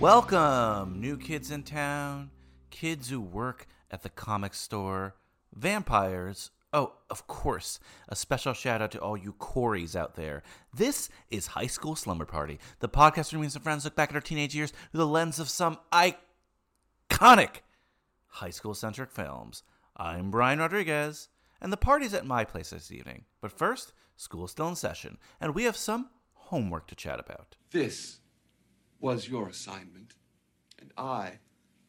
[0.00, 2.30] Welcome, new kids in town,
[2.70, 5.14] kids who work at the comic store,
[5.54, 6.52] vampires.
[6.72, 7.78] Oh, of course,
[8.08, 10.42] a special shout out to all you Corys out there.
[10.72, 14.08] This is High School Slumber Party, the podcast where me and some friends look back
[14.08, 17.56] at our teenage years through the lens of some iconic
[18.26, 19.64] high school centric films.
[19.98, 21.28] I'm Brian Rodriguez,
[21.60, 23.26] and the party's at my place this evening.
[23.42, 27.56] But first, school's still in session, and we have some homework to chat about.
[27.70, 28.19] This
[29.00, 30.14] was your assignment,
[30.78, 31.38] and I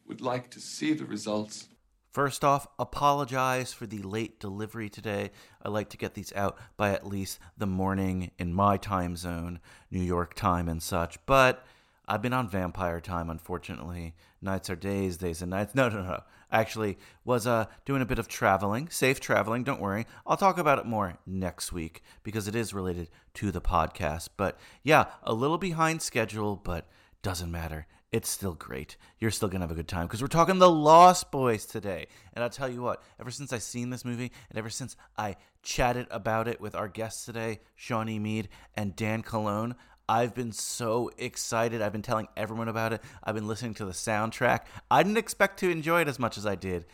[0.06, 1.68] would like to see the results.
[2.10, 5.30] First off, apologize for the late delivery today.
[5.62, 9.60] I like to get these out by at least the morning in my time zone,
[9.90, 11.24] New York time and such.
[11.24, 11.64] But
[12.06, 14.14] I've been on vampire time, unfortunately.
[14.42, 15.74] Nights are days, days and nights.
[15.74, 16.22] No, no, no.
[16.50, 19.64] Actually, was uh doing a bit of traveling, safe traveling.
[19.64, 20.06] Don't worry.
[20.26, 24.28] I'll talk about it more next week because it is related to the podcast.
[24.36, 26.86] But yeah, a little behind schedule, but
[27.22, 27.86] doesn't matter.
[28.10, 28.96] It's still great.
[29.18, 32.08] You're still gonna have a good time because we're talking The Lost Boys today.
[32.34, 35.36] And I'll tell you what, ever since I seen this movie and ever since I
[35.62, 39.76] chatted about it with our guests today, Shawnee Mead and Dan Colon,
[40.08, 41.80] I've been so excited.
[41.80, 43.00] I've been telling everyone about it.
[43.24, 44.62] I've been listening to the soundtrack.
[44.90, 46.84] I didn't expect to enjoy it as much as I did.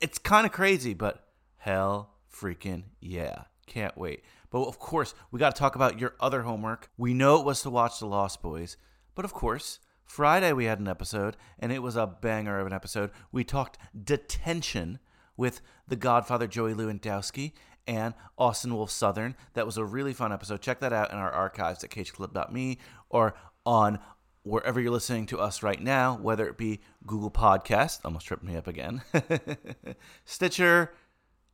[0.00, 3.44] It's kind of crazy, but hell freaking yeah.
[3.66, 4.22] Can't wait.
[4.50, 6.90] But of course, we got to talk about your other homework.
[6.96, 8.76] We know it was to watch The Lost Boys,
[9.18, 12.72] but of course, Friday we had an episode, and it was a banger of an
[12.72, 13.10] episode.
[13.32, 15.00] We talked detention
[15.36, 17.50] with the Godfather Joey Lewandowski
[17.84, 19.34] and Austin Wolf Southern.
[19.54, 20.60] That was a really fun episode.
[20.60, 23.34] Check that out in our archives at cageclub.me or
[23.66, 23.98] on
[24.44, 28.54] wherever you're listening to us right now, whether it be Google Podcast, almost tripped me
[28.54, 29.02] up again,
[30.26, 30.92] Stitcher,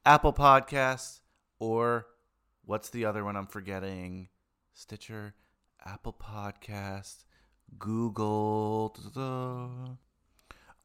[0.05, 1.21] Apple Podcasts,
[1.59, 2.09] or
[2.67, 4.29] what's the other one I'm forgetting?
[4.75, 5.35] Stitcher,
[5.83, 7.25] Apple Podcast,
[7.79, 8.95] Google.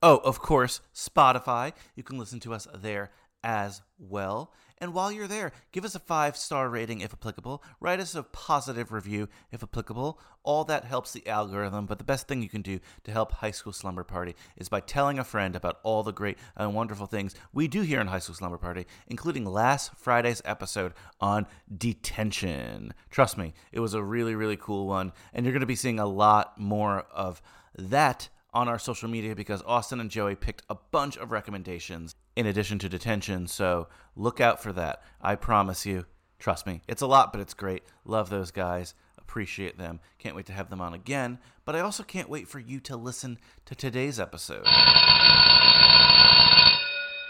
[0.02, 1.74] Oh, of course, Spotify.
[1.96, 3.12] You can listen to us there
[3.44, 4.54] as well.
[4.82, 7.62] And while you're there, give us a five star rating if applicable.
[7.82, 10.20] Write us a positive review if applicable.
[10.44, 11.86] All that helps the algorithm.
[11.86, 14.80] But the best thing you can do to help High School Slumber Party is by
[14.80, 18.20] telling a friend about all the great and wonderful things we do here in High
[18.20, 21.46] School Slumber Party, including last Friday's episode on
[21.78, 22.94] detention.
[23.10, 25.12] Trust me, it was a really, really cool one.
[25.34, 27.42] And you're going to be seeing a lot more of
[27.78, 32.46] that on our social media because Austin and Joey picked a bunch of recommendations in
[32.46, 33.48] addition to detention.
[33.48, 35.02] So look out for that.
[35.22, 36.06] I promise you.
[36.40, 36.82] Trust me.
[36.88, 37.84] It's a lot, but it's great.
[38.06, 38.94] Love those guys.
[39.18, 40.00] Appreciate them.
[40.18, 41.38] Can't wait to have them on again.
[41.66, 44.66] But I also can't wait for you to listen to today's episode.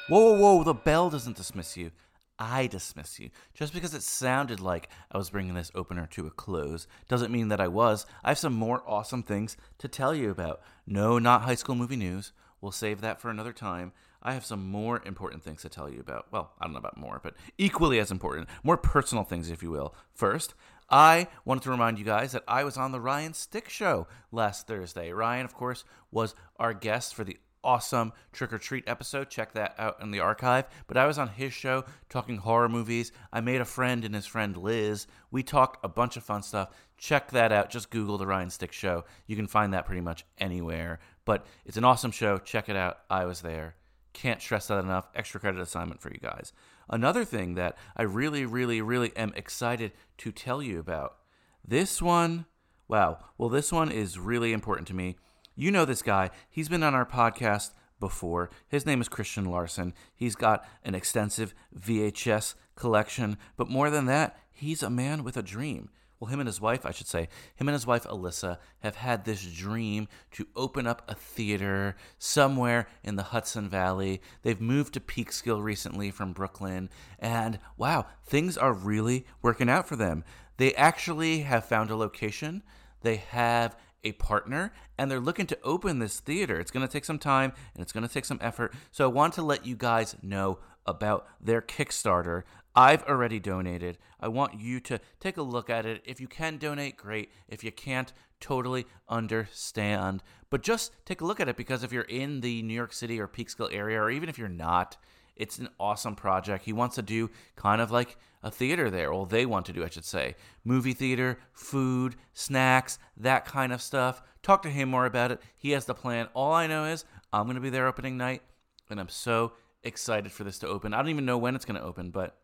[0.08, 0.64] Whoa, whoa, whoa.
[0.64, 1.92] The bell doesn't dismiss you.
[2.40, 3.30] I dismiss you.
[3.54, 7.50] Just because it sounded like I was bringing this opener to a close doesn't mean
[7.50, 8.06] that I was.
[8.24, 10.62] I have some more awesome things to tell you about.
[10.88, 12.32] No, not high school movie news.
[12.62, 13.92] We'll save that for another time.
[14.24, 16.28] I have some more important things to tell you about.
[16.32, 19.72] Well, I don't know about more, but equally as important, more personal things, if you
[19.72, 19.94] will.
[20.14, 20.54] First,
[20.90, 24.68] I wanted to remind you guys that I was on the Ryan Stick Show last
[24.68, 25.12] Thursday.
[25.12, 29.30] Ryan, of course, was our guest for the awesome trick or treat episode.
[29.30, 30.66] Check that out in the archive.
[30.88, 33.12] But I was on his show talking horror movies.
[33.32, 35.08] I made a friend and his friend Liz.
[35.32, 36.70] We talked a bunch of fun stuff.
[36.98, 37.70] Check that out.
[37.70, 39.06] Just Google the Ryan Stick Show.
[39.26, 41.00] You can find that pretty much anywhere.
[41.26, 42.38] But it's an awesome show.
[42.38, 43.00] Check it out.
[43.10, 43.76] I was there.
[44.14, 45.08] Can't stress that enough.
[45.16, 46.52] Extra credit assignment for you guys.
[46.90, 51.18] Another thing that I really, really, really am excited to tell you about.
[51.66, 52.46] This one,
[52.88, 53.20] wow.
[53.38, 55.18] Well, this one is really important to me.
[55.60, 56.30] You know this guy.
[56.50, 58.50] He's been on our podcast before.
[58.70, 59.94] His name is Christian Larson.
[60.16, 65.44] He's got an extensive VHS collection, but more than that, he's a man with a
[65.44, 65.90] dream.
[66.18, 67.28] well, him and his wife, I should say,
[67.58, 72.88] him and his wife Alyssa have had this dream to open up a theater somewhere
[73.04, 74.22] in the Hudson Valley.
[74.44, 76.90] They've moved to Peekskill recently from Brooklyn,
[77.20, 80.24] and wow, things are really working out for them.
[80.56, 82.64] They actually have found a location.
[83.02, 86.60] They have a partner and they're looking to open this theater.
[86.60, 88.74] It's going to take some time and it's going to take some effort.
[88.92, 92.44] So I want to let you guys know about their Kickstarter.
[92.76, 93.98] I've already donated.
[94.20, 96.02] I want you to take a look at it.
[96.06, 97.32] If you can donate, great.
[97.48, 100.24] If you can't, totally understand.
[100.50, 103.20] But just take a look at it because if you're in the New York City
[103.20, 104.98] or Peekskill area, or even if you're not,
[105.40, 106.66] it's an awesome project.
[106.66, 109.12] He wants to do kind of like a theater there.
[109.12, 110.36] Well, they want to do, I should say.
[110.64, 114.22] Movie theater, food, snacks, that kind of stuff.
[114.44, 115.42] Talk to him more about it.
[115.58, 116.28] He has the plan.
[116.34, 118.44] All I know is I'm going to be there opening night,
[118.90, 119.54] and I'm so
[119.84, 120.94] excited for this to open.
[120.94, 122.38] I don't even know when it's going to open, but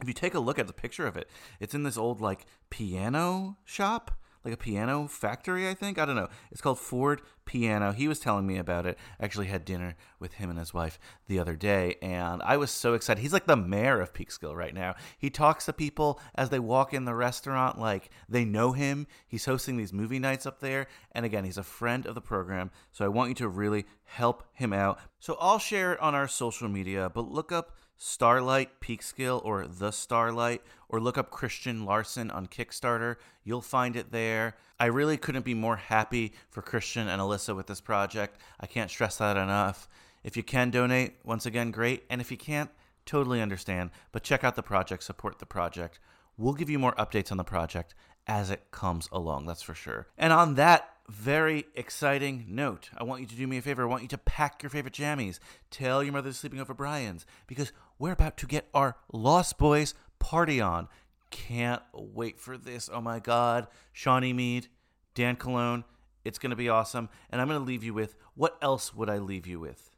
[0.00, 1.28] if you take a look at the picture of it,
[1.60, 4.10] it's in this old like piano shop,
[4.44, 5.98] like a piano factory, I think.
[5.98, 6.28] I don't know.
[6.50, 7.92] It's called Ford Piano.
[7.92, 8.98] He was telling me about it.
[9.20, 12.70] I actually had dinner with him and his wife the other day, and I was
[12.70, 13.20] so excited.
[13.20, 14.94] He's like the mayor of Peekskill right now.
[15.18, 19.06] He talks to people as they walk in the restaurant like they know him.
[19.26, 22.70] He's hosting these movie nights up there, and again, he's a friend of the program,
[22.90, 24.98] so I want you to really help him out.
[25.18, 29.92] So I'll share it on our social media, but look up Starlight Peekskill or The
[29.92, 33.14] Starlight, or look up Christian Larson on Kickstarter.
[33.44, 34.56] You'll find it there.
[34.80, 38.40] I really couldn't be more happy for Christian and Alyssa with this project.
[38.58, 39.88] I can't stress that enough.
[40.24, 42.02] If you can donate, once again, great.
[42.10, 42.70] And if you can't,
[43.06, 43.90] totally understand.
[44.10, 46.00] But check out the project, support the project.
[46.36, 47.94] We'll give you more updates on the project
[48.26, 50.08] as it comes along, that's for sure.
[50.18, 53.82] And on that very exciting note, I want you to do me a favor.
[53.82, 55.38] I want you to pack your favorite jammies.
[55.70, 60.60] Tell your mother sleeping over Brian's because we're about to get our Lost Boys party
[60.60, 60.88] on.
[61.30, 62.88] Can't wait for this.
[62.92, 63.68] Oh my God.
[63.92, 64.68] Shawnee Mead,
[65.14, 65.84] Dan Cologne.
[66.24, 67.08] It's going to be awesome.
[67.30, 69.90] And I'm going to leave you with what else would I leave you with?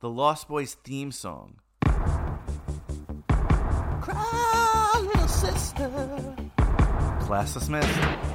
[0.00, 1.60] The Lost Boys theme song.
[4.02, 6.36] Cry, little sister.
[7.20, 8.33] Class dismissed.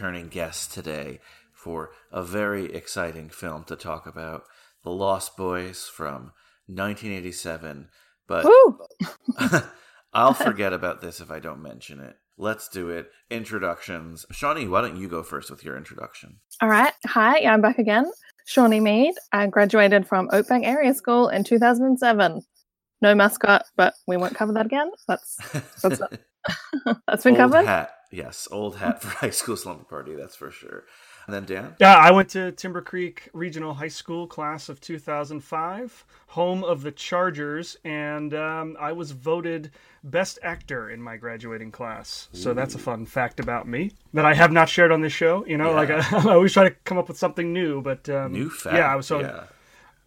[0.00, 1.20] Returning guests today
[1.52, 4.44] for a very exciting film to talk about
[4.82, 6.32] The Lost Boys from
[6.68, 7.88] 1987.
[8.26, 8.46] But
[10.14, 12.16] I'll forget about this if I don't mention it.
[12.38, 13.10] Let's do it.
[13.28, 14.24] Introductions.
[14.30, 16.36] Shawnee, why don't you go first with your introduction?
[16.62, 16.94] All right.
[17.04, 18.10] Hi, I'm back again.
[18.46, 19.12] Shawnee Mead.
[19.32, 22.40] I graduated from Oakbank Area School in 2007.
[23.02, 24.90] No mascot, but we won't cover that again.
[25.06, 25.36] That's
[25.82, 26.00] that's
[27.06, 27.66] that's been old covered.
[27.66, 27.92] hat.
[28.10, 30.84] Yes, old hat for high school slumber party, that's for sure.
[31.26, 31.76] And then Dan?
[31.78, 36.90] Yeah, I went to Timber Creek Regional High School, class of 2005, home of the
[36.90, 39.70] Chargers, and um, I was voted
[40.02, 42.28] Best Actor in my graduating class.
[42.32, 45.46] So that's a fun fact about me that I have not shared on this show.
[45.46, 45.98] You know, like I,
[46.28, 48.76] I always try to come up with something new, but um, New fact.
[48.76, 49.44] Yeah, I was so yeah.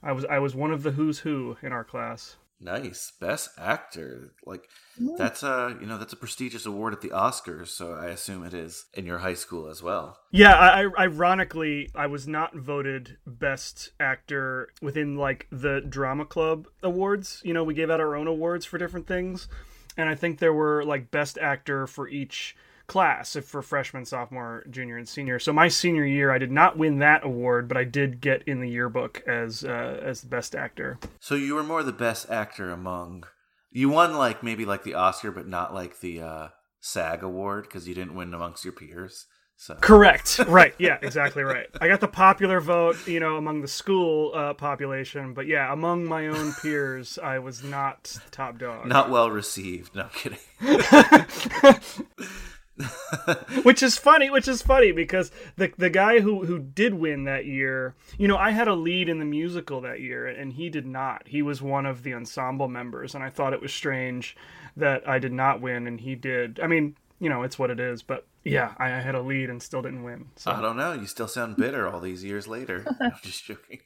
[0.01, 2.36] I was I was one of the who's who in our class.
[2.63, 4.32] Nice, best actor.
[4.46, 4.70] Like
[5.17, 8.53] that's a you know that's a prestigious award at the Oscars, so I assume it
[8.53, 10.17] is in your high school as well.
[10.32, 16.67] Yeah, I, I, ironically, I was not voted best actor within like the drama club
[16.82, 17.41] awards.
[17.43, 19.50] You know, we gave out our own awards for different things,
[19.98, 22.55] and I think there were like best actor for each
[22.87, 25.39] class if for freshman, sophomore, junior, and senior.
[25.39, 28.59] So my senior year, I did not win that award, but I did get in
[28.59, 30.99] the yearbook as uh, as the best actor.
[31.19, 33.25] So you were more the best actor among.
[33.71, 36.47] You won like maybe like the Oscar, but not like the uh,
[36.79, 39.25] SAG award because you didn't win amongst your peers.
[39.55, 40.39] So Correct.
[40.47, 40.73] right.
[40.77, 40.97] Yeah.
[41.01, 41.67] Exactly right.
[41.79, 46.05] I got the popular vote, you know, among the school uh, population, but yeah, among
[46.05, 48.87] my own peers, I was not top dog.
[48.87, 49.95] not well received.
[49.95, 50.39] No I'm kidding.
[53.63, 57.46] which is funny which is funny because the the guy who who did win that
[57.46, 60.86] year you know i had a lead in the musical that year and he did
[60.86, 64.36] not he was one of the ensemble members and i thought it was strange
[64.75, 67.80] that i did not win and he did i mean you know it's what it
[67.80, 70.75] is but yeah i, I had a lead and still didn't win so I don't
[70.75, 70.94] know.
[70.94, 72.86] You still sound bitter all these years later.
[73.01, 73.80] I'm just joking.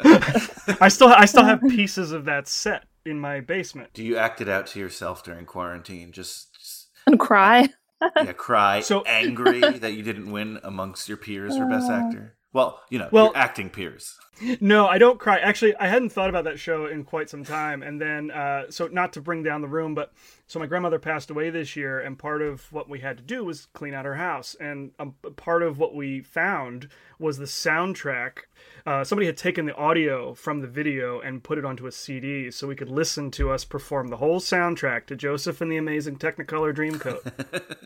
[0.80, 4.40] i still i still have pieces of that set in my basement Do you act
[4.40, 6.10] it out to yourself during quarantine?
[6.10, 7.68] Just, just And cry.
[8.00, 12.34] Yeah, cry, So- angry that you didn't win amongst your peers for best actor.
[12.52, 14.16] Well, you know, Well- your acting peers.
[14.60, 15.38] No, I don't cry.
[15.38, 17.84] Actually, I hadn't thought about that show in quite some time.
[17.84, 20.12] And then, uh, so not to bring down the room, but
[20.48, 23.44] so my grandmother passed away this year, and part of what we had to do
[23.44, 24.56] was clean out her house.
[24.58, 28.38] And um, part of what we found was the soundtrack.
[28.86, 32.50] Uh, somebody had taken the audio from the video and put it onto a CD
[32.50, 36.18] so we could listen to us perform the whole soundtrack to Joseph and the Amazing
[36.18, 37.76] Technicolor Dreamcoat.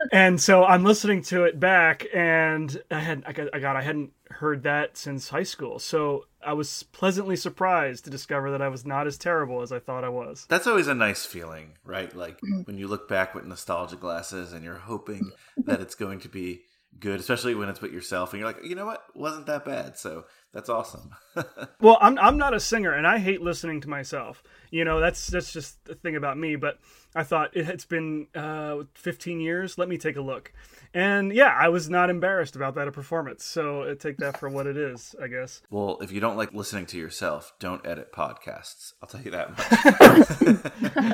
[0.12, 3.82] and so I'm listening to it back, and I had I got, I got I
[3.82, 8.68] hadn't heard that since high school, so I was pleasantly surprised to discover that I
[8.68, 10.46] was not as terrible as I thought I was.
[10.48, 12.14] That's always a nice feeling, right?
[12.14, 15.30] Like when you look back with nostalgia glasses and you're hoping
[15.64, 16.62] that it's going to be
[16.98, 19.98] good, especially when it's with yourself and you're like, you know what, wasn't that bad.
[19.98, 21.10] So that's awesome.
[21.80, 24.42] Well, I'm I'm not a singer, and I hate listening to myself.
[24.70, 26.54] You know, that's that's just the thing about me.
[26.54, 26.78] But
[27.14, 29.78] I thought it, it's been uh, 15 years.
[29.78, 30.52] Let me take a look.
[30.94, 33.44] And yeah, I was not embarrassed about that performance.
[33.44, 35.62] So uh, take that for what it is, I guess.
[35.70, 38.92] well, if you don't like listening to yourself, don't edit podcasts.
[39.02, 39.58] I'll tell you that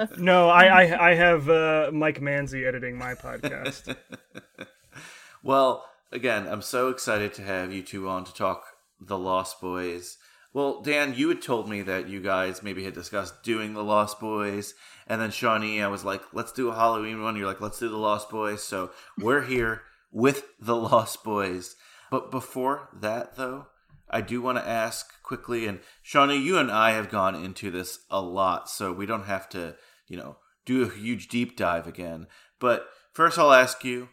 [0.02, 0.08] much.
[0.18, 3.96] No, I I, I have uh, Mike Manzi editing my podcast.
[5.42, 8.64] Well, again, I'm so excited to have you two on to talk
[9.00, 10.18] The Lost Boys.
[10.52, 14.18] Well, Dan, you had told me that you guys maybe had discussed doing The Lost
[14.18, 14.74] Boys,
[15.06, 17.36] and then Shawnee, I was like, let's do a Halloween one.
[17.36, 18.62] You're like, let's do The Lost Boys.
[18.62, 21.76] So we're here with The Lost Boys.
[22.10, 23.66] But before that, though,
[24.10, 28.00] I do want to ask quickly, and Shawnee, you and I have gone into this
[28.10, 29.76] a lot, so we don't have to,
[30.08, 32.26] you know, do a huge deep dive again.
[32.58, 34.08] But first, I'll ask you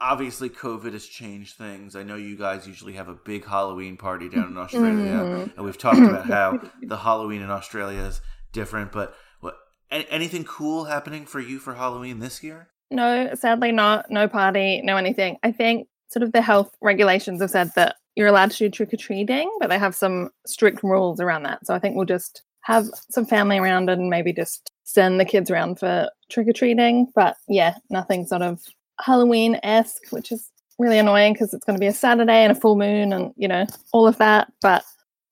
[0.00, 1.96] obviously COVID has changed things.
[1.96, 5.56] I know you guys usually have a big Halloween party down in Australia, mm-hmm.
[5.56, 8.20] and we've talked about how the Halloween in Australia is
[8.52, 8.92] different.
[8.92, 9.56] But what
[9.90, 12.68] anything cool happening for you for Halloween this year?
[12.90, 14.10] No, sadly not.
[14.10, 15.38] No party, no anything.
[15.42, 18.92] I think sort of the health regulations have said that you're allowed to do trick
[18.92, 21.66] or treating, but they have some strict rules around that.
[21.66, 25.50] So I think we'll just have some family around and maybe just send the kids
[25.50, 27.08] around for trick or treating.
[27.14, 28.60] But yeah, nothing sort of
[29.00, 32.60] Halloween esque, which is really annoying because it's going to be a Saturday and a
[32.60, 34.52] full moon and, you know, all of that.
[34.60, 34.84] But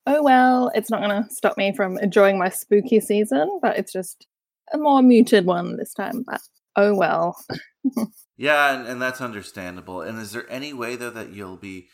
[0.07, 3.91] oh well, it's not going to stop me from enjoying my spooky season, but it's
[3.91, 4.27] just
[4.73, 6.23] a more muted one this time.
[6.25, 6.41] But
[6.75, 7.37] oh well.
[8.37, 10.01] Yeah, and, and that's understandable.
[10.01, 11.89] And is there any way though that you'll be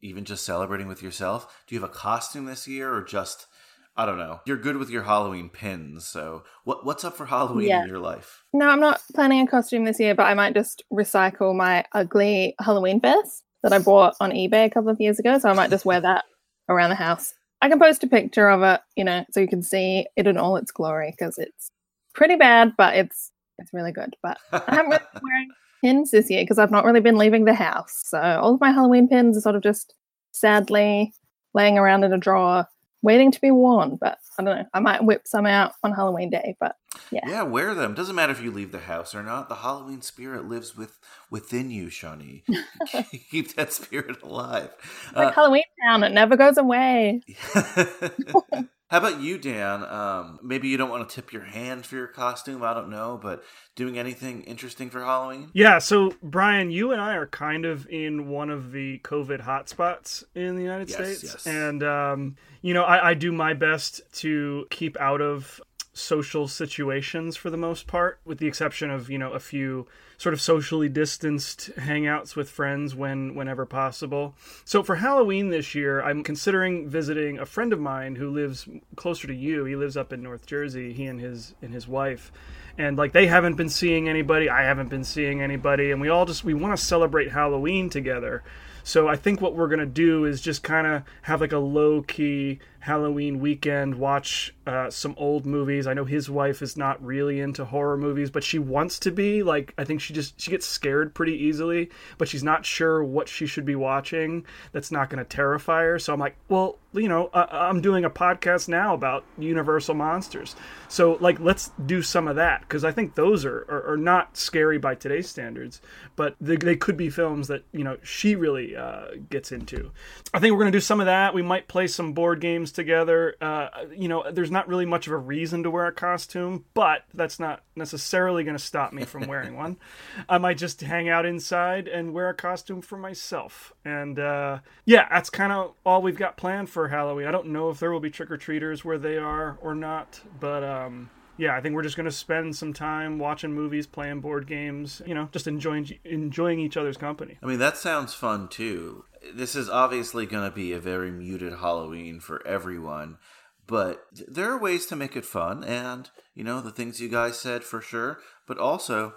[0.00, 1.64] even just celebrating with yourself?
[1.66, 3.46] Do you have a costume this year, or just
[3.96, 4.40] I don't know?
[4.46, 7.82] You're good with your Halloween pins, so what what's up for Halloween Yeah.
[7.82, 8.42] in your life?
[8.54, 12.54] No, I'm not planning a costume this year, but I might just recycle my ugly
[12.58, 15.38] Halloween vest that I bought on eBay a couple of years ago.
[15.38, 16.24] So I might just wear that
[16.68, 17.34] around the house.
[17.60, 20.36] I can post a picture of it, you know, so you can see it in
[20.36, 21.68] all its glory because it's
[22.14, 24.16] pretty bad, but it's it's really good.
[24.22, 25.48] But I haven't really been wearing
[25.84, 28.00] pins this year because I've not really been leaving the house.
[28.06, 29.94] So all of my Halloween pins are sort of just
[30.32, 31.12] sadly
[31.54, 32.66] laying around in a drawer,
[33.02, 33.96] waiting to be worn.
[34.00, 34.66] But I don't know.
[34.72, 36.56] I might whip some out on Halloween day.
[36.58, 36.76] But
[37.10, 37.28] yeah.
[37.28, 37.94] Yeah, wear them.
[37.94, 39.48] Doesn't matter if you leave the house or not.
[39.48, 40.98] The Halloween spirit lives with
[41.30, 42.44] within you, Shawnee.
[43.30, 44.70] Keep that spirit alive.
[45.14, 47.22] like uh, Halloween Town, it never goes away.
[48.92, 49.84] How about you, Dan?
[49.84, 52.62] Um, maybe you don't want to tip your hand for your costume.
[52.62, 53.42] I don't know, but
[53.74, 55.48] doing anything interesting for Halloween?
[55.54, 60.24] Yeah, so Brian, you and I are kind of in one of the COVID hotspots
[60.34, 61.46] in the United Yes, States, yes.
[61.46, 65.58] and um, you know, I, I do my best to keep out of
[65.94, 69.86] social situations for the most part, with the exception of you know a few
[70.22, 74.36] sort of socially distanced hangouts with friends when whenever possible.
[74.64, 79.26] So for Halloween this year, I'm considering visiting a friend of mine who lives closer
[79.26, 79.64] to you.
[79.64, 80.92] He lives up in North Jersey.
[80.92, 82.30] He and his and his wife,
[82.78, 84.48] and like they haven't been seeing anybody.
[84.48, 88.44] I haven't been seeing anybody, and we all just we want to celebrate Halloween together.
[88.84, 92.00] So I think what we're gonna do is just kind of have like a low
[92.00, 95.86] key Halloween weekend, watch uh, some old movies.
[95.86, 99.44] I know his wife is not really into horror movies, but she wants to be.
[99.44, 103.28] Like I think she just she gets scared pretty easily, but she's not sure what
[103.28, 104.44] she should be watching.
[104.72, 106.00] That's not gonna terrify her.
[106.00, 110.56] So I'm like, well, you know, uh, I'm doing a podcast now about Universal monsters.
[110.88, 114.36] So like, let's do some of that because I think those are, are are not
[114.36, 115.80] scary by today's standards,
[116.16, 119.92] but they, they could be films that you know she really uh, gets into.
[120.34, 121.32] I think we're gonna do some of that.
[121.32, 123.36] We might play some board games together.
[123.40, 127.04] Uh, you know, there's not really much of a reason to wear a costume, but
[127.14, 129.76] that's not necessarily gonna stop me from wearing one.
[130.28, 133.72] I might just hang out inside and wear a costume for myself.
[133.84, 137.26] And uh, yeah, that's kind of all we've got planned for Halloween.
[137.26, 140.20] I don't know if there will be trick or treaters where they are or not,
[140.40, 144.46] but um, yeah, I think we're just gonna spend some time watching movies, playing board
[144.46, 145.02] games.
[145.06, 147.38] You know, just enjoying enjoying each other's company.
[147.42, 149.04] I mean, that sounds fun too.
[149.34, 153.18] This is obviously going to be a very muted Halloween for everyone,
[153.66, 157.38] but there are ways to make it fun, and you know the things you guys
[157.38, 158.18] said for sure.
[158.46, 159.14] But also,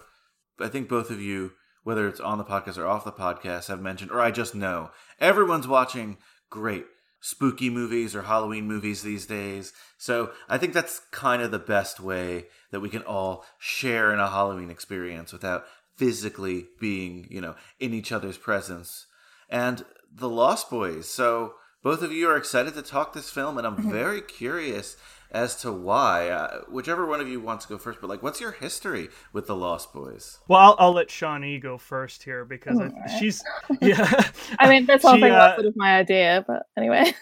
[0.60, 3.82] I think both of you, whether it's on the podcast or off the podcast, have
[3.82, 6.18] mentioned, or I just know everyone's watching
[6.50, 6.86] great
[7.26, 9.74] spooky movies or Halloween movies these days.
[9.98, 14.20] So I think that's kind of the best way that we can all share in
[14.20, 19.08] a Halloween experience without physically being, you know, in each other's presence.
[19.50, 21.08] And The Lost Boys.
[21.08, 24.98] So both of you are excited to talk this film, and I'm very curious
[25.32, 26.30] as to why.
[26.30, 29.48] Uh, whichever one of you wants to go first, but like, what's your history with
[29.48, 30.40] The Lost Boys?
[30.48, 33.44] Well, I'll, I'll let Shawnee go first here because I, she's
[33.82, 34.32] yeah.
[34.58, 37.14] I mean, that's whole She, uh, was sort of my idea, but anyway.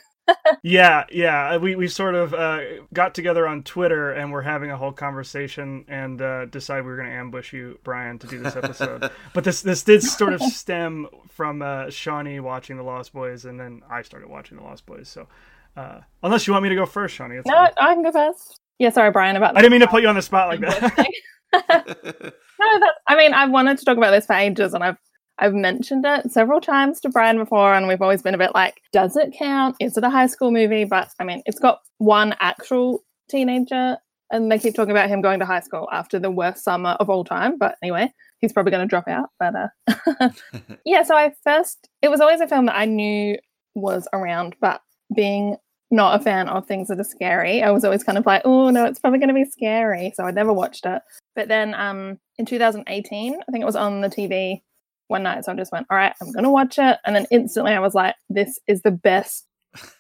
[0.61, 1.57] Yeah, yeah.
[1.57, 2.59] We we sort of uh,
[2.93, 6.97] got together on Twitter and we're having a whole conversation and uh, decided we were
[6.97, 9.09] going to ambush you, Brian, to do this episode.
[9.33, 13.59] but this this did sort of stem from uh, Shawnee watching The Lost Boys, and
[13.59, 15.09] then I started watching The Lost Boys.
[15.09, 15.27] So,
[15.75, 17.71] uh, unless you want me to go first, Shawnee, it's No, fine.
[17.77, 18.59] I can go first.
[18.79, 21.07] Yeah, sorry, Brian, about I didn't mean to put you on the spot like that.
[21.53, 24.97] no, that, I mean, I've wanted to talk about this for ages, and I've
[25.39, 28.81] I've mentioned it several times to Brian before, and we've always been a bit like,
[28.91, 29.75] does it count?
[29.79, 30.85] Is it a high school movie?
[30.85, 33.97] But I mean, it's got one actual teenager,
[34.31, 37.09] and they keep talking about him going to high school after the worst summer of
[37.09, 37.57] all time.
[37.57, 39.29] But anyway, he's probably going to drop out.
[39.39, 40.29] But uh,
[40.85, 43.37] yeah, so I first, it was always a film that I knew
[43.75, 44.81] was around, but
[45.15, 45.57] being
[45.89, 48.69] not a fan of things that are scary, I was always kind of like, oh
[48.69, 50.11] no, it's probably going to be scary.
[50.15, 51.01] So I never watched it.
[51.35, 54.61] But then um, in 2018, I think it was on the TV
[55.07, 55.45] one night.
[55.45, 56.97] So I just went, all right, I'm going to watch it.
[57.05, 59.45] And then instantly I was like, this is the best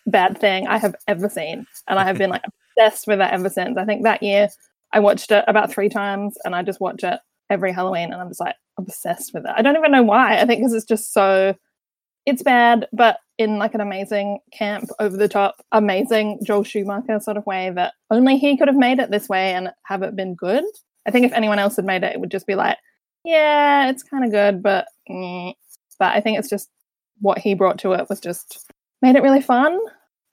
[0.05, 1.65] bad thing I have ever seen.
[1.87, 2.43] And I have been like
[2.77, 3.77] obsessed with it ever since.
[3.77, 4.49] I think that year
[4.91, 8.29] I watched it about three times and I just watch it every Halloween and I'm
[8.29, 9.53] just like obsessed with it.
[9.55, 10.39] I don't even know why.
[10.39, 11.55] I think because it's just so,
[12.25, 17.37] it's bad, but in like an amazing camp, over the top, amazing Joel Schumacher sort
[17.37, 20.35] of way that only he could have made it this way and have it been
[20.35, 20.63] good.
[21.05, 22.77] I think if anyone else had made it, it would just be like,
[23.23, 25.53] yeah, it's kind of good, but eh.
[25.99, 26.69] but I think it's just
[27.19, 29.79] what he brought to it was just made it really fun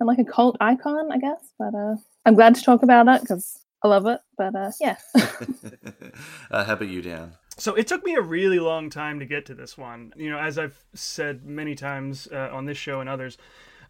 [0.00, 1.52] and like a cult icon, I guess.
[1.58, 4.20] But uh, I'm glad to talk about it because I love it.
[4.36, 4.96] But uh, yeah,
[6.50, 7.32] uh, how about you, Dan?
[7.56, 10.14] So it took me a really long time to get to this one.
[10.16, 13.36] You know, as I've said many times uh, on this show and others,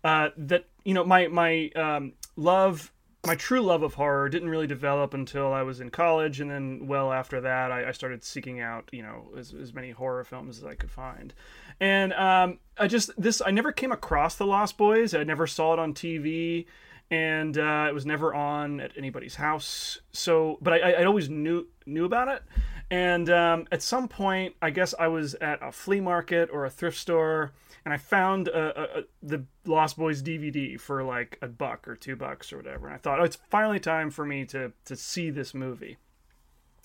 [0.02, 2.92] uh, that you know my my um, love,
[3.26, 6.86] my true love of horror didn't really develop until I was in college, and then
[6.86, 10.58] well after that, I, I started seeking out you know as, as many horror films
[10.58, 11.34] as I could find.
[11.80, 15.14] And um, I just this I never came across the Lost Boys.
[15.14, 16.66] I never saw it on TV
[17.10, 19.98] and uh, it was never on at anybody's house.
[20.12, 22.42] So, but I, I always knew knew about it.
[22.90, 26.70] And um, at some point, I guess I was at a flea market or a
[26.70, 27.52] thrift store,
[27.84, 31.96] and I found a, a, a, the Lost Boys DVD for like a buck or
[31.96, 32.86] two bucks or whatever.
[32.86, 35.96] And I thought, oh, it's finally time for me to to see this movie.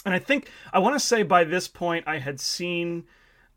[0.06, 3.06] And I think I want to say by this point I had seen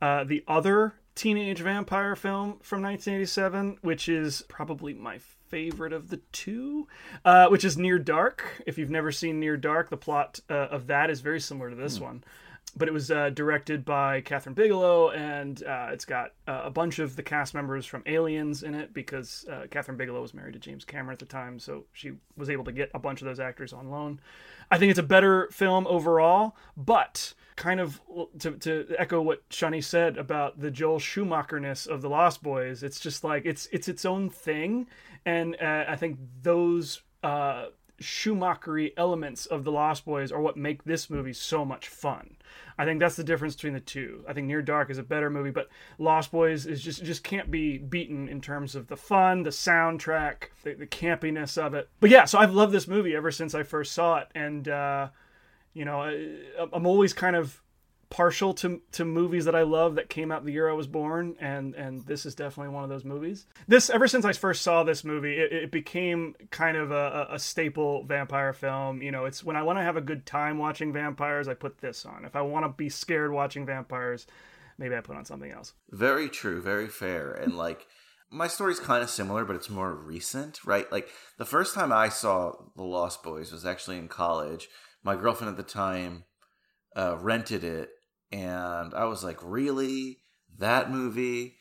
[0.00, 6.18] uh, the other teenage vampire film from 1987, which is probably my favorite of the
[6.32, 6.86] two,
[7.24, 8.62] uh, which is Near Dark.
[8.66, 11.76] If you've never seen Near Dark, the plot uh, of that is very similar to
[11.76, 12.22] this one.
[12.76, 16.98] But it was uh, directed by Kathryn Bigelow, and uh, it's got uh, a bunch
[16.98, 20.58] of the cast members from Aliens in it because uh, Kathryn Bigelow was married to
[20.58, 23.40] James Cameron at the time, so she was able to get a bunch of those
[23.40, 24.20] actors on loan.
[24.70, 28.00] I think it's a better film overall, but kind of
[28.38, 33.00] to, to echo what Shawnee said about the Joel Schumacherness of the Lost Boys, it's
[33.00, 34.86] just like it's it's its own thing,
[35.24, 37.66] and uh, I think those uh,
[38.00, 42.36] Schumachery elements of the Lost Boys are what make this movie so much fun.
[42.78, 44.24] I think that's the difference between the two.
[44.28, 47.50] I think Near Dark is a better movie, but Lost Boys is just just can't
[47.50, 51.88] be beaten in terms of the fun, the soundtrack, the, the campiness of it.
[51.98, 55.08] But yeah, so I've loved this movie ever since I first saw it, and uh,
[55.74, 56.38] you know, I,
[56.72, 57.60] I'm always kind of
[58.10, 61.36] partial to to movies that I love that came out the year I was born,
[61.40, 63.46] and and this is definitely one of those movies.
[63.66, 67.38] This ever since I first saw this movie, it, it became kind of a, a
[67.38, 69.02] staple vampire film.
[69.02, 71.78] You know, it's when I want to have a good time watching vampires, I put
[71.78, 72.24] this on.
[72.24, 74.26] If I want to be scared watching vampires,
[74.78, 75.74] maybe I put on something else.
[75.90, 77.32] Very true, very fair.
[77.32, 77.86] And like
[78.30, 80.90] my story's kind of similar, but it's more recent, right?
[80.92, 84.68] Like the first time I saw The Lost Boys was actually in college.
[85.02, 86.24] My girlfriend at the time
[86.96, 87.90] uh, rented it,
[88.32, 90.18] and I was like, "Really?
[90.58, 91.56] That movie?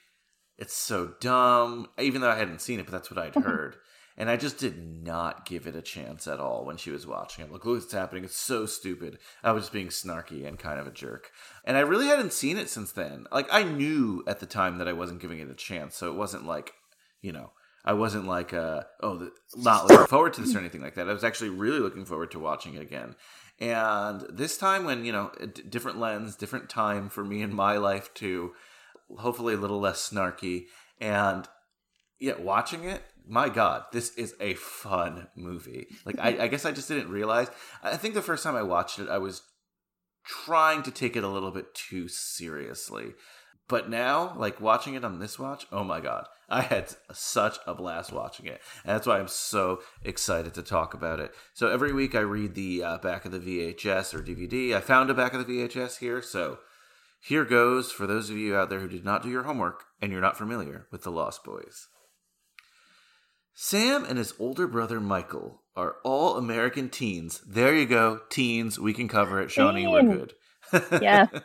[0.58, 3.78] It's so dumb." Even though I hadn't seen it, but that's what I'd heard.
[4.20, 7.46] And I just did not give it a chance at all when she was watching
[7.46, 7.52] it.
[7.52, 8.24] Like, look what's happening.
[8.24, 9.20] It's so stupid.
[9.44, 11.30] I was just being snarky and kind of a jerk.
[11.64, 13.28] And I really hadn't seen it since then.
[13.32, 15.96] Like, I knew at the time that I wasn't giving it a chance.
[15.96, 16.74] So it wasn't like,
[17.22, 17.52] you know,
[17.86, 21.08] I wasn't like, uh, oh, the, not looking forward to this or anything like that.
[21.08, 23.16] I was actually really looking forward to watching it again.
[23.60, 27.54] And this time, when, you know, a d- different lens, different time for me in
[27.54, 28.54] my life too,
[29.18, 30.66] hopefully a little less snarky.
[31.02, 31.48] And
[32.20, 35.88] yet, watching it, my God, this is a fun movie.
[36.06, 37.48] Like, I, I guess I just didn't realize.
[37.82, 39.42] I think the first time I watched it, I was
[40.24, 43.14] trying to take it a little bit too seriously.
[43.70, 47.76] But now, like watching it on this watch, oh my God, I had such a
[47.76, 48.62] blast watching it.
[48.86, 51.32] And that's why I'm so excited to talk about it.
[51.54, 54.74] So every week I read the uh, back of the VHS or DVD.
[54.74, 56.22] I found a back of the VHS here.
[56.22, 56.60] So
[57.20, 60.12] here goes for those of you out there who did not do your homework and
[60.12, 61.88] you're not familiar with the Lost Boys.
[63.54, 67.42] Sam and his older brother Michael are all American teens.
[67.46, 68.80] There you go, teens.
[68.80, 69.88] We can cover it, Shawnee.
[69.88, 70.34] We're good.
[71.02, 71.28] Yeah.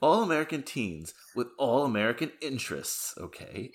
[0.00, 3.14] all American teens with all American interests.
[3.18, 3.72] Okay,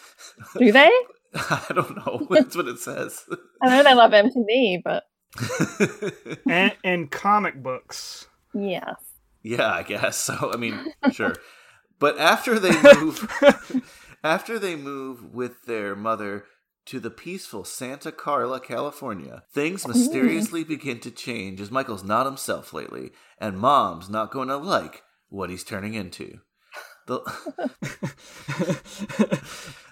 [0.58, 0.90] Do they?
[1.34, 2.26] I don't know.
[2.30, 3.24] That's what it says.
[3.62, 5.04] I know they love MTV, but
[6.48, 8.26] and, and comic books.
[8.54, 8.96] yes.
[9.42, 10.50] yeah, I guess so.
[10.52, 11.34] I mean, sure.
[11.98, 13.30] But after they move,
[14.24, 16.46] after they move with their mother
[16.86, 19.88] to the peaceful Santa Carla, California, things oh.
[19.88, 25.02] mysteriously begin to change as Michael's not himself lately, and Mom's not going to like
[25.30, 26.40] what he's turning into.
[27.06, 27.20] The,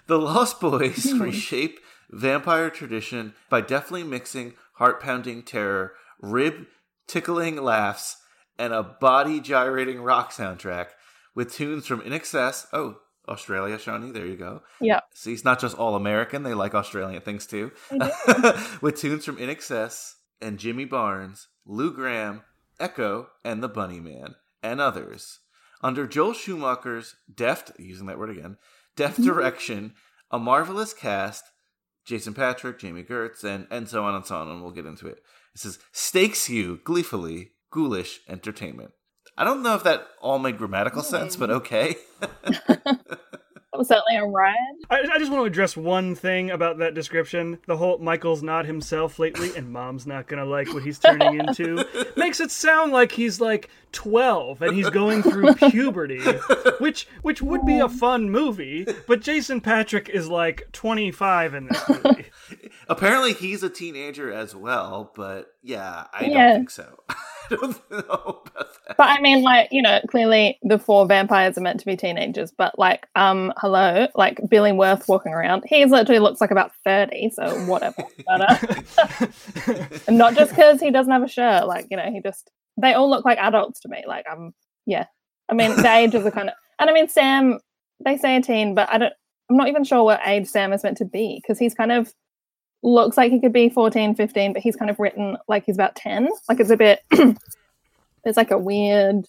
[0.07, 1.21] the Lost Boys hmm.
[1.21, 1.79] reshape
[2.11, 6.65] vampire tradition by deftly mixing heart pounding terror, rib
[7.07, 8.17] tickling laughs,
[8.57, 10.87] and a body gyrating rock soundtrack
[11.35, 12.67] with tunes from INXS.
[12.73, 12.97] Oh,
[13.27, 14.63] Australia, Shawnee, there you go.
[14.81, 15.01] Yeah.
[15.13, 17.71] See, it's not just all American, they like Australian things too.
[18.81, 22.41] with tunes from INXS and Jimmy Barnes, Lou Gramm,
[22.79, 25.39] Echo, and the Bunnymen, and others.
[25.81, 28.57] Under Joel Schumacher's deft, using that word again,
[28.95, 29.25] deft mm-hmm.
[29.25, 29.93] direction,
[30.31, 31.45] a marvelous cast,
[32.05, 35.07] Jason Patric, Jami Gertz, and, and so on and so on, and we'll get into
[35.07, 35.19] it.
[35.55, 38.91] It says, stakes you gleefully, ghoulish entertainment.
[39.37, 41.95] I don't know if that all made grammatical sense, but okay.
[43.79, 44.55] That was certainly a ride.
[44.89, 47.59] I, I just want to address one thing about that description.
[47.65, 51.85] The whole Michael's not himself lately, and Mom's not gonna like what he's turning into
[52.17, 56.19] makes it sound like he's like twelve and he's going through puberty,
[56.79, 58.85] which which would be a fun movie.
[59.07, 62.25] But Jason Patric is like twenty five in this movie.
[62.89, 66.47] Apparently, he's a teenager as well, but yeah, I Yeah.
[66.47, 66.99] don't think so.
[67.51, 68.67] I don't know that.
[68.97, 72.51] But I mean, like, you know, clearly the four vampires are meant to be teenagers,
[72.51, 77.29] but like, um, hello, like Billy Wirth walking around, he literally looks like about 30,
[77.31, 78.03] so whatever.
[78.27, 79.75] But, uh,
[80.07, 82.93] and not just because he doesn't have a shirt, like, you know, he just, they
[82.93, 84.03] all look like adults to me.
[84.05, 84.53] Like, um,
[84.85, 85.05] yeah.
[85.49, 87.59] I mean, the ages are kind of, and I mean, Sam,
[88.03, 89.13] they say a teen, but I don't,
[89.49, 92.13] I'm not even sure what age Sam is meant to be because he's kind of
[92.81, 95.95] looks like he could be 14, 15, but he's kind of written like he's about
[95.95, 96.29] 10.
[96.47, 99.25] Like, it's a bit, there's like a weird,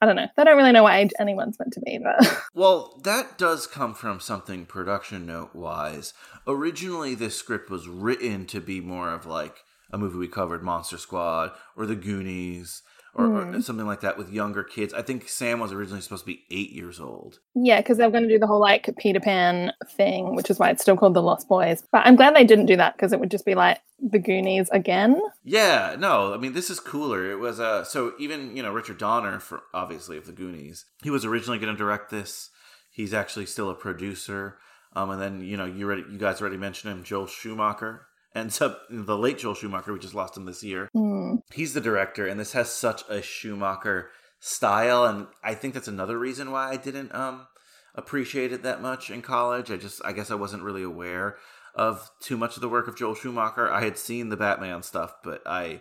[0.00, 0.28] I don't know.
[0.36, 3.94] They don't really know what age anyone's meant to be, but Well, that does come
[3.94, 6.14] from something production note wise.
[6.46, 9.56] Originally, this script was written to be more of like
[9.92, 12.82] a movie we covered, Monster Squad, or The Goonies,
[13.14, 14.94] or, or something like that with younger kids.
[14.94, 17.40] I think Sam was originally supposed to be eight years old.
[17.54, 20.58] Yeah, because they were going to do the whole like Peter Pan thing, which is
[20.58, 21.82] why it's still called The Lost Boys.
[21.90, 24.68] But I'm glad they didn't do that because it would just be like the Goonies
[24.70, 25.20] again.
[25.44, 27.30] Yeah, no, I mean this is cooler.
[27.30, 31.10] It was uh so even you know Richard Donner for obviously of the Goonies, he
[31.10, 32.50] was originally going to direct this.
[32.90, 34.58] He's actually still a producer.
[34.94, 38.52] Um, and then you know you already you guys already mentioned him, Joel Schumacher, and
[38.52, 39.92] so the late Joel Schumacher.
[39.92, 40.88] We just lost him this year.
[40.94, 41.36] Hmm.
[41.52, 46.18] He's the director, and this has such a Schumacher style, and I think that's another
[46.18, 47.46] reason why I didn't um
[47.94, 49.70] appreciate it that much in college.
[49.70, 51.36] I just I guess I wasn't really aware
[51.74, 53.70] of too much of the work of Joel Schumacher.
[53.70, 55.80] I had seen the Batman stuff, but I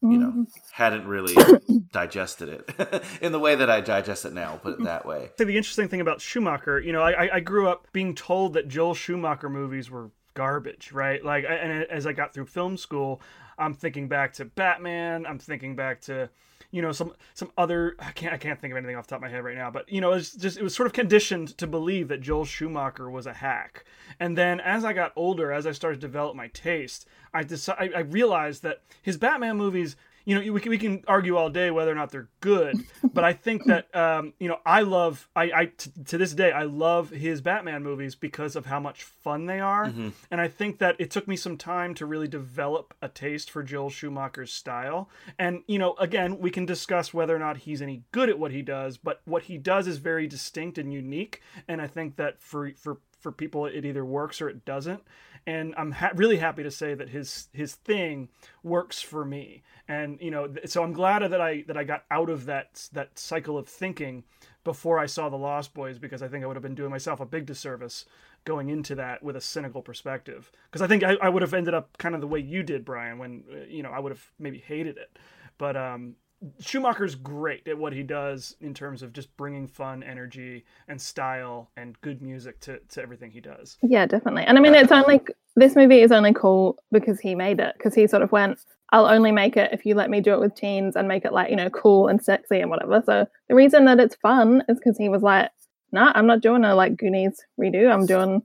[0.00, 1.34] you know hadn't really
[1.92, 4.56] digested it in the way that I digest it now.
[4.62, 5.16] Put it that way.
[5.24, 8.14] I think the interesting thing about Schumacher, you know, I, I- I grew up being
[8.14, 11.22] told that Joel Schumacher movies were garbage, right?
[11.24, 13.20] Like, and as I got through film school,
[13.58, 15.26] I'm thinking back to Batman.
[15.26, 16.30] I'm thinking back to,
[16.70, 17.96] you know, some some other.
[17.98, 19.68] I can't I can't think of anything off the top of my head right now.
[19.72, 23.10] But you know, it's just it was sort of conditioned to believe that Joel Schumacher
[23.10, 23.84] was a hack.
[24.20, 27.94] And then as I got older, as I started to develop my taste, I decided
[27.96, 29.96] I realized that his Batman movies
[30.28, 32.76] you know we can, we can argue all day whether or not they're good
[33.14, 36.52] but i think that um, you know i love i, I t- to this day
[36.52, 39.84] i love his batman movies because of how much fun they are.
[40.30, 43.62] And i think that it took me some time to really develop a taste for
[43.62, 45.08] joel schumacher's style.
[45.38, 48.52] And you know again we can discuss whether or not he's any good at what
[48.52, 51.40] he does but what he does is very distinct and unique.
[51.66, 55.02] And i think that for for for people it either works or it doesn't.
[55.46, 58.28] And i'm ha- really happy to say that his his thing
[58.62, 59.62] works for me.
[59.86, 62.88] And you know th- so i'm glad that i that i got out of that
[62.92, 64.24] that cycle of thinking
[64.64, 67.20] before i saw the lost boys because i think i would have been doing myself
[67.20, 68.04] a big disservice
[68.44, 70.50] going into that with a cynical perspective.
[70.70, 72.84] Because i think I, I would have ended up kind of the way you did
[72.84, 75.18] brian when uh, you know i would have maybe hated it.
[75.56, 76.16] But um
[76.60, 81.70] Schumacher's great at what he does in terms of just bringing fun, energy, and style
[81.76, 83.76] and good music to, to everything he does.
[83.82, 84.44] Yeah, definitely.
[84.44, 85.20] And I mean, it's only
[85.56, 87.74] this movie is only cool because he made it.
[87.76, 88.58] Because he sort of went,
[88.90, 91.32] "I'll only make it if you let me do it with teens and make it
[91.32, 94.78] like you know cool and sexy and whatever." So the reason that it's fun is
[94.78, 95.50] because he was like,
[95.90, 97.92] "Nah, I'm not doing a like Goonies redo.
[97.92, 98.42] I'm doing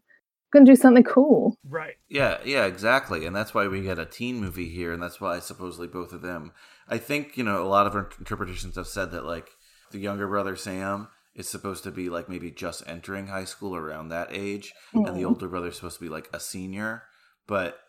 [0.52, 1.96] gonna do something cool." Right.
[2.10, 3.28] Yeah, yeah, exactly.
[3.28, 6.24] And that's why we get a teen movie here, and that's why supposedly both of
[6.24, 6.54] them.
[6.94, 9.50] I think, you know, a lot of interpretations have said that, like,
[9.90, 14.10] the younger brother Sam is supposed to be, like, maybe just entering high school around
[14.10, 15.30] that age, and the mm.
[15.30, 17.02] older brother is supposed to be, like, a senior,
[17.48, 17.80] but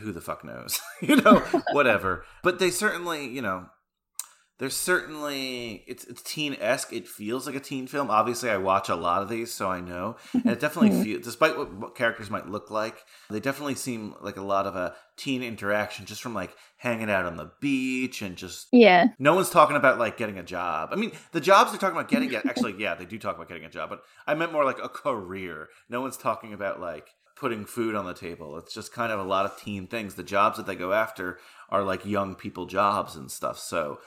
[0.00, 0.80] who the fuck knows?
[1.00, 2.24] you know, whatever.
[2.42, 3.66] But they certainly, you know,
[4.60, 6.92] there's certainly it's it's teen esque.
[6.92, 8.10] It feels like a teen film.
[8.10, 11.02] Obviously, I watch a lot of these, so I know, and it definitely mm-hmm.
[11.02, 11.24] feels.
[11.24, 12.98] Despite what, what characters might look like,
[13.30, 17.24] they definitely seem like a lot of a teen interaction, just from like hanging out
[17.24, 18.68] on the beach and just.
[18.70, 20.90] Yeah, No one's talking about like getting a job.
[20.92, 22.34] I mean, the jobs they're talking about getting.
[22.34, 24.90] Actually, yeah, they do talk about getting a job, but I meant more like a
[24.90, 25.68] career.
[25.88, 28.58] No one's talking about like putting food on the table.
[28.58, 30.14] It's just kind of a lot of teen things.
[30.14, 31.38] The jobs that they go after
[31.70, 33.58] are like young people jobs and stuff.
[33.58, 34.00] So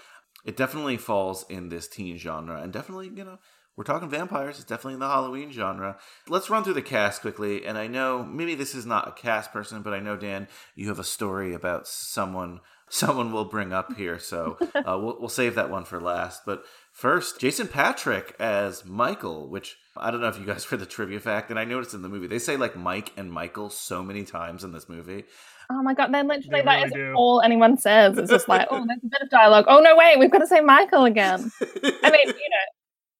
[0.45, 3.39] it definitely falls in this teen genre and definitely you know
[3.75, 5.97] we're talking vampires it's definitely in the halloween genre.
[6.27, 9.51] Let's run through the cast quickly and i know maybe this is not a cast
[9.51, 13.95] person but i know dan you have a story about someone someone we'll bring up
[13.95, 16.45] here so uh, we'll, we'll save that one for last.
[16.45, 20.86] But first jason patric as michael which i don't know if you guys read the
[20.86, 24.03] trivia fact and i noticed in the movie they say like mike and michael so
[24.03, 25.23] many times in this movie
[25.69, 27.13] Oh my god, then literally They that really is do.
[27.15, 28.17] all anyone says.
[28.17, 29.65] It's just like, oh, there's a bit of dialogue.
[29.67, 31.52] Oh no, wait, we've got to say Michael again.
[31.62, 32.65] I mean, you know,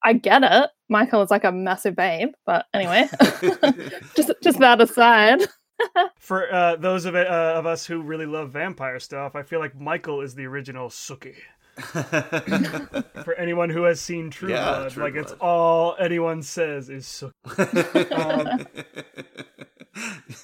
[0.04, 0.70] I get it.
[0.90, 3.08] Michael is like a massive babe, but anyway,
[4.16, 5.42] just just that aside.
[6.20, 9.60] For uh, those of, it, uh, of us who really love vampire stuff, I feel
[9.60, 11.36] like Michael is the original Sookie.
[13.24, 17.06] For anyone who has seen True Yeah, Blood, True like it's all anyone says is
[17.06, 18.12] Sookie.
[18.12, 18.68] Um,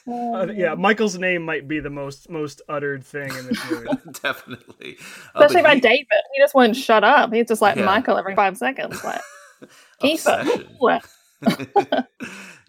[0.07, 3.87] uh, yeah, Michael's name might be the most most uttered thing in this movie.
[4.21, 4.97] definitely
[5.35, 6.07] Uh, Especially but by he- David.
[6.35, 7.33] He just won't shut up.
[7.33, 7.85] He's just like Yeah.
[7.85, 9.03] Michael every five seconds.
[9.03, 9.21] Like,
[10.01, 10.67] keep Obsession.
[10.81, 11.05] it.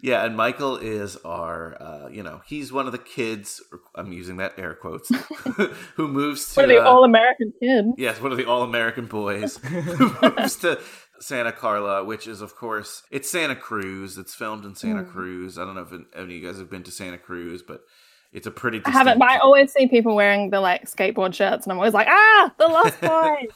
[0.01, 3.61] yeah, and Michael is our, uh, you know, he's one of the kids.
[3.95, 5.09] I'm using that air quotes.
[5.95, 7.85] who moves to What are the uh, all American kid?
[7.97, 10.79] yes, one of the all-American boys who moves to
[11.21, 14.17] Santa Carla, which is of course it's Santa Cruz.
[14.17, 14.75] It's filmed in.
[14.75, 15.57] Santa Cruz.
[15.57, 17.83] I don't know if any of you guys have been to Santa Cruz, but
[18.33, 18.81] it's a pretty.
[18.85, 21.93] I haven't, but I always see people wearing the like skateboard shirts, and I'm always
[21.93, 23.49] like, ah, the Lost Boys.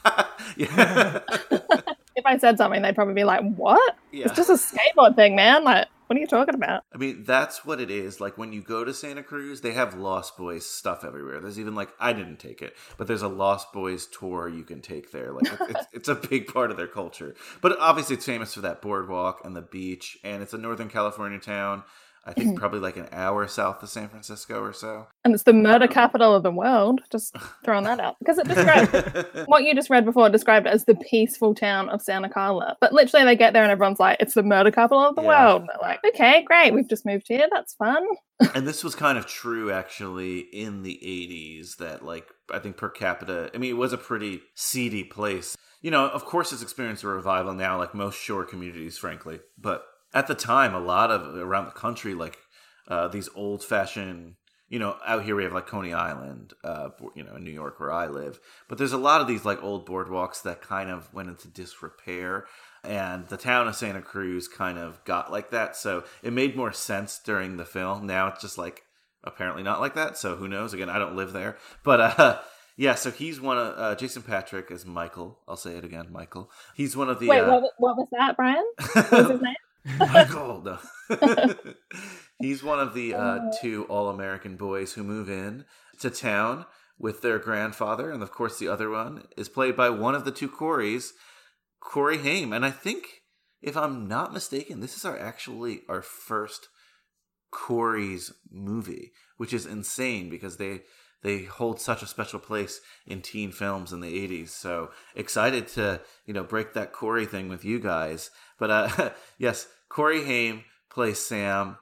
[2.16, 3.96] if I said something, they'd probably be like, what?
[4.12, 4.26] Yeah.
[4.26, 5.64] It's just a skateboard thing, man.
[5.64, 6.84] Like, What are you talking about?
[6.94, 8.20] I mean, that's what it is.
[8.20, 11.40] Like when you go to Santa Cruz, they have Lost Boys stuff everywhere.
[11.40, 14.80] There's even like I didn't take it, but there's a Lost Boys tour you can
[14.80, 15.32] take there.
[15.32, 17.34] Like it's, it's, it's a big part of their culture.
[17.60, 21.40] But obviously, it's famous for that boardwalk and the beach, and it's a Northern California
[21.40, 21.82] town.
[22.26, 25.06] I think probably like an hour south of San Francisco or so.
[25.24, 27.00] And it's the murder um, capital of the world.
[27.12, 27.34] Just
[27.64, 30.96] throwing that out because it describes what you just read before described it as the
[30.96, 32.76] peaceful town of Santa Carla.
[32.80, 35.28] But literally, they get there and everyone's like, "It's the murder capital of the Yeah.
[35.28, 37.46] world." And they're like, "Okay, great, we've just moved here.
[37.52, 38.04] That's fun."
[38.54, 42.90] and this was kind of true actually in the 80s that like i think per
[42.90, 47.02] capita i mean it was a pretty seedy place you know of course it's experienced
[47.02, 51.36] a revival now like most shore communities frankly but at the time a lot of
[51.36, 52.38] around the country like
[52.88, 54.34] uh, these old fashioned
[54.68, 57.78] you know out here we have like coney island uh, you know in new york
[57.78, 58.38] where i live
[58.68, 62.46] but there's a lot of these like old boardwalks that kind of went into disrepair
[62.86, 65.76] and the town of Santa Cruz kind of got like that.
[65.76, 68.06] So it made more sense during the film.
[68.06, 68.82] Now it's just like
[69.24, 70.16] apparently not like that.
[70.16, 70.72] So who knows?
[70.72, 72.38] Again, I don't live there, but uh,
[72.76, 72.94] yeah.
[72.94, 75.40] So he's one of uh, Jason Patric is Michael.
[75.48, 76.50] I'll say it again, Michael.
[76.74, 78.64] He's one of the Wait, uh, what, what was that, Brian?
[78.94, 79.54] What was his name?
[79.98, 80.62] Michael.
[80.62, 80.78] No.
[82.38, 85.64] He's one of the uh, two All American boys who move in
[86.00, 86.66] to town
[86.98, 90.30] with their grandfather, and of course, the other one is played by one of the
[90.30, 91.10] two Corys,
[91.80, 92.52] Corey Haim.
[92.52, 93.22] And I think,
[93.62, 96.68] if I'm not mistaken, this is our actually our first
[97.50, 100.82] Corey's movie, which is insane because they
[101.22, 104.50] they hold such a special place in teen films in the 80s.
[104.50, 108.30] So excited to, you know, break that Corey thing with you guys.
[108.58, 111.78] But uh yes, Corey Haim plays Sam.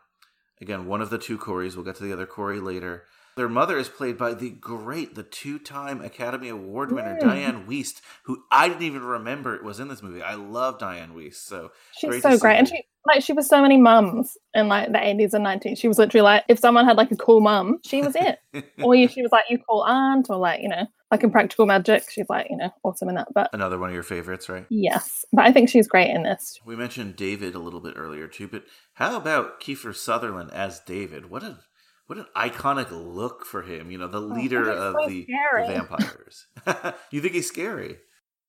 [0.60, 1.74] Again, one of the two Corys.
[1.74, 3.04] We'll get to the other Corey later.
[3.36, 7.28] Their mother is played by the great, the two-time Academy Award winner hmm.
[7.28, 10.22] Dianne Wiest, who I didn't even remember it was in this movie.
[10.22, 13.60] I love Dianne Wiest, so She's great so great, and she like she was so
[13.60, 15.78] many mums in like the eighties and nineties.
[15.78, 18.38] She was literally like, if someone had like a cool mum, she was it.
[18.82, 21.64] or you, she was like, you cool aunt, or like you know, like in Practical
[21.64, 23.28] Magic, she's like you know, awesome in that.
[23.32, 24.66] But Another one of your favorites, right?
[24.68, 26.58] yes, but I think she's great in this.
[26.66, 31.30] We mentioned David a little bit earlier too, but how about Kiefer Sutherland as David?
[31.30, 31.60] What a
[32.08, 33.92] what an iconic look for him.
[33.92, 36.46] You know, the oh, leader he's of so the, the vampires.
[37.12, 37.98] you think he's scary?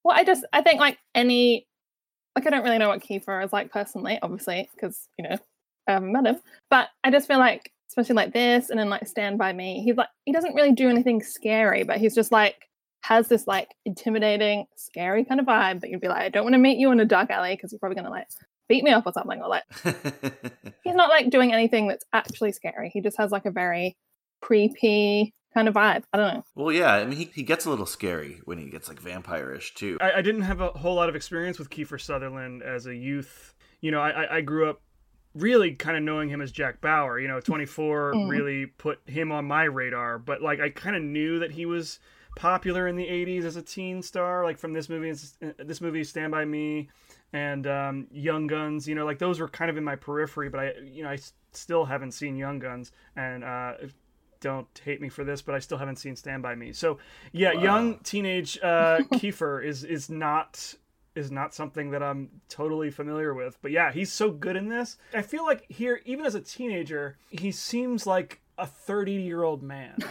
[0.04, 1.68] Well, I just I think like any
[2.36, 5.38] like I don't really know what Kiefer is like personally, obviously, because you know
[5.88, 6.42] I haven't met him.
[6.70, 9.96] But I just feel like, especially like this, and then like Stand by Me, he's
[9.96, 12.56] like he doesn't really do anything scary, but he's just like
[13.02, 16.54] has this like intimidating, scary kind of vibe that you'd be like, I don't want
[16.56, 18.28] to meet you in a dark alley because you're probably gonna like
[18.68, 19.64] beat me up or something, or like
[20.84, 22.90] he's not like doing anything that's actually scary.
[22.94, 23.96] He just has like a very
[24.42, 26.04] creepy kind of vibe.
[26.14, 26.44] I don't know.
[26.56, 26.94] well, yeah.
[26.94, 29.98] I mean, he, he gets a little scary when he gets like vampire-ish too.
[30.02, 33.54] I, I didn't have a whole lot of experience with Kiefer Sutherland as a youth.
[33.82, 34.82] You know, I, I- I grew up
[35.36, 37.20] really kind of knowing him as Jack Bauer.
[37.20, 38.30] You know, 24 Mm.
[38.30, 42.00] really put him on my radar, but like I kind of knew that he was
[42.36, 45.14] popular in the 80s as a teen star, like from this movie,
[45.58, 46.90] this movie Stand by Me,
[47.32, 48.88] and um, Young Guns.
[48.88, 51.20] You know, like those were kind of in my periphery, but I, you know, I
[51.52, 53.74] still haven't seen Young Guns, and uh,
[54.42, 56.72] don't hate me for this, but I still haven't seen Stand by Me.
[56.74, 56.98] So
[57.32, 60.76] yeah, young teenage uh, Kiefer is is not
[61.16, 63.58] is not something that I'm totally familiar with.
[63.62, 64.98] But yeah, he's so good in this.
[65.14, 69.64] I feel like here, even as a teenager, he seems like a 30 year old
[69.64, 69.98] man.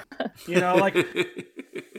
[0.48, 0.96] You know, like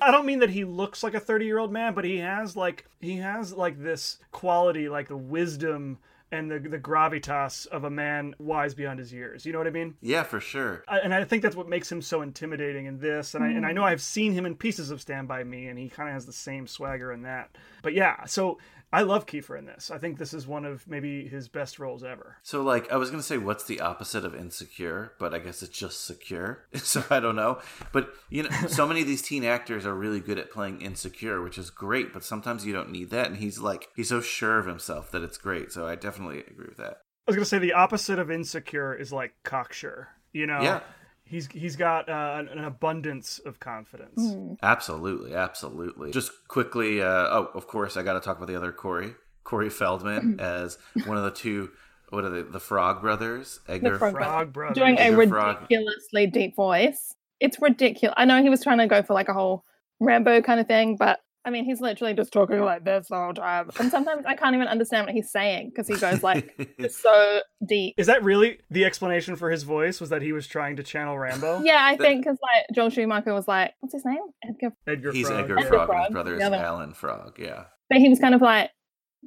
[0.01, 2.55] I don't mean that he looks like a 30 year old man, but he has
[2.55, 5.99] like he has like this quality, like the wisdom
[6.31, 9.45] and the the gravitas of a man wise beyond his years.
[9.45, 9.95] You know what I mean?
[10.01, 10.83] yeah, for sure.
[10.87, 13.35] I- and I think that's what makes him so intimidating in this.
[13.35, 13.75] And I and I mm.
[13.75, 16.25] know I've seen him in pieces of Stand by Me, and he kind of has
[16.25, 17.55] the same swagger in that.
[17.81, 18.57] But yeah, so
[18.93, 19.91] I love Kiefer in this.
[19.91, 22.37] I think this is one of maybe his best roles ever.
[22.43, 25.13] So, like, I was gonna say, what's the opposite of insecure?
[25.19, 26.65] But I guess it's just secure.
[26.77, 27.59] So I don't know.
[27.91, 31.41] But you know, so many of these teen actors are really good at playing insecure,
[31.41, 32.13] which is great.
[32.13, 33.27] But sometimes you don't need that.
[33.27, 35.71] And he's like, he's so sure of himself that it's great.
[35.71, 37.01] So I definitely agree with that.
[37.27, 40.09] I was gonna say the opposite of insecure is like cocksure.
[40.31, 40.81] You know, Yeah.
[41.25, 44.35] He's he's got uh, an, an abundance of confidence.
[44.63, 46.11] Absolutely, absolutely.
[46.11, 49.69] Just quickly, uh, oh, of course, I got to talk about the other Corey, Corey
[49.69, 51.71] Feldman, as one of the two.
[52.09, 52.43] What are they?
[52.43, 53.97] The Frog Brothers, Edgar.
[53.97, 54.77] Frog Frog Brothers.
[54.77, 55.61] doing a Edgar Frog.
[55.61, 57.15] ridiculously deep voice.
[57.39, 58.13] It's ridiculous.
[58.17, 59.65] I know he was trying to go for like a whole
[59.99, 63.33] Rambo kind of thing, but I mean, he's literally just talking like this the whole
[63.33, 63.69] time.
[63.79, 67.41] And sometimes I can't even understand what he's saying because he goes like it's so
[67.65, 67.93] deep.
[67.97, 70.01] Is that really the explanation for his voice?
[70.01, 71.61] Was that he was trying to channel Rambo?
[71.65, 74.17] Yeah, I think because like Joel Schumacher was like, what's his name?
[74.43, 74.73] Edgar.
[74.87, 75.39] Edgar He's Frog.
[75.39, 75.67] Edgar yeah.
[75.67, 76.57] Frog, and Frog, his brother is the.
[76.57, 77.39] Alan Frog.
[77.39, 77.63] Yeah.
[77.89, 78.71] But he was kind of like,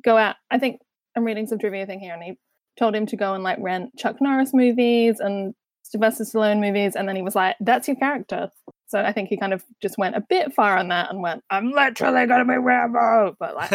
[0.04, 0.36] go out.
[0.50, 0.80] I think
[1.16, 2.38] I'm reading some trivia thing here, and he
[2.78, 7.08] told him to go and like rent Chuck Norris movies and Sylvester Stallone movies, and
[7.08, 8.50] then he was like, "That's your character."
[8.88, 11.44] So I think he kind of just went a bit far on that and went,
[11.50, 13.70] "I'm literally gonna be Rambo," but like,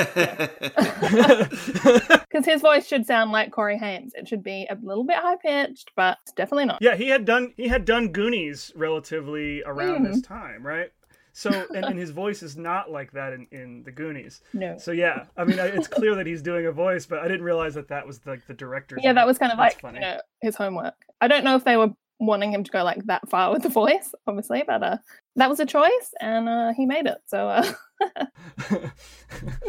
[1.14, 4.10] because his voice should sound like Corey Haim.
[4.16, 6.80] It should be a little bit high pitched, but definitely not.
[6.82, 10.28] Yeah, he had done he had done Goonies relatively around this Mm.
[10.28, 10.92] time, right?
[11.36, 14.42] So and, and his voice is not like that in, in the Goonies.
[14.54, 14.78] No.
[14.78, 17.74] So yeah, I mean it's clear that he's doing a voice, but I didn't realize
[17.74, 18.98] that that was like the director.
[19.02, 20.94] Yeah, that was kind of That's like you know his homework.
[21.22, 21.90] I don't know if they were
[22.20, 24.98] wanting him to go like that far with the voice, obviously, but uh,
[25.36, 27.18] that was a choice, and uh, he made it.
[27.26, 27.74] So uh.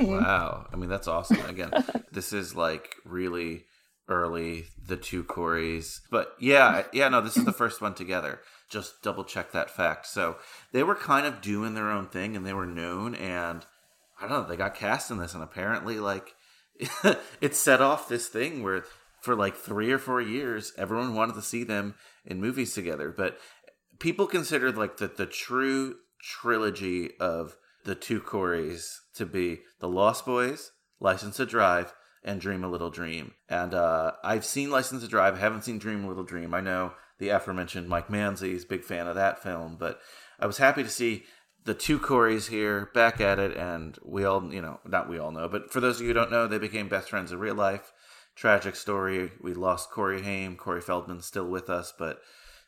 [0.01, 0.66] Wow.
[0.72, 1.45] I mean, that's awesome.
[1.47, 1.72] Again,
[2.12, 3.64] this is like really
[4.09, 6.01] early, the two Corys.
[6.11, 8.40] But yeah, yeah, no, this is the first one together.
[8.70, 10.07] Just double check that fact.
[10.07, 10.36] So
[10.72, 13.14] they were kind of doing their own thing and they were known.
[13.14, 13.64] And
[14.20, 15.34] I don't know, they got cast in this.
[15.34, 16.34] And apparently, like,
[17.40, 18.84] it set off this thing where
[19.20, 21.95] for like three or four years, everyone wanted to see them
[22.25, 23.14] in movies together.
[23.16, 23.39] But
[23.99, 30.25] people considered like the, the true trilogy of the two Corys to be The Lost
[30.25, 33.35] Boys, License to Drive, and Dream a Little Dream.
[33.49, 36.55] And uh, I've seen License to Drive, I haven't seen Dream a Little Dream.
[36.55, 40.01] I know the aforementioned Mike Manzi's big fan of that film, but
[40.41, 41.25] I was happy to see
[41.64, 45.31] the two Corys here back at it, and we all, you know, not we all
[45.31, 47.55] know, but for those of you who don't know, they became best friends in real
[47.55, 47.93] life.
[48.37, 49.30] Tragic story.
[49.41, 50.57] We lost Corey Haim.
[50.57, 52.20] Corey Feldman's still with us, but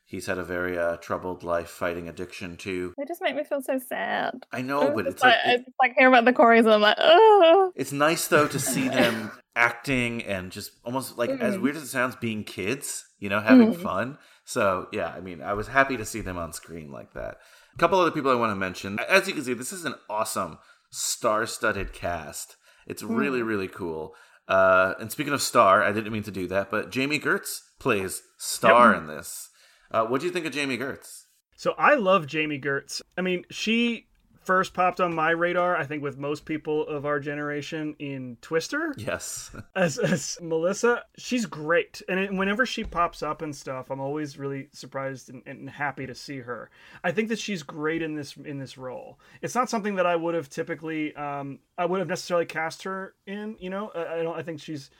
[0.05, 2.95] he's had a very uh, troubled life fighting addiction too.
[2.97, 4.47] they just make me feel so sad.
[4.53, 6.97] I know, but it's like, I just like hear about the Corys, and I'm like,
[7.01, 11.62] oh, it's nice though to see them acting and just almost like as Mm.
[11.62, 13.83] weird as it sounds, being kids, you know, having Mm.
[13.83, 14.19] fun.
[14.45, 17.39] So yeah, I mean, I was happy to see them on screen like that.
[17.75, 18.99] A couple other people I want to mention.
[19.09, 20.59] As you can see, this is an awesome
[20.91, 22.57] star-studded cast.
[22.87, 23.47] It's really, Hmm.
[23.49, 24.14] really cool.
[24.49, 28.22] Uh, and speaking of star, I didn't mean to do that, but Jami Gertz plays
[28.38, 29.51] star in this.
[29.90, 31.24] Uh, what do you think of Jami Gertz?
[31.57, 33.03] So I love Jami Gertz.
[33.16, 34.07] I mean, she
[34.47, 38.94] first popped on my radar, I think, with most people of our generation in Twister.
[38.97, 39.51] Yes.
[39.76, 44.38] as, as Melissa, she's great, and it, whenever she pops up and stuff, I'm always
[44.38, 46.70] really surprised and, and happy to see her.
[47.03, 49.18] I think that she's great in this in this role.
[49.42, 53.14] It's not something that I would have typically, um, I would have necessarily cast her
[53.26, 53.57] in.
[53.59, 54.38] You know, I, I don't.
[54.38, 54.90] I think she's.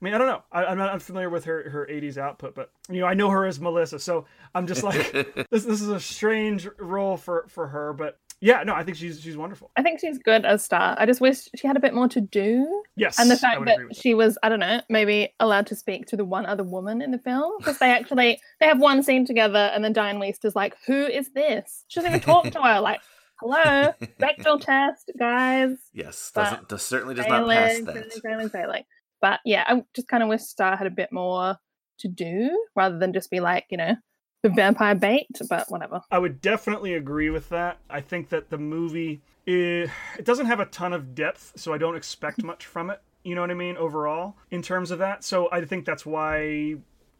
[0.00, 0.42] I mean, I don't know.
[0.50, 3.46] I, I'm not unfamiliar with her her '80s output, but you know, I know her
[3.46, 5.12] as Melissa, so I'm just like,
[5.50, 5.64] this.
[5.64, 9.36] This is a strange role for for her, but yeah, no, I think she's she's
[9.36, 9.70] wonderful.
[9.76, 10.96] I think she's good as Star.
[10.98, 12.82] I just wish she had a bit more to do.
[12.96, 15.34] Yes, and the I fact would that agree with she was, I don't know, maybe
[15.40, 18.66] allowed to speak to the one other woman in the film because they actually they
[18.66, 22.10] have one scene together, and then Dianne Wiest is like, "Who is this?" She doesn't
[22.10, 22.80] even talk to her.
[22.90, 23.00] Like,
[23.40, 25.76] hello, Bechdel test, guys.
[25.92, 26.30] Yes.
[26.34, 27.94] Doesn't does, certainly does not pass that.
[27.94, 28.84] failing, failing, failing.
[29.20, 31.56] But yeah, I just kind of wish Star had a bit more
[31.98, 33.96] to do rather than just be like, you know,
[34.42, 35.28] the vampire bait.
[35.48, 36.02] But whatever.
[36.10, 37.78] I would definitely agree with that.
[37.88, 39.86] I think that the movie eh,
[40.18, 43.00] it doesn't have a ton of depth, so I don't expect much from it.
[43.22, 45.24] You know what I mean overall in terms of that.
[45.24, 46.76] So I think that's why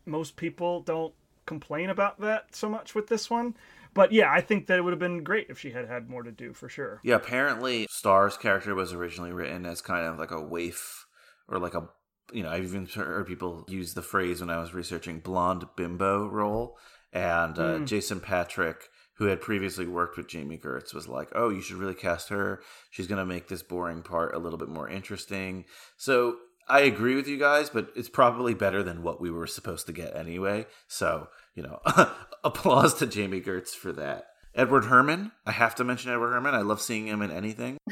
[0.06, 1.12] most people don't
[1.46, 3.54] complain about that so much with this one.
[3.92, 6.22] But yeah, I think that it would have been great if she had had more
[6.22, 7.00] to do for sure.
[7.02, 11.06] Yeah, apparently Star's character was originally written as kind of like a waif
[11.48, 11.88] or like a
[12.32, 16.28] you know, I've even heard people use the phrase when I was researching blonde bimbo
[16.28, 16.78] role.
[17.12, 17.86] And uh, Mm.
[17.86, 21.94] Jason Patric, who had previously worked with Jami Gertz, was like, oh, you should really
[21.94, 22.60] cast her.
[22.90, 25.64] She's going to make this boring part a little bit more interesting.
[25.96, 26.36] So
[26.68, 29.92] I agree with you guys, but it's probably better than what we were supposed to
[29.92, 30.66] get anyway.
[30.88, 31.80] So, you know,
[32.44, 34.26] applause to Jami Gertz for that.
[34.54, 36.54] Edward Herrmann, I have to mention Edward Herrmann.
[36.54, 37.76] I love seeing him in anything.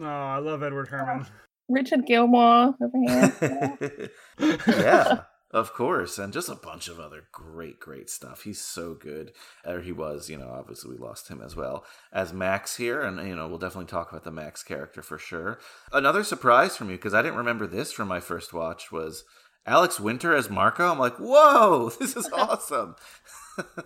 [0.00, 1.26] Oh, I love Edward Herrmann.
[1.68, 4.10] Richard Gilmore over here.
[4.68, 8.42] yeah, of course, and just a bunch of other great, great stuff.
[8.42, 9.32] He's so good,
[9.64, 10.28] or he was.
[10.28, 13.58] You know, obviously we lost him as well as Max here, and you know we'll
[13.58, 15.58] definitely talk about the Max character for sure.
[15.92, 19.24] Another surprise for me because I didn't remember this from my first watch was
[19.66, 20.90] Alex Winter as Marco.
[20.90, 22.96] I'm like, whoa, this is awesome.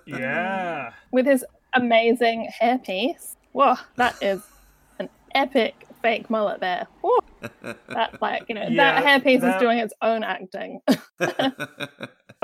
[0.04, 0.92] Yeah.
[1.10, 1.44] With his
[1.74, 3.36] amazing hairpiece.
[3.52, 4.42] Whoa, that is
[4.98, 6.86] an epic fake mullet there.
[7.88, 10.80] That like, you know, Yeah, that hairpiece that- is doing its own acting.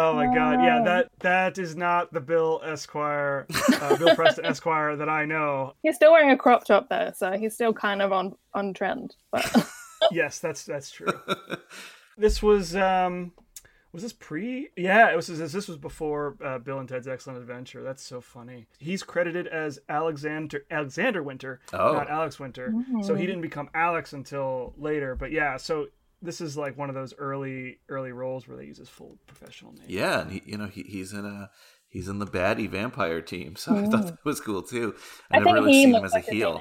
[0.00, 3.46] Oh my god, yeah, that that is not the Bill Esquire,
[3.80, 5.74] uh, Bill Preston Esquire that I know.
[5.82, 9.16] he's still wearing a crop top though, so he's still kind of on on trend.
[9.32, 9.68] But
[10.12, 11.12] Yes, that's that's true.
[12.16, 13.32] This was um
[13.92, 14.68] was this pre?
[14.76, 15.26] Yeah, it was.
[15.28, 17.82] This, this was before uh, Bill and Ted's Excellent Adventure.
[17.82, 18.66] That's so funny.
[18.78, 21.92] He's credited as Alexander Alexander Winter, Oh.
[21.94, 22.72] not Alex Winter.
[23.02, 25.14] So he didn't become Alex until later.
[25.14, 25.86] But yeah, so
[26.20, 29.72] this is like one of those early early roles where they use his full professional
[29.72, 29.84] name.
[29.88, 31.50] Yeah, and he, you know he, he's in a
[31.88, 34.94] he's in the baddie vampire team, so I thought that was cool too.
[35.30, 36.60] I, I never think really he seen him looks as a like heel.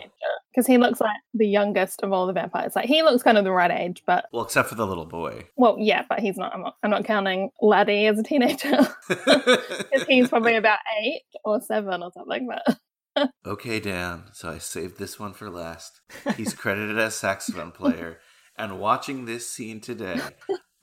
[0.57, 2.75] Because he looks like the youngest of all the vampires.
[2.75, 5.45] Like he looks kind of the right age, but Well, except for the little boy.
[5.55, 6.51] well, yeah, but he's not.
[6.55, 8.87] I'm not, I'm not counting Laddie as a teenager.
[10.07, 12.49] he's probably about eight or seven or something.
[12.49, 14.23] But okay, Dan.
[14.33, 16.01] So I saved this one for last.
[16.35, 18.17] He's credited as saxophone player,
[18.57, 20.19] and watching this scene today,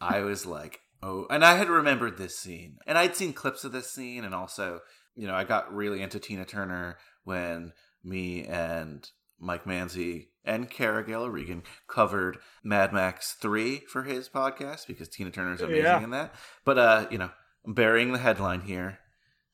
[0.00, 3.72] I was like, oh, and I had remembered this scene, and I'd seen clips of
[3.72, 4.82] this scene, and also,
[5.16, 7.72] you know, I got really into Tina Turner when
[8.04, 14.86] me and Mike Manzi and Cara Gale Regan covered Mad Max 3 for his podcast
[14.86, 16.02] because Tina Turner's amazing Yeah.
[16.02, 16.34] in that.
[16.64, 17.30] But uh, you know,
[17.66, 18.98] I'm burying the headline here.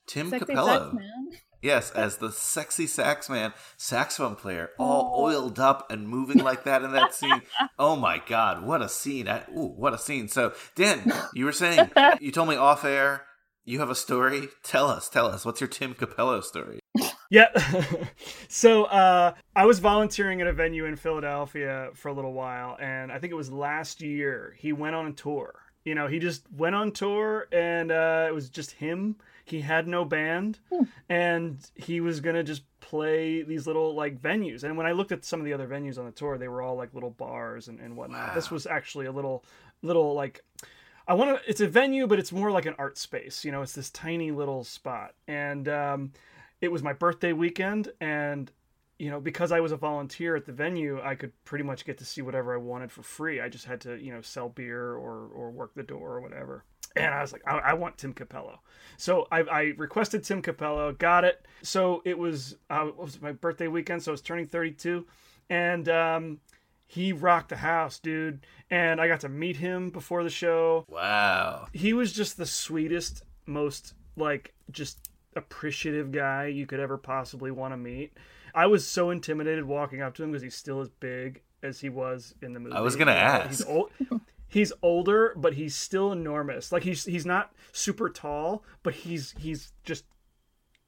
[0.06, 0.84] Tim sexy Cappello.
[0.90, 1.28] sex man.
[1.62, 6.80] Yes, as the sexy sax man, saxophone player, all oiled up and moving like that
[6.82, 7.42] in that scene.
[7.78, 9.28] Oh my God, what a scene!
[9.28, 10.28] I, ooh, what a scene!
[10.28, 13.26] So, Dan, you were saying you told me off air
[13.66, 14.48] you have a story.
[14.62, 15.44] Tell us, tell us.
[15.44, 16.79] What's your Tim Cappello story?
[17.30, 17.48] Yeah.
[18.48, 23.10] so uh, I was volunteering at a venue in Philadelphia for a little while, and
[23.10, 24.54] I think it was last year.
[24.58, 25.54] He went on a tour.
[25.84, 29.16] You know, he just went on tour, and uh, it was just him.
[29.44, 30.58] He had no band,
[31.08, 34.62] and he was gonna just play these little like venues.
[34.64, 36.60] And when I looked at some of the other venues on the tour, they were
[36.62, 38.34] all like little bars and, and whatnot.
[38.34, 39.44] This was actually a little,
[39.82, 40.44] little like
[41.08, 41.50] I want to.
[41.50, 43.44] It's a venue, but it's more like an art space.
[43.44, 46.12] You know, it's this tiny little spot, and um,
[46.60, 48.50] it was my birthday weekend, and
[48.98, 51.96] you know, because I was a volunteer at the venue, I could pretty much get
[51.98, 53.40] to see whatever I wanted for free.
[53.40, 56.64] I just had to, you know, sell beer or or work the door or whatever.
[56.96, 58.58] And I was like, I, I want Tim Cappello.
[58.96, 61.46] So I, I requested Tim Cappello, got it.
[61.62, 65.06] So it was, uh, it was my birthday weekend, so I was turning 32,
[65.48, 66.40] and um,
[66.88, 68.44] he rocked the house, dude.
[68.70, 71.68] And I got to meet him before the show Wow.
[71.72, 77.72] he was just the sweetest, most like just appreciative guy you could ever possibly want
[77.72, 78.12] to meet.
[78.54, 81.88] I was so intimidated walking up to him because he's still as big as he
[81.88, 82.74] was in the movie.
[82.74, 83.58] I was gonna ask.
[83.58, 83.90] He's old.
[84.48, 86.72] He's older, but he's still enormous.
[86.72, 90.04] Like he's he's not super tall, but he's he's just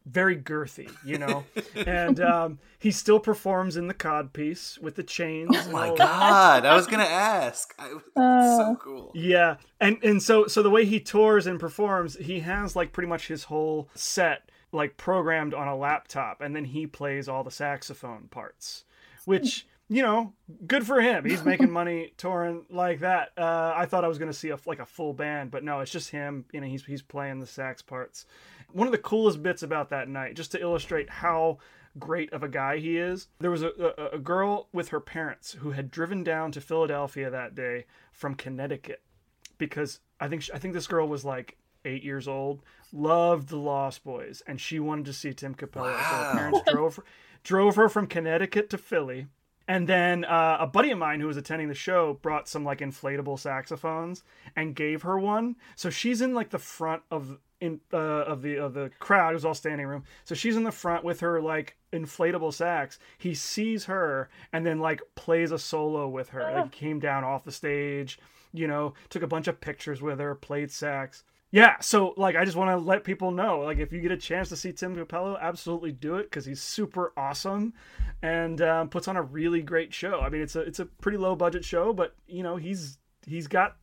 [0.06, 1.44] very girthy, you know.
[1.86, 5.50] and um, he still performs in the cod piece with the chains.
[5.52, 5.94] Oh my.
[5.94, 7.74] God, I was gonna ask.
[7.78, 9.12] I, that's so cool.
[9.14, 13.08] Yeah, and and so so the way he tours and performs, he has like pretty
[13.08, 17.50] much his whole set like programmed on a laptop, and then he plays all the
[17.50, 18.84] saxophone parts,
[19.24, 20.32] which you know,
[20.66, 21.24] good for him.
[21.24, 23.32] He's making money touring like that.
[23.36, 25.80] Uh, I thought I was going to see a like a full band, but no,
[25.80, 26.46] it's just him.
[26.52, 28.24] You know, he's he's playing the sax parts.
[28.72, 31.58] One of the coolest bits about that night, just to illustrate how
[31.98, 33.28] great of a guy he is.
[33.38, 37.30] There was a, a, a girl with her parents who had driven down to Philadelphia
[37.30, 39.02] that day from Connecticut
[39.58, 42.62] because I think I think this girl was like eight years old,
[42.92, 45.92] loved the Lost Boys, and she wanted to see Tim Cappello.
[45.92, 47.04] So her parents drove her,
[47.42, 49.26] drove her from Connecticut to Philly.
[49.68, 52.80] And then uh, a buddy of mine who was attending the show brought some like
[52.80, 54.24] inflatable saxophones
[54.56, 55.56] and gave her one.
[55.76, 59.30] So she's in like the front of in uh, of the of the crowd.
[59.30, 60.02] It was all standing room.
[60.24, 62.98] So she's in the front with her like inflatable sax.
[63.18, 66.42] He sees her and then like plays a solo with her.
[66.42, 68.18] Like came down off the stage,
[68.52, 71.22] you know, took a bunch of pictures with her, played sax.
[71.52, 74.16] Yeah, so like I just want to let people know, like if you get a
[74.16, 77.74] chance to see Tim Cappello, absolutely do it because he's super awesome
[78.22, 80.20] and um, puts on a really great show.
[80.20, 82.96] I mean, it's a it's a pretty low budget show, but you know he's
[83.26, 83.76] he's got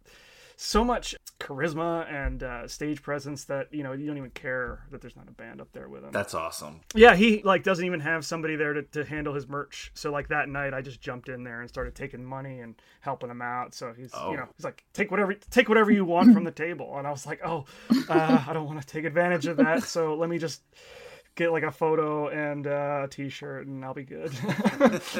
[0.55, 1.15] so much
[1.49, 5.27] charisma and uh, stage presence that you know you don't even care that there's not
[5.27, 6.11] a band up there with him.
[6.11, 6.81] That's awesome.
[6.93, 9.91] Yeah, he like doesn't even have somebody there to, to handle his merch.
[9.95, 13.29] So like that night, I just jumped in there and started taking money and helping
[13.29, 13.73] him out.
[13.73, 14.31] So he's Oh.
[14.31, 17.11] you know he's like take whatever take whatever you want from the table, and I
[17.11, 17.65] was like, oh,
[18.09, 19.83] uh, I don't want to take advantage of that.
[19.83, 20.61] So let me just
[21.35, 24.31] get like a photo and uh, a T-shirt, and I'll be good.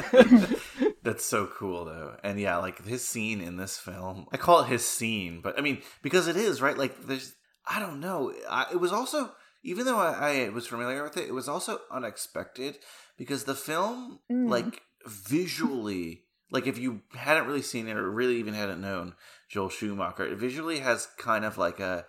[1.03, 2.17] That's so cool though.
[2.23, 4.27] And yeah, like his scene in this film.
[4.31, 6.77] I call it his scene, but I mean because it is, right?
[6.77, 7.35] Like there's
[7.65, 8.33] I don't know.
[8.49, 9.31] I, it was also
[9.63, 12.77] even though I, I was familiar with it, it was also unexpected
[13.17, 14.49] because the film mm.
[14.49, 19.15] like visually like if you hadn't really seen it or really even hadn't known
[19.49, 22.05] Joel Schumacher, it visually has kind of like a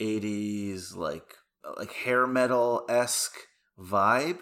[0.00, 1.34] 80s like
[1.64, 3.36] uh, like hair metal esque
[3.78, 4.38] vibe.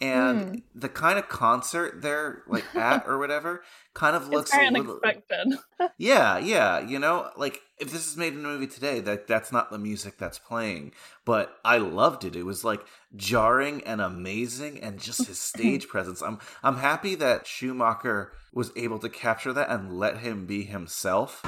[0.00, 0.54] And hmm.
[0.74, 3.62] the kind of concert they're like at or whatever
[3.94, 5.58] kind of looks a little unexpected.
[5.98, 9.52] yeah yeah you know like if this is made in a movie today that that's
[9.52, 10.92] not the music that's playing.
[11.24, 12.34] But i loved it.
[12.36, 12.84] It was like
[13.16, 16.22] jarring and amazing and just his stage presence.
[16.22, 21.42] I'm i'm happy that schumacher was able to capture that and let him be himself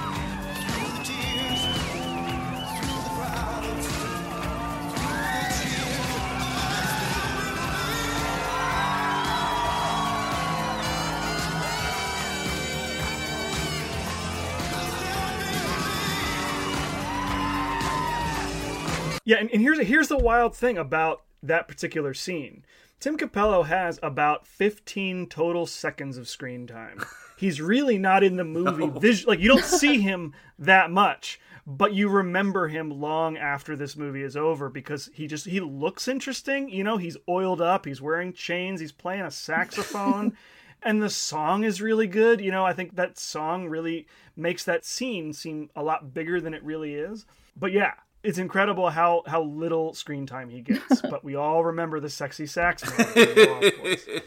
[19.31, 22.65] Yeah, and, and here's here's the wild thing about that particular scene.
[22.99, 27.05] Tim Cappello has about 15 total seconds of screen time.
[27.39, 28.89] He's really not in the movie.
[28.99, 33.97] Vis- like you don't see him that much, but you remember him long after this
[33.97, 36.69] movie is over because he just he looks interesting.
[36.69, 40.37] You know, he's oiled up, he's wearing chains, he's playing a saxophone.
[40.83, 42.41] and the song is really good.
[42.41, 46.53] You know, I think that song really makes that scene seem a lot bigger than
[46.53, 47.27] it really is.
[47.57, 47.93] But yeah,
[48.23, 51.01] it's incredible how how little screen time he gets.
[51.11, 53.07] but we all remember the sexy sax man.
[53.07, 54.21] from The Lost Boys.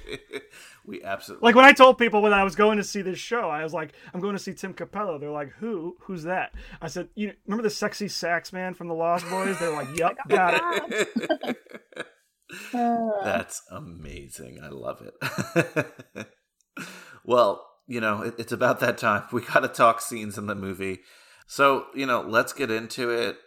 [0.85, 3.49] we absolutely Like when I told people when I was going to see this show,
[3.49, 5.19] I was like, I'm going to see Tim Cappello.
[5.19, 5.95] They're like, who?
[6.01, 6.53] Who's that?
[6.81, 9.59] I said, you remember the sexy sax man from the Lost Boys?
[9.59, 11.57] They're like, yep, got it.
[12.71, 14.59] That's amazing.
[14.63, 16.27] I love it.
[17.23, 19.23] well, you know, it, it's about that time.
[19.31, 21.01] We got to talk scenes in the movie.
[21.45, 23.37] So, you know, let's get into it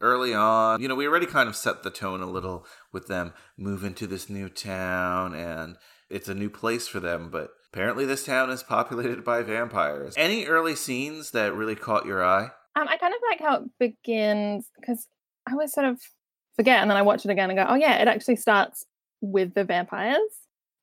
[0.00, 0.80] early on.
[0.80, 4.06] You know, we already kind of set the tone a little with them moving to
[4.06, 5.76] this new town and
[6.08, 10.14] it's a new place for them, but apparently this town is populated by vampires.
[10.16, 12.50] Any early scenes that really caught your eye?
[12.76, 15.06] Um, I kind of like how it begins because
[15.46, 16.00] I always sort of
[16.56, 18.86] forget and then I watch it again and go, oh yeah, it actually starts
[19.20, 20.18] with the vampires,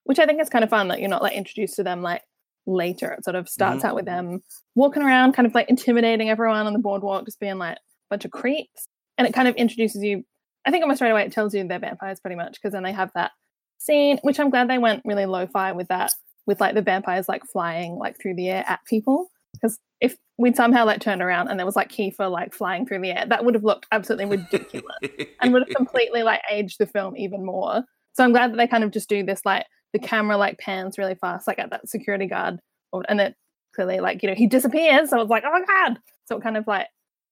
[0.03, 2.22] which I think is kind of fun that you're not like introduced to them like
[2.65, 3.11] later.
[3.13, 4.43] It sort of starts out with them
[4.76, 8.26] walking around, kind of like intimidating everyone on the boardwalk, just being like a bunch
[8.26, 8.88] of creeps.
[9.18, 10.24] And it kind of introduces you,
[10.65, 12.91] I think almost right away, it tells you they're vampires pretty much because then they
[12.91, 13.32] have that
[13.78, 16.13] scene, which I'm glad they went really lo fi with that,
[16.45, 19.32] with like the vampires like flying like through the air at people.
[19.53, 23.01] Because if we'd somehow like turned around and there was like Kiefer like flying through
[23.01, 24.97] the air, that would have looked absolutely ridiculous
[25.41, 27.84] and would have completely like aged the film even more.
[28.13, 30.97] So I'm glad that they kind of just do this like the camera like pans
[30.97, 32.59] really fast, like at that security guard,
[33.07, 33.36] and it
[33.76, 35.09] clearly like you know he disappears.
[35.09, 35.99] So I was like, oh god!
[36.26, 36.88] So it kind of like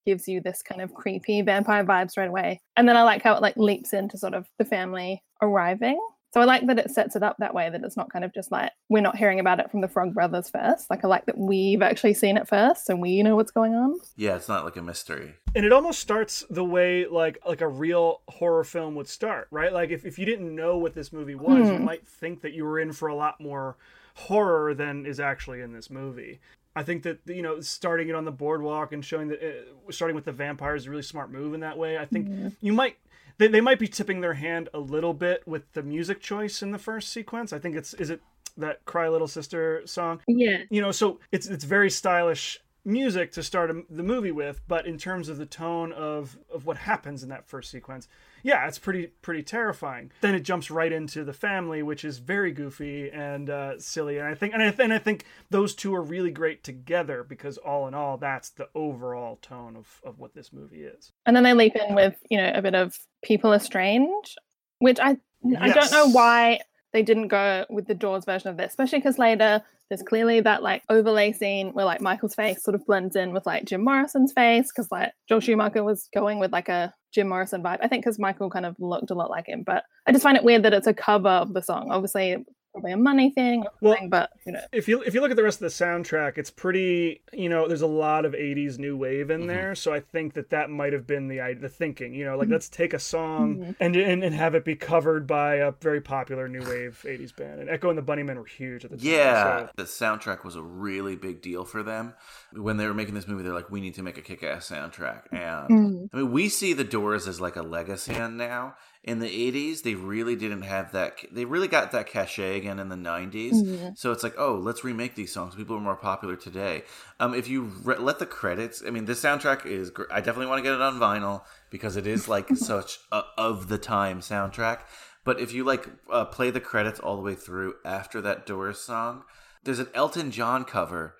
[0.05, 2.61] gives you this kind of creepy vampire vibe straight away.
[2.77, 5.99] And then I like how it like leaps into sort of the family arriving.
[6.33, 8.33] So I like that it sets it up that way that it's not kind of
[8.33, 10.89] just like we're not hearing about it from the Frog Brothers first.
[10.89, 13.97] Like I like that we've actually seen it first and we know what's going on.
[14.17, 15.35] Yeah, it's not like a mystery.
[15.55, 19.73] and it almost starts the way like like a real horror film would start right
[19.73, 21.85] like if, if you didn't know what this movie was you hmm.
[21.85, 23.77] might think that you were in for a lot more
[24.15, 26.39] horror than is actually in this movie
[26.75, 30.15] i think that you know starting it on the boardwalk and showing that uh, starting
[30.15, 31.97] with the vampires is a really smart move in that way.
[31.97, 32.97] I think you might
[33.37, 36.71] they, they might be tipping their hand a little bit with the music choice in
[36.71, 37.51] the first sequence.
[37.53, 38.21] I think it's is it
[38.57, 40.21] that cry little sister song?
[40.27, 40.63] Yeah.
[40.69, 44.85] you know so it's it's very stylish music to start a, the movie with but
[44.85, 48.07] in terms of the tone of of what happens in that first sequence
[48.45, 50.11] yeah it's pretty pretty terrifying.
[50.21, 54.19] Then it jumps right into the family which is very goofy and uh, silly.
[54.19, 57.57] And i think and I, and I think those two are really great together because
[57.57, 61.11] all in all that's the overall tone of of what this movie is.
[61.25, 64.35] And then they leap in with, you know, a bit of People Are Strange,
[64.77, 65.17] which I
[65.59, 66.59] I don't know why
[66.95, 70.63] they didn't go with the Doors version of this, especially because later there's clearly that
[70.63, 74.31] like overlay scene where like Michael's face sort of blends in with like Jim Morrison's
[74.31, 77.79] face because like Joel Schumacher was going with like a Jim Morrison vibe.
[77.81, 80.37] I think because Michael kind of looked a lot like him, but I just find
[80.37, 81.89] it weird that it's a cover of the song.
[81.91, 82.37] Obviously,
[82.75, 85.31] probably a money thing or Well, something, but you know, if you if you look
[85.31, 87.21] at the rest of the soundtrack, it's pretty.
[87.31, 89.47] You know, there's a lot of '80s new wave in mm-hmm.
[89.47, 92.13] there, so I think that that might have been the the thinking.
[92.13, 92.53] You know, like mm-hmm.
[92.53, 93.71] let's take a song mm-hmm.
[93.79, 97.61] and, and and have it be covered by a very popular new wave '80s band.
[97.61, 99.05] And Echo and the Bunnymen were huge at the time.
[99.05, 102.13] Yeah, so- the soundtrack was a really big deal for them.
[102.51, 105.23] When they were making this movie, they're like, "We need to make a kick-ass soundtrack."
[105.31, 108.75] And I mean, we see the Doors as like a legacy band now.
[109.05, 111.19] In the '80s, they really didn't have that.
[111.31, 113.95] They really got that cachet again in the '90s.
[113.95, 115.53] So it's like, oh, let's remake these songs.
[115.53, 116.81] People are more popular today.
[117.19, 119.91] Um, if you re- let the credits, I mean, this soundtrack is.
[119.91, 123.21] Gr- I definitely want to get it on vinyl because it is like such a
[123.37, 124.79] of the time soundtrack.
[125.23, 128.79] But if you like uh, play the credits all the way through after that Doors
[128.79, 129.23] song,
[129.65, 131.15] there's an Elton John cover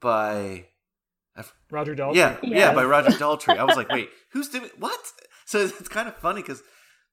[0.00, 0.66] by
[1.70, 2.16] Roger Daltrey.
[2.16, 3.56] yeah, yeah, by Roger Daltrey.
[3.56, 4.98] I was like, wait, who's doing what?
[5.46, 6.62] So it's kind of funny because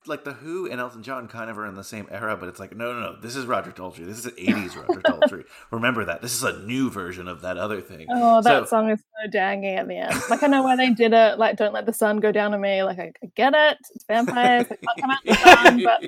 [0.08, 2.60] like the Who and Elton John kind of are in the same era, but it's
[2.60, 3.16] like no, no, no.
[3.22, 4.06] This is Roger Daltrey.
[4.06, 5.43] This is an '80s Roger Daltrey.
[5.72, 6.22] Remember that.
[6.22, 8.08] This is a new version of that other thing.
[8.12, 10.14] Oh, that So- song is so dangy at the end.
[10.30, 11.38] Like I know why they did it.
[11.39, 12.84] Like, don't let the sun go down on me.
[12.84, 13.78] Like I, I get it.
[13.95, 14.68] It's vampires.
[14.68, 15.84] They can't come out the sun.
[15.84, 16.01] But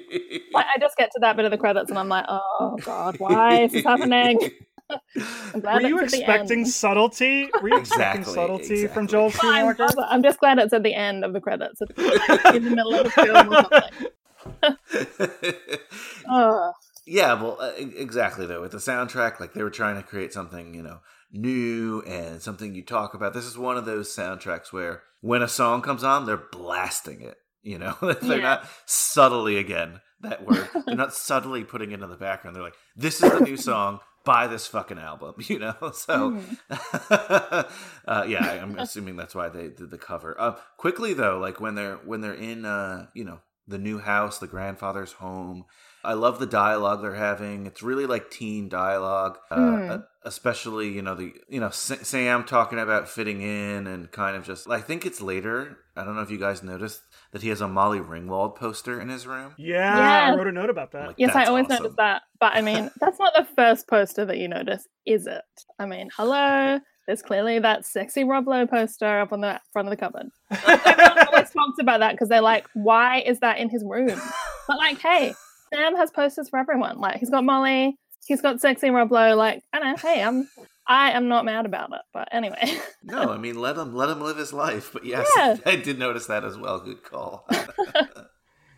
[0.54, 3.20] like, I just get to that bit of the credits and I'm like, oh god,
[3.20, 4.40] why is this happening?
[4.90, 6.68] I'm glad Were you it's at the expecting end.
[6.70, 7.50] subtlety?
[7.62, 9.08] Were you expecting Exactly, subtlety from exactly.
[9.08, 9.78] Joel Fine, Schumacher?
[9.96, 10.08] bother.
[10.10, 11.82] I'm just glad it's at the end of the credits.
[11.82, 13.66] It's in the middle of the film or
[14.62, 14.88] something.
[16.30, 16.72] Oh,
[17.06, 18.62] Yeah, well, uh, exactly though.
[18.62, 21.00] With the soundtrack, like they were trying to create something, you know,
[21.32, 23.34] new and something you talk about.
[23.34, 27.38] This is one of those soundtracks where when a song comes on, they're blasting it.
[27.64, 28.44] You know, they're Yeah.
[28.44, 30.68] not subtly again that word.
[30.86, 32.56] they're not subtly putting it in the background.
[32.56, 34.00] They're like, this is the new song.
[34.28, 35.36] Buy this fucking album.
[35.48, 36.38] You know, so
[37.10, 40.36] uh, yeah, I'm assuming that's why they did the cover.
[40.40, 44.40] Uh, quickly though, like when they're when they're in, uh, you know, the new house,
[44.40, 45.66] the grandfather's home.
[46.04, 47.66] I love the dialogue they're having.
[47.66, 50.04] It's really like teen dialogue, uh, Mm.
[50.24, 54.46] especially you know the you know Sa- Sam talking about fitting in and kind of
[54.46, 54.70] just.
[54.70, 55.78] I think it's later.
[55.98, 57.02] I don't know if you guys noticed
[57.38, 59.54] that he has a Molly Ringwald poster in his room.
[59.60, 61.08] Yeah, I wrote a note about that.
[61.10, 61.84] Like, yes, I always awesome.
[61.84, 62.24] notice that.
[62.40, 65.44] But I mean, that's not the first poster that you notice, is it?
[65.78, 66.80] I mean, hello.
[67.06, 70.30] There's clearly that sexy Rob Lowe poster up on the front of the cupboard.
[70.52, 74.20] Everyone always talks about that because they're like, why is that in his room?
[74.68, 75.36] But like, hey,
[75.72, 76.98] Sam has posters for everyone.
[76.98, 79.36] Like, he's got Molly, he's got sexy Rob Lowe.
[79.36, 79.98] Like, I don't know.
[79.98, 80.50] Hey, I'm,
[80.88, 82.02] I am not mad about it.
[82.14, 84.92] But anyway, No, I mean let him let him live his life.
[84.94, 85.56] But yes, Yeah.
[85.66, 86.80] I did notice that as well.
[86.80, 87.48] Good call.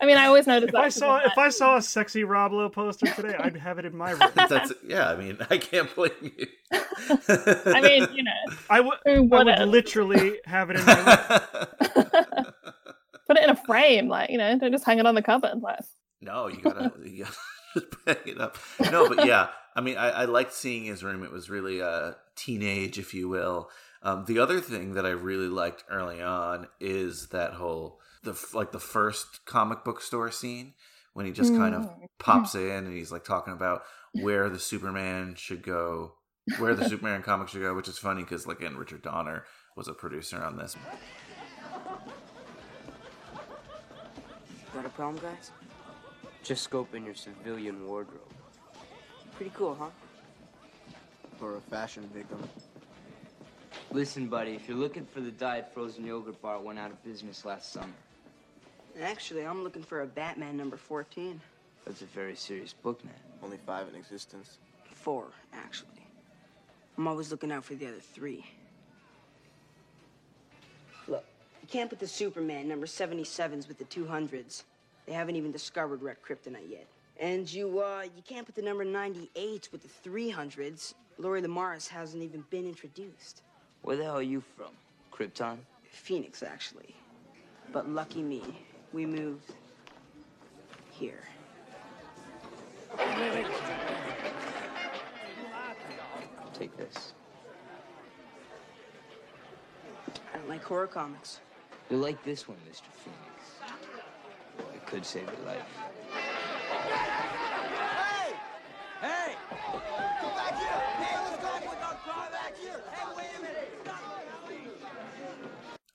[0.01, 0.79] I mean, I always notice If that.
[0.79, 3.79] I 'cause saw I'm if I saw a sexy Rob Lowe poster today, I'd have
[3.79, 4.31] it in my room.
[4.33, 5.09] That's yeah.
[5.09, 6.47] I mean, I can't blame you.
[6.71, 8.31] I mean, you know,
[8.69, 12.45] I would I would literally have it in my room.
[13.27, 15.61] Put it in a frame, like you know, don't just hang it on the cupboard.
[15.61, 15.79] Like,
[16.21, 17.35] No, you gotta, you gotta
[17.75, 18.57] just bang it up.
[18.91, 19.49] No, but yeah,
[19.79, 21.23] I mean, I, I liked seeing his room.
[21.23, 23.69] It was really a teenage, if you will.
[24.03, 28.73] Um, the other thing that I really liked early on is that whole the like
[28.73, 30.73] the first comic book store scene
[31.13, 32.07] when he just kind of Mm.
[32.19, 36.15] pops in and he's like talking about where the Superman should go,
[36.57, 39.45] where the Superman comic should go, which is funny because like, again, Richard Donner
[39.77, 40.75] was a producer on this.
[44.73, 45.51] Got a problem, guys?
[46.43, 48.33] Just scope in your civilian wardrobe.
[49.39, 49.85] Pretty cool, huh?
[51.37, 52.43] For a fashion victim.
[53.89, 57.01] Listen, buddy, if you're looking for the diet frozen yogurt bar, it went out of
[57.05, 57.93] business last summer.
[59.01, 61.39] Actually, I'm looking for a Batman number 14.
[61.85, 63.13] That's a very serious book, man.
[63.41, 64.57] Only five in existence.
[64.93, 66.05] Four, actually.
[66.97, 68.45] I'm always looking out for the other three.
[71.07, 71.23] Look,
[71.61, 74.63] you can't put the Superman number 77s with the 200s.
[75.05, 76.87] They haven't even discovered red kryptonite yet.
[77.19, 80.93] And you, uh, you can't put the number 98 with the 300s.
[81.17, 83.41] Lori Lemaris hasn't even been introduced.
[83.81, 84.71] Where the hell are you from?
[85.11, 85.57] Krypton?
[85.91, 86.95] Phoenix, actually.
[87.73, 88.41] But lucky me,
[88.93, 89.53] we moved
[90.91, 91.23] here.
[96.53, 97.13] Take this.
[100.33, 101.41] I don't like horror comics.
[101.89, 102.83] You'll like this one, Mr.
[103.03, 103.75] Phoenix.
[104.73, 105.88] It could save your life.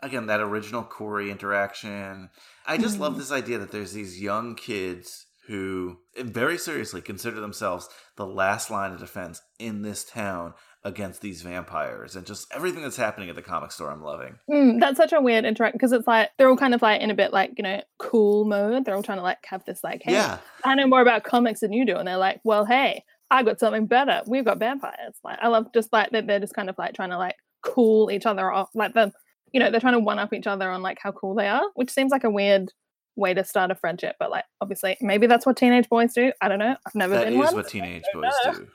[0.00, 2.28] Again that original Corey interaction.
[2.66, 7.88] I just love this idea that there's these young kids who very seriously consider themselves
[8.16, 10.52] the last line of defense in this town
[10.86, 14.38] against these vampires and just everything that's happening at the comic store I'm loving.
[14.50, 17.10] Mm, that's such a weird interaction because it's like they're all kind of like in
[17.10, 18.84] a bit like you know cool mode.
[18.84, 20.38] They're all trying to like have this like, hey, Yeah.
[20.64, 23.58] I know more about comics than you do, and they're like, well, hey, I got
[23.58, 24.22] something better.
[24.26, 25.14] We've got vampires.
[25.24, 28.10] Like I love just like that they're just kind of like trying to like cool
[28.10, 29.10] each other off, like the
[29.52, 31.62] you know they're trying to one up each other on like how cool they are,
[31.76, 32.72] which seems like a weird
[33.16, 34.16] way to start a friendship.
[34.18, 36.30] But like obviously maybe that's what teenage boys do.
[36.42, 36.76] I don't know.
[36.86, 37.54] I've never That been is one.
[37.54, 38.52] what teenage boys know.
[38.52, 38.68] do.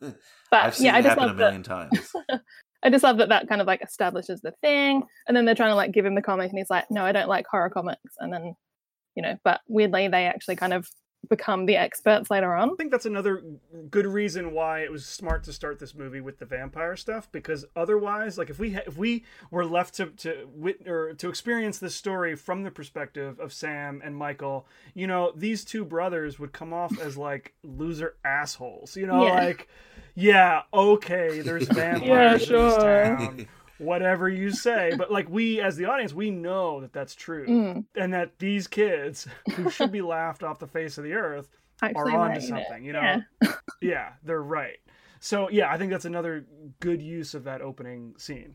[0.50, 1.44] But I've seen yeah, I just happen a love that.
[1.44, 2.12] million times.
[2.82, 5.70] I just love that that kind of like establishes the thing, and then they're trying
[5.72, 8.14] to like give him the comic, and he's like, "No, I don't like horror comics,"
[8.18, 8.54] and then,
[9.14, 10.88] you know, but weirdly they actually kind of
[11.28, 12.70] become the experts later on.
[12.70, 13.42] I think that's another
[13.90, 17.66] good reason why it was smart to start this movie with the vampire stuff because
[17.76, 21.78] otherwise like if we ha- if we were left to to wit- or to experience
[21.78, 26.52] this story from the perspective of Sam and Michael you know these two brothers would
[26.52, 29.32] come off as like loser assholes you know Yeah.
[29.34, 29.68] like
[30.14, 33.16] yeah okay there's vampires Yeah, in this sure.
[33.16, 33.46] town
[33.78, 34.92] whatever you say.
[34.96, 37.84] But like we, as the audience, we know that that's true, Mm.
[37.96, 41.48] and that these kids who should be laughed off the face of the earth
[41.82, 42.48] Actually are onto writing it.
[42.48, 42.84] something.
[42.84, 43.20] You know, Yeah.
[43.80, 44.78] yeah, they're right.
[45.20, 46.46] So yeah, I think that's another
[46.78, 48.54] good use of that opening scene.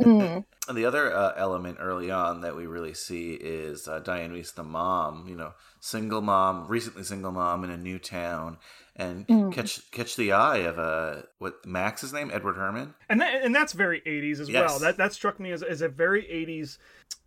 [0.00, 0.44] Mm.
[0.66, 4.50] And the other uh, element early on that we really see is uh, Diane Weiss,
[4.52, 8.56] the mom, you know, single mom, recently single mom in a new town,
[8.96, 9.52] and Mm.
[9.52, 12.94] catch catch the eye of uh, what Max's name, Edward Herrmann.
[13.08, 14.70] and that, and that's very 80s as Yes.
[14.70, 16.78] well that that struck me as, as a very 80s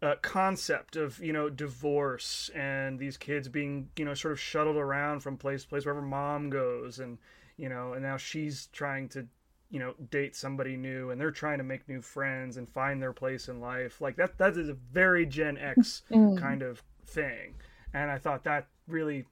[0.02, 4.78] uh, concept of you know divorce and these kids being you know sort of shuttled
[4.78, 7.18] around from place to place wherever mom goes and
[7.58, 9.26] you know and now she's trying to
[9.70, 13.12] you know date somebody new and they're trying to make new friends and find their
[13.14, 16.38] place in life like that that is a very gen x Mm.
[16.38, 17.56] kind of thing
[17.94, 19.26] and i thought that really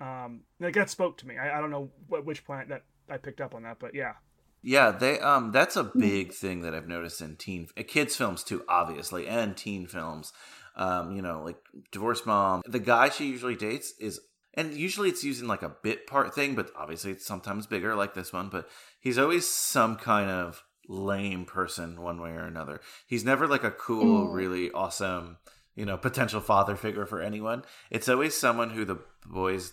[0.00, 3.16] um like that spoke to me i, I don't know what which point that i
[3.16, 4.14] picked up on that but yeah
[4.62, 8.42] Yeah, they um that's a big thing that I've noticed in teen uh, kids films
[8.42, 10.32] too, obviously, and teen films.
[10.76, 11.58] Um, you know, like
[11.92, 12.62] divorced mom.
[12.66, 14.20] The guy she usually dates is
[14.54, 18.14] and usually it's using like a bit part thing, but obviously it's sometimes bigger like
[18.14, 18.68] this one, but
[18.98, 22.80] he's always some kind of lame person one way or another.
[23.06, 24.34] He's never like a cool, Mm.
[24.34, 25.38] really awesome,
[25.76, 27.62] you know, potential father figure for anyone.
[27.90, 29.72] It's always someone who the boys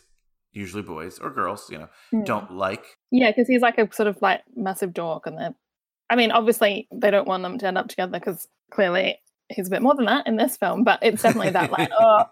[0.55, 2.25] usually boys or girls, you know, Mm.
[2.25, 5.53] don't like Yeah, because he's like a sort of like massive dork, and they're.
[6.09, 9.71] I mean, obviously they don't want them to end up together because clearly he's a
[9.71, 10.83] bit more than that in this film.
[10.83, 12.25] But it's definitely that like, oh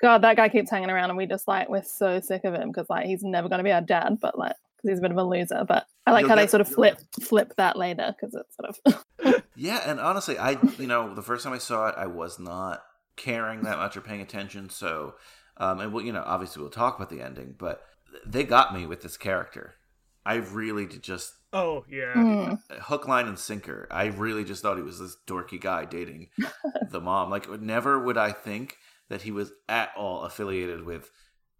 [0.00, 2.70] god, that guy keeps hanging around, and we just like we're so sick of him
[2.70, 5.10] because like he's never going to be our dad, but like because he's a bit
[5.12, 5.64] of a loser.
[5.66, 8.94] But I like You'll how they sort of flip flip that later because it's sort
[9.24, 12.38] of Yeah, and honestly, I you know the first time I saw it, I was
[12.38, 12.82] not
[13.16, 14.68] caring that much or paying attention.
[14.70, 15.14] So,
[15.58, 17.82] um, and we'll you know obviously we'll talk about the ending, but
[18.26, 19.74] they got me with this character.
[20.26, 22.58] I really did just oh yeah Mm.
[22.82, 23.86] hook, line, and sinker.
[23.90, 26.28] I really just thought he was this dorky guy dating
[26.90, 27.30] the mom.
[27.30, 28.76] Like, never would I think
[29.10, 31.10] that he was at all affiliated with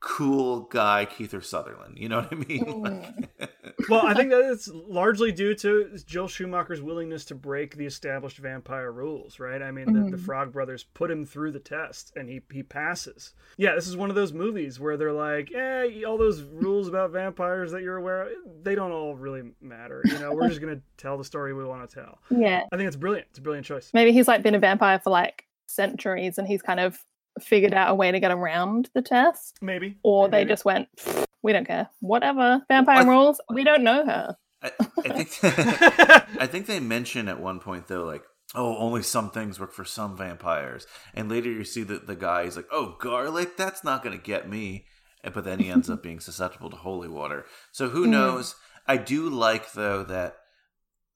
[0.01, 1.99] cool guy Kiefer Sutherland.
[1.99, 2.83] You know what I mean?
[2.83, 3.51] Like-
[3.89, 8.39] well, I think that it's largely due to Joel Schumacher's willingness to break the established
[8.39, 9.61] vampire rules, right?
[9.63, 10.25] I mean, the, the Mhm.
[10.25, 13.35] Frog Brothers put him through the test, and he he passes.
[13.57, 17.11] Yeah, this is one of those movies where they're like, "Eh, all those rules about
[17.11, 18.29] vampires that you're aware of,
[18.63, 20.03] they don't all really matter.
[20.05, 22.63] You know, we're just gonna tell the story we want to tell." yeah.
[22.73, 23.27] I think it's brilliant.
[23.31, 23.91] It's a brilliant choice.
[23.95, 26.99] Maybe he's like been a vampire for like centuries, and he's kind of
[27.41, 29.59] figured out a way to get around the test.
[29.61, 29.97] Maybe.
[30.05, 32.63] Or they just went, "Pfft, we don't care, whatever.
[32.69, 33.41] Vampire rules.
[33.53, 34.37] We don't know her.
[34.63, 34.71] I,
[35.05, 35.39] I think
[36.41, 38.25] I think they mention at one point though, like,
[38.55, 42.43] oh, only some things work for some vampires, and later you see that the guy
[42.43, 44.87] is like, oh, garlic, that's not going to get me,
[45.23, 47.45] but then he ends up being susceptible to holy water.
[47.73, 48.57] So who knows?
[48.87, 50.37] I do like though that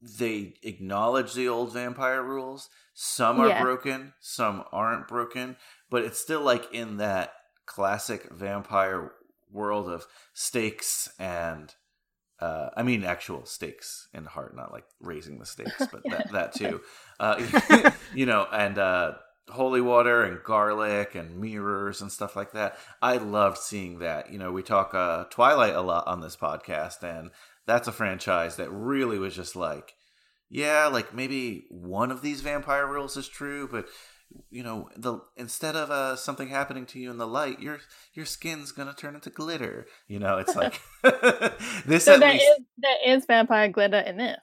[0.01, 2.69] they acknowledge the old vampire rules.
[2.95, 3.63] Some are Yeah.
[3.63, 5.57] broken, some aren't broken,
[5.91, 7.33] but it's still like in that
[7.67, 9.13] classic vampire
[9.53, 11.75] world of stakes and
[12.41, 16.53] uh, I mean actual stakes in heart, not like raising the stakes, but that, that
[16.55, 16.81] too.
[17.19, 19.13] Uh, you know, and uh,
[19.51, 22.79] holy water and garlic and mirrors and stuff like that.
[23.03, 24.31] I loved seeing that.
[24.33, 27.31] You know, we talk uh, Twilight a lot on this podcast, and
[27.67, 29.95] that's a franchise that really was just like,
[30.49, 33.87] yeah, like maybe one of these vampire rules is true, but
[34.51, 37.79] you know, the instead of uh, something happening to you in the light, your
[38.15, 39.87] your skin's gonna turn into glitter.
[40.07, 40.81] You know, it's like
[41.87, 42.45] this So at there least.
[42.45, 44.41] is there is vampire glitter in this,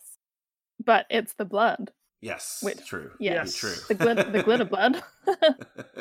[0.83, 1.91] but it's the blood.
[2.21, 3.11] Yes, Which- true.
[3.19, 3.73] Yes, true.
[3.87, 5.03] the glitter the glitter blood.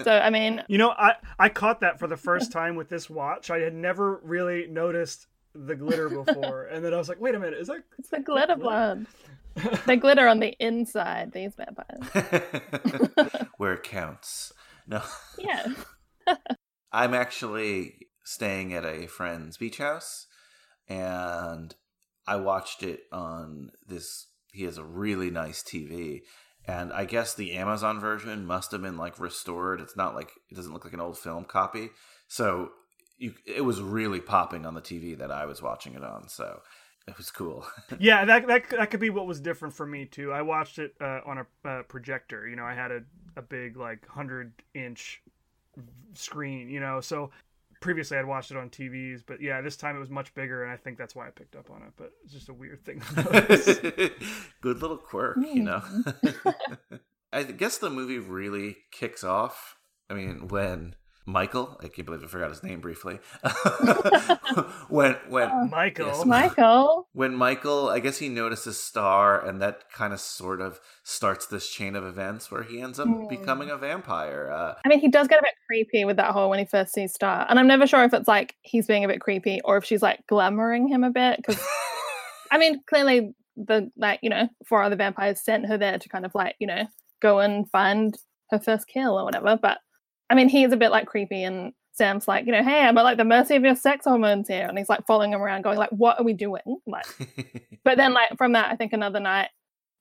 [0.02, 3.10] so I mean, You know, I I caught that for the first time with this
[3.10, 3.50] watch.
[3.50, 7.38] I had never really noticed the glitter before, and then I was like, "Wait a
[7.38, 9.06] minute, is that it's the glitter blood.
[9.86, 11.30] they glitter on the inside.
[11.32, 13.43] These vampires.
[13.58, 14.52] Where it counts.
[14.86, 15.02] No,
[15.38, 15.66] Yeah.
[16.92, 20.26] I'm actually staying at a friend's beach house,
[20.88, 21.74] and
[22.26, 24.28] I watched it on this.
[24.52, 26.20] He has a really nice TV,
[26.66, 29.80] and I guess the Amazon version must have been like restored.
[29.80, 31.90] It's not like it doesn't look like an old film copy,
[32.28, 32.70] so
[33.16, 36.28] you it was really popping on the TV that I was watching it on.
[36.28, 36.60] So
[37.06, 37.66] it was cool.
[37.98, 40.32] yeah, that, that that could be what was different for me too.
[40.32, 42.48] I watched it uh, on a uh, projector.
[42.48, 43.00] You know, I had a,
[43.36, 45.22] a big like hundred inch
[46.14, 46.68] screen.
[46.68, 47.30] You know, so
[47.84, 50.72] previously I'd watched it on TVs, but yeah, this time it was much bigger, and
[50.72, 51.92] I think that's why I picked up on it.
[51.96, 53.02] But it's just a weird thing.
[54.62, 55.82] Good little quirk, you know.
[57.32, 59.76] I guess the movie really kicks off.
[60.08, 60.94] I mean, when
[61.26, 63.18] Michael, I can't believe I forgot his name briefly.
[64.94, 66.06] When when Michael.
[66.06, 67.08] Yes, Michael.
[67.12, 71.68] when Michael, I guess he notices Star, and that kind of sort of starts this
[71.68, 73.26] chain of events where he ends up Hmm.
[73.28, 74.50] becoming a vampire.
[74.50, 76.92] Uh, I mean, he does get a bit creepy with that whole when he first
[76.94, 79.76] sees Star, and I'm never sure if it's like he's being a bit creepy or
[79.76, 81.38] if she's like glamoring him a bit.
[81.38, 81.60] Because
[82.52, 86.24] I mean, clearly the like you know four other vampires sent her there to kind
[86.24, 86.86] of like you know
[87.22, 88.16] go and find
[88.50, 89.58] her first kill or whatever.
[89.60, 89.78] But
[90.30, 92.98] I mean, he is a bit like creepy, and Sam's like, you know, hey, I'm
[92.98, 95.62] at like the mercy of your sex hormones here, and he's like following him around,
[95.62, 96.62] going like, what are we doing?
[96.86, 97.06] Like,
[97.84, 99.48] but then like from that, I think another night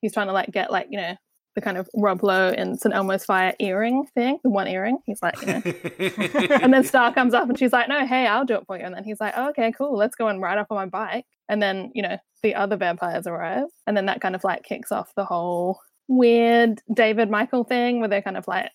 [0.01, 1.15] he's trying to like get like you know
[1.55, 4.97] the kind of Rob Lowe in St Elmo's Fire earring thing, the one earring.
[5.05, 5.61] He's like, you know.
[6.55, 8.83] and then Star comes up and she's like, no, hey, I'll do it for you.
[8.83, 11.25] And then he's like, oh, okay, cool, let's go and ride up on my bike.
[11.47, 14.91] And then you know the other vampires arrive, and then that kind of like kicks
[14.91, 18.71] off the whole weird David Michael thing where they're kind of like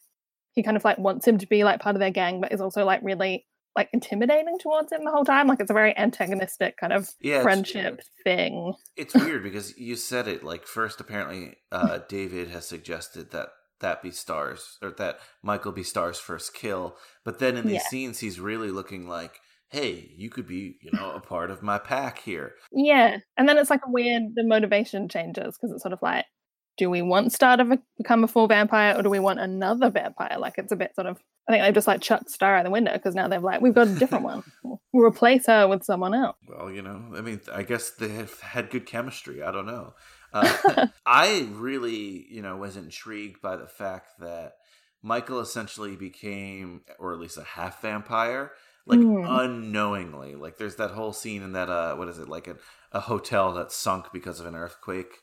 [0.58, 2.60] he kind of like wants him to be like part of their gang, but is
[2.60, 3.46] also like really
[3.76, 5.46] like intimidating towards him the whole time.
[5.46, 8.74] Like it's a very antagonistic kind of Yeah, it's- friendship thing.
[8.96, 11.00] it's weird because you said it like first.
[11.00, 13.50] Apparently, uh, David has suggested that
[13.80, 17.88] that be Stars or that Michael be Stars' first kill, but then in these Yeah.
[17.88, 19.38] scenes, he's really looking like,
[19.68, 23.56] "Hey, you could be, you know, a part of my pack here." Yeah, and then
[23.58, 24.34] it's like a weird.
[24.34, 26.24] The motivation changes because it's sort of like,
[26.78, 30.36] do we want Star to become a full vampire, or do we want another vampire?
[30.38, 31.18] Like it's a bit sort of.
[31.48, 33.74] I think they've just like chucked Star out the window because now they've like we've
[33.74, 34.42] got a different one.
[34.90, 36.36] We'll replace her with someone else.
[36.48, 39.42] Well, you know, I mean, I guess they have had good chemistry.
[39.42, 39.92] I don't know.
[40.32, 44.54] Uh, I really, you know, was intrigued by the fact that
[45.02, 48.52] Michael essentially became, or at least a half vampire,
[48.86, 49.26] like Mm.
[49.28, 50.34] unknowingly.
[50.36, 52.56] Like, there's that whole scene in that, uh, what is it, like a,
[52.90, 55.20] a hotel that sunk because of an earthquake.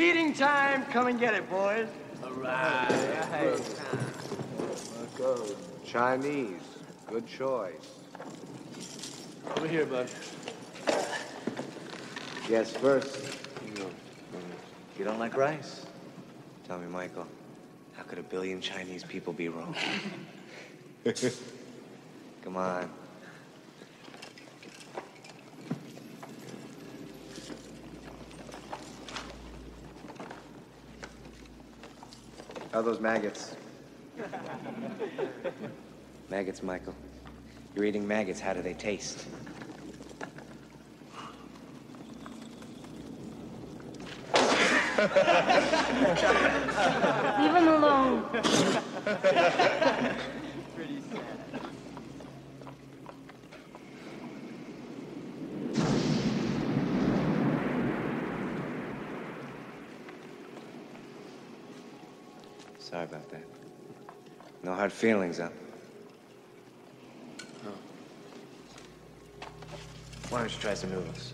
[0.00, 0.86] Feeding time.
[0.86, 1.86] Come and get it, boys.
[2.24, 2.88] All right.
[5.14, 5.56] Good.
[5.84, 6.62] Chinese.
[7.06, 7.98] Good choice.
[9.54, 10.08] Over here, bud.
[12.48, 13.36] Yes, first.
[14.98, 15.84] You don't like rice?
[16.66, 17.26] Tell me, Michael,
[17.92, 19.76] how could a billion Chinese people be wrong?
[22.42, 22.88] Come on.
[32.72, 33.56] Are those maggots?
[36.28, 36.94] maggots, Michael.
[37.74, 38.38] You're eating maggots.
[38.38, 39.26] How do they taste?
[47.38, 48.24] Leave him alone.
[62.90, 63.44] Sorry about that.
[65.02, 65.48] No hard feelings, huh?
[67.66, 67.72] Oh.
[70.28, 71.32] Why don't you try some noodles?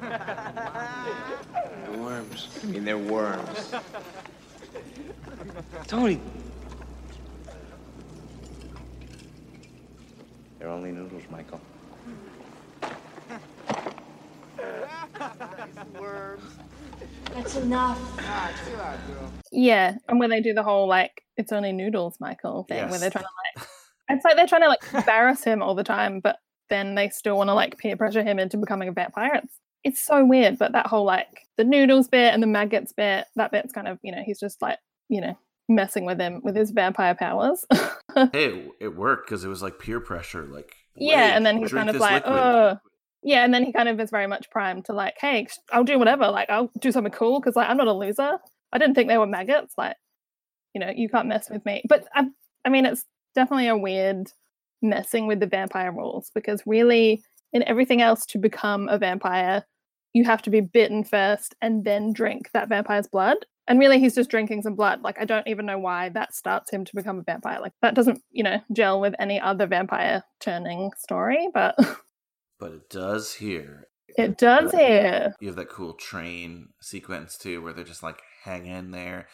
[0.00, 2.48] They're worms.
[2.62, 3.74] I mean, they're worms.
[5.86, 6.20] Tony!
[10.58, 11.60] They're only noodles, Michael.
[17.34, 17.98] That's enough.
[19.52, 23.10] Yeah, and when they do the whole like it's only noodles, Michael thing, where they're
[23.10, 23.66] trying to like
[24.08, 26.36] it's like they're trying to like embarrass him all the time, but
[26.68, 29.40] then they still want to like peer pressure him into becoming a vampire.
[29.42, 33.26] It's it's so weird, but that whole like the noodles bit and the maggots bit,
[33.36, 34.78] that bit's kind of you know he's just like
[35.08, 35.36] you know
[35.68, 37.64] messing with him with his vampire powers.
[38.14, 40.44] hey, it, it worked because it was like peer pressure.
[40.46, 42.76] Like, yeah, and then he's kind of like, liquid." oh,
[43.22, 45.98] yeah, and then he kind of is very much primed to like, hey, I'll do
[45.98, 48.38] whatever, like I'll do something cool because like I'm not a loser.
[48.72, 49.96] I didn't think they were maggots, like
[50.74, 51.82] you know, you can't mess with me.
[51.88, 52.26] But I,
[52.64, 53.04] I mean, it's
[53.34, 54.30] definitely a weird
[54.82, 59.64] messing with the vampire rules because really, in everything else, to become a vampire,
[60.12, 63.36] you have to be bitten first and then drink that vampire's blood.
[63.68, 65.02] And really, he's just drinking some blood.
[65.02, 67.60] Like, I don't even know why that starts him to become a vampire.
[67.60, 71.76] Like, that doesn't, you know, gel with any other vampire turning story, but
[72.60, 73.88] But it does here.
[74.18, 75.34] it does here.
[75.40, 79.28] You have that cool train sequence too, where they're just like hanging there,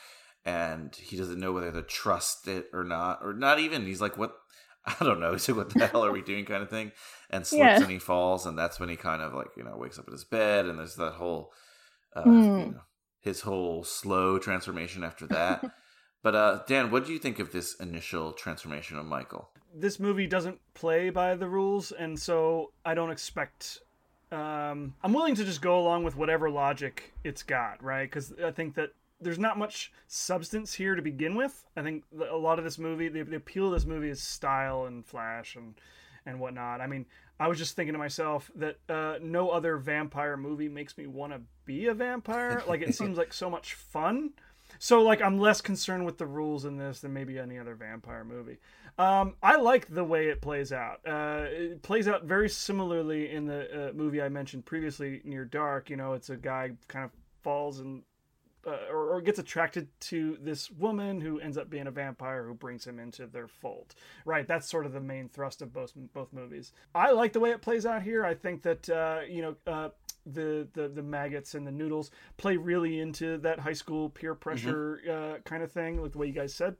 [0.46, 3.84] and he doesn't know whether to trust it or not, or not even.
[3.84, 4.34] He's like, "What?
[4.86, 6.92] I don't know." He's like, "What the hell are we doing?" kind of thing,
[7.28, 7.82] and slips Yeah.
[7.82, 10.12] and he falls, and that's when he kind of like you know wakes up in
[10.12, 11.52] his bed, and there's that whole,
[12.14, 12.66] uh, Mm.
[12.68, 12.80] you know,
[13.20, 15.64] his whole slow transformation after that.
[16.22, 19.50] but uh, Dan, what do you think of this initial transformation of Michael?
[19.78, 23.80] this movie doesn't play by the rules, and so I don't expect.
[24.32, 28.08] Um, I'm willing to just go along with whatever logic it's got, right?
[28.10, 28.90] Because I think that
[29.20, 31.64] there's not much substance here to begin with.
[31.76, 34.86] I think a lot of this movie, the, the appeal of this movie is style
[34.86, 35.74] and flash and
[36.26, 36.80] and whatnot.
[36.80, 37.06] I mean,
[37.38, 41.32] I was just thinking to myself that uh, no other vampire movie makes me want
[41.32, 42.62] to be a vampire.
[42.66, 44.30] Like it seems like so much fun.
[44.78, 48.24] So like I'm less concerned with the rules in this than maybe any other vampire
[48.24, 48.58] movie.
[48.98, 51.00] Um, I like the way it plays out.
[51.06, 55.90] Uh, it plays out very similarly in the uh, movie I mentioned previously, Near Dark.
[55.90, 57.10] You know, it's a guy kind of
[57.42, 58.02] falls and
[58.66, 62.54] uh, or, or gets attracted to this woman who ends up being a vampire who
[62.54, 63.94] brings him into their fold.
[64.24, 66.72] Right, that's sort of the main thrust of both both movies.
[66.94, 68.24] I like the way it plays out here.
[68.24, 69.90] I think that uh, you know uh,
[70.26, 75.00] the, the the maggots and the noodles play really into that high school peer pressure
[75.08, 76.76] uh, kind of thing, like the way you guys said.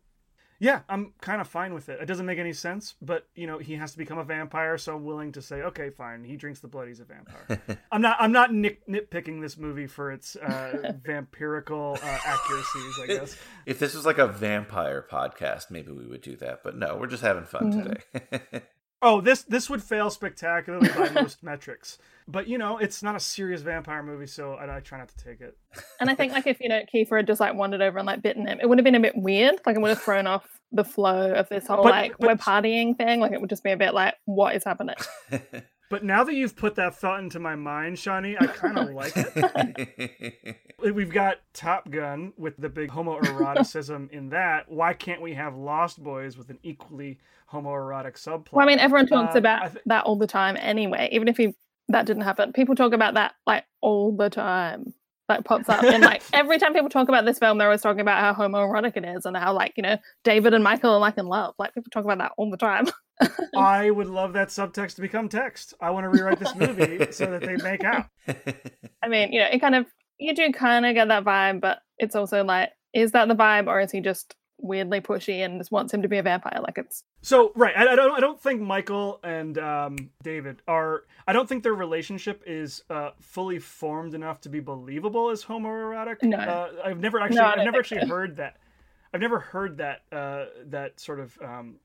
[0.58, 2.00] Yeah, I'm kind of fine with it.
[2.00, 4.96] It doesn't make any sense, but you know, he has to become a vampire, so
[4.96, 6.24] I'm willing to say, okay, fine.
[6.24, 7.60] He drinks the blood, he's a vampire.
[7.92, 8.16] I'm not.
[8.20, 12.98] I'm not nit- nitpicking this movie for its uh, vampirical uh, accuracies.
[13.02, 13.36] I guess.
[13.66, 16.62] If this was like a vampire podcast, maybe we would do that.
[16.62, 18.00] But no, we're just having fun Mhm.
[18.30, 18.62] today.
[19.02, 21.98] Oh, this this would fail spectacularly by most metrics.
[22.28, 25.16] But you know, it's not a serious vampire movie, so I, I try not to
[25.16, 25.56] take it.
[26.00, 28.22] And I think like if you know Kiefer had just like wandered over and like
[28.22, 29.60] bitten him, it would have been a bit weird.
[29.66, 32.34] Like it would have thrown off the flow of this whole But- like but- we're
[32.36, 33.20] partying thing.
[33.20, 34.96] Like it would just be a bit like what is happening.
[35.88, 39.12] But now that you've put that thought into my mind, Shawnee, I kind of like
[39.16, 40.56] it.
[40.94, 44.70] We've got Top Gun with the big homoeroticism in that.
[44.70, 47.18] Why can't we have Lost Boys with an equally
[47.52, 48.52] homoerotic subplot?
[48.52, 51.08] Well, I mean, everyone talks Um, about I thi- that all the time anyway.
[51.12, 51.54] Even if he,
[51.88, 54.92] that didn't happen, people talk about that like all the time.
[55.28, 58.00] That pops up, and like every time people talk about this film, they're always talking
[58.00, 61.18] about how homoerotic it is and how like you know David and Michael are like
[61.18, 61.54] in love.
[61.58, 62.86] Like people talk about that all the time.
[63.56, 65.74] I would love that subtext to become text.
[65.80, 68.06] I want to rewrite this movie so that they make out.
[69.02, 69.86] I mean, you know, it kind of
[70.18, 73.66] you do kind of get that vibe, but it's also like, is that the vibe,
[73.66, 76.60] or is he just weirdly pushy and just wants him to be a vampire?
[76.62, 81.04] Like it's So right, I, I don't I don't think Michael and um, David are.
[81.26, 86.22] I don't think their relationship is uh, fully formed enough to be believable as homoerotic.
[86.22, 86.36] No.
[86.36, 88.06] uh, I've never actually No, I've never actually so.
[88.08, 88.56] heard that.
[89.12, 91.38] I've never heard that uh, that sort of.
[91.42, 91.76] Um,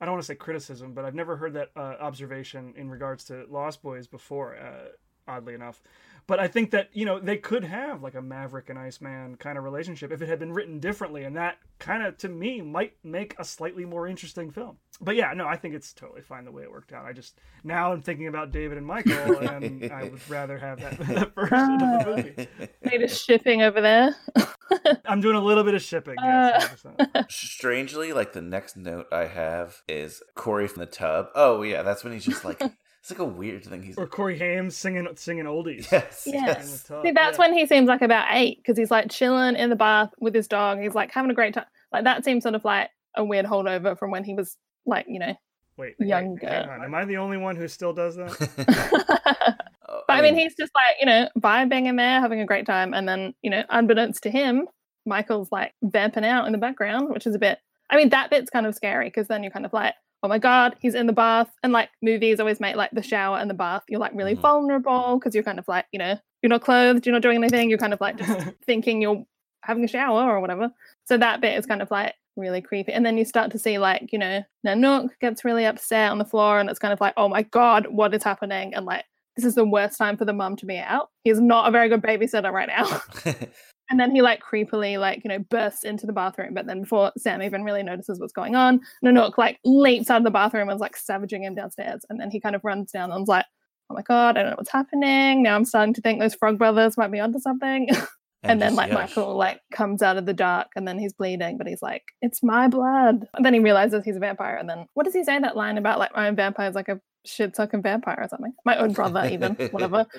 [0.00, 3.24] I don't want to say criticism, but I've never heard that uh, observation in regards
[3.24, 4.56] to Lost Boys before.
[4.56, 4.88] Uh,
[5.28, 5.82] oddly enough,
[6.26, 9.56] but I think that you know they could have like a Maverick and Iceman kind
[9.58, 12.94] of relationship if it had been written differently, and that kind of to me might
[13.04, 14.76] make a slightly more interesting film.
[15.00, 17.06] But yeah, no, I think it's totally fine the way it worked out.
[17.06, 20.98] I just now I'm thinking about David and Michael, and I would rather have that,
[21.08, 22.68] that version of the movie.
[22.82, 24.14] maybe just shipping over there.
[25.06, 26.14] I'm doing a little bit of shipping.
[26.22, 31.28] Yes, Uh, Strangely, like the next note I have is Corey from the tub.
[31.34, 32.62] Oh yeah, that's when he's just like
[33.00, 33.82] it's like a weird thing.
[33.82, 35.90] He's or Corey Haim singing singing oldies.
[35.92, 36.64] yes, Yes.
[36.64, 37.44] In the tub, See, that's yeah.
[37.44, 40.46] when he seems like about eight because he's like chilling in the bath with his
[40.46, 40.80] dog.
[40.80, 41.64] He's like having a great time.
[41.92, 45.18] Like that seems sort of like a weird holdover from when he was like, you
[45.18, 45.34] know.
[45.76, 46.46] Wait, wait, younger.
[46.46, 46.84] hang on.
[46.84, 49.56] Am I the only one who still does that?
[50.06, 52.94] But I mean, he's just like, you know, vibing in there, having a great time.
[52.94, 54.66] And then, you know, unbeknownst to him,
[55.06, 57.58] Michael's like vamping out in the background, which is a bit,
[57.90, 60.38] I mean, that bit's kind of scary because then you're kind of like, oh my
[60.38, 61.48] God, he's in the bath.
[61.62, 64.40] And like movies always make like the shower and the bath, you're like really Mhm.
[64.40, 67.68] vulnerable because you're kind of like, you know, you're not clothed, you're not doing anything.
[67.70, 69.24] You're kind of like just thinking you're
[69.62, 70.70] having a shower or whatever.
[71.04, 72.92] So that bit is kind of like really creepy.
[72.92, 76.24] And then you start to see like, you know, Nanook gets really upset on the
[76.24, 78.74] floor and it's kind of like, oh my God, what is happening?
[78.74, 79.04] And like,
[79.36, 81.10] this is the worst time for the mum to be out.
[81.24, 83.00] He's not a very good babysitter right now.
[83.90, 86.54] and then he like creepily like, you know, bursts into the bathroom.
[86.54, 90.24] But then before Sam even really notices what's going on, Nanook like leaps out of
[90.24, 92.04] the bathroom and is like savaging him downstairs.
[92.08, 93.46] And then he kind of runs down and is like,
[93.90, 95.42] oh my God, I don't know what's happening.
[95.42, 97.88] Now I'm starting to think those frog brothers might be onto something.
[98.44, 98.92] and, then like.
[98.92, 102.44] Michael like comes out of the dark and then he's bleeding, but he's like, It's
[102.44, 103.26] my blood.
[103.34, 104.54] And then he realizes he's a vampire.
[104.54, 106.88] And then what does he say that line about like my own vampire is like
[106.88, 108.52] a shit sucking vampire or something?
[108.64, 110.06] My own brother, even, whatever.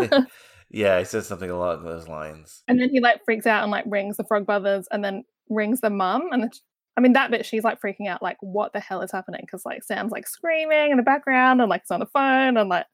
[0.72, 2.62] yeah, he said something along those lines.
[2.66, 5.80] And then he like freaks out and like rings the frog brothers and then rings
[5.80, 6.28] the mum.
[6.32, 6.58] And then sh-
[6.96, 9.42] I mean that bit she's like freaking out, like, what the hell is happening?
[9.46, 12.68] Because like Sam's like screaming in the background and like it's on the phone and
[12.68, 12.86] like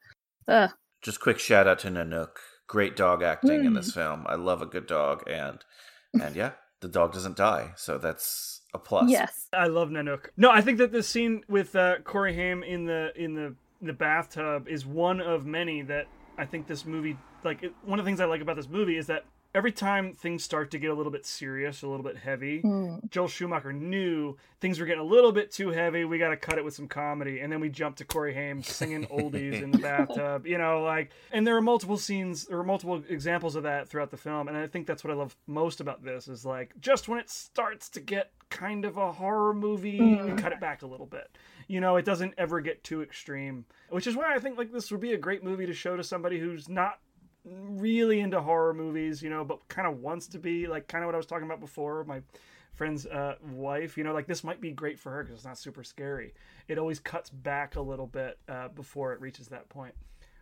[0.47, 0.69] ugh.
[1.01, 2.35] Just quick shout out to Nanook.
[2.67, 3.75] Great dog acting in Mm.
[3.75, 4.25] this film.
[4.27, 5.63] I love a good dog, and
[6.21, 6.51] and yeah,
[6.81, 9.09] the dog doesn't die, so that's a plus.
[9.09, 9.47] Yes.
[9.51, 10.27] I love Nanook.
[10.37, 13.93] No, I think that the scene with uh, Corey Haim in the in the the
[13.93, 16.05] bathtub is one of many that
[16.37, 18.97] I think this movie like it, one of the things I like about this movie
[18.97, 19.25] is that
[19.55, 23.09] every time things start to get a little bit serious, a little bit heavy, Mm.
[23.09, 26.05] Joel Schumacher knew things were getting a little bit too heavy.
[26.05, 28.61] We got to cut it with some comedy, and then we jump to Corey Haim
[28.61, 30.45] singing oldies in the bathtub.
[30.45, 34.11] You know, like, and there are multiple scenes, there are multiple examples of that throughout
[34.11, 37.07] the film, and I think that's what I love most about this is like just
[37.07, 40.37] when it starts to get kind of a horror movie, we Mm.
[40.37, 41.27] cut it back a little bit.
[41.67, 44.91] You know, it doesn't ever get too extreme, which is why I think like this
[44.91, 46.99] would be a great movie to show to somebody who's not
[47.45, 51.07] really into horror movies, you know, but kind of wants to be like kind of
[51.07, 52.03] what I was talking about before.
[52.03, 52.21] My
[52.73, 55.57] friend's uh, wife, you know, like this might be great for her because it's not
[55.57, 56.33] super scary.
[56.67, 59.95] It always cuts back a little bit uh, before it reaches that point.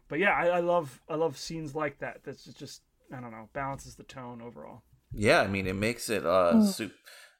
[0.07, 2.21] But yeah, I, I love I love scenes like that.
[2.23, 2.81] That's just, just
[3.15, 4.83] I don't know balances the tone overall.
[5.13, 6.63] Yeah, I mean, it makes it uh Mm.
[6.63, 6.91] su-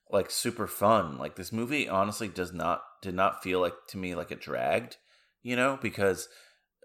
[0.10, 1.18] like super fun.
[1.18, 4.98] Like this movie honestly does not did not feel like to me like it dragged,
[5.44, 6.28] you know, because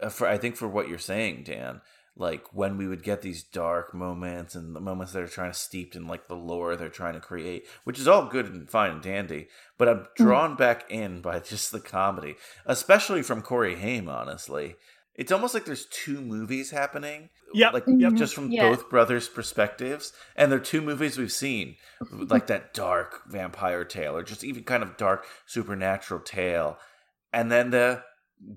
[0.01, 1.81] uh, for I think for what you're saying, Dan,
[2.16, 5.59] like when we would get these dark moments and the moments that are trying to
[5.59, 8.90] steeped in like the lore they're trying to create, which is all good and fine
[8.90, 9.48] and dandy,
[9.78, 10.24] but I'm mm-hmm.
[10.24, 12.36] drawn back in by just the comedy,
[12.66, 14.76] especially from Corey Haim, honestly.
[15.14, 17.28] It's almost like there's two movies happening.
[17.52, 18.01] Yeah, Like mm-hmm.
[18.01, 18.14] yep.
[18.14, 18.70] just from Yeah.
[18.70, 20.12] both brothers' perspectives.
[20.36, 21.76] And they're two movies we've seen.
[22.10, 26.78] like that dark vampire tale, or just even kind of dark supernatural tale.
[27.30, 28.05] And then the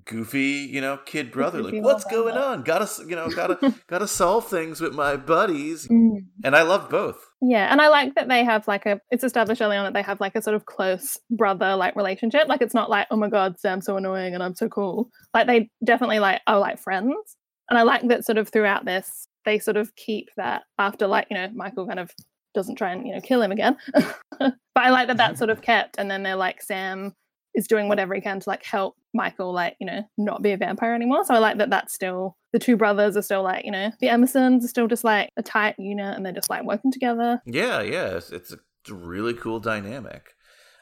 [0.05, 1.61] goofy, you know, kid brother.
[1.61, 2.63] Like, what's going on?
[2.63, 5.87] Gotta you know, gotta gotta solve things with my buddies.
[5.87, 6.25] Mm.
[6.43, 7.17] And I love both.
[7.41, 8.99] Yeah, and I like that they have like a.
[9.11, 12.47] It's established early on that they have like a sort of close brother like relationship.
[12.47, 15.09] Like it's not like oh my god, Sam's so annoying and I'm so cool.
[15.33, 17.15] Like they definitely like are like friends,
[17.69, 21.27] and I like that sort of throughout this they sort of keep that after like
[21.29, 22.11] you know Michael kind of
[22.53, 23.77] doesn't try and you know kill him again.
[24.39, 27.13] but I like that that's sort of kept, and then they're like Sam
[27.55, 30.57] is doing whatever he can to like help Michael like you know not be a
[30.57, 31.23] vampire anymore.
[31.25, 34.07] So I like that that's still the two brothers are still like you know the
[34.07, 37.41] Emersons are still just like a tight unit and they're just like working together.
[37.45, 40.33] Yeah, yeah, it's, it's a really cool dynamic.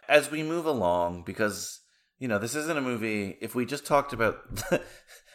[0.10, 1.80] As we move along, because
[2.20, 3.38] you know this isn't a movie.
[3.42, 4.38] If we just talked about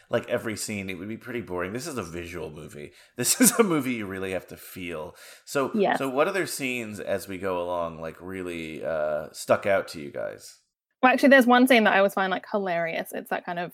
[0.09, 1.73] like every scene, it would be pretty boring.
[1.73, 2.91] This is a visual movie.
[3.17, 5.15] This is a movie you really have to feel.
[5.45, 5.97] So, Yes.
[5.97, 10.11] so what other scenes as we go along like really uh, stuck out to you
[10.11, 10.58] guys?
[11.01, 13.11] Well, actually, there's one scene that I always find like hilarious.
[13.13, 13.73] It's that kind of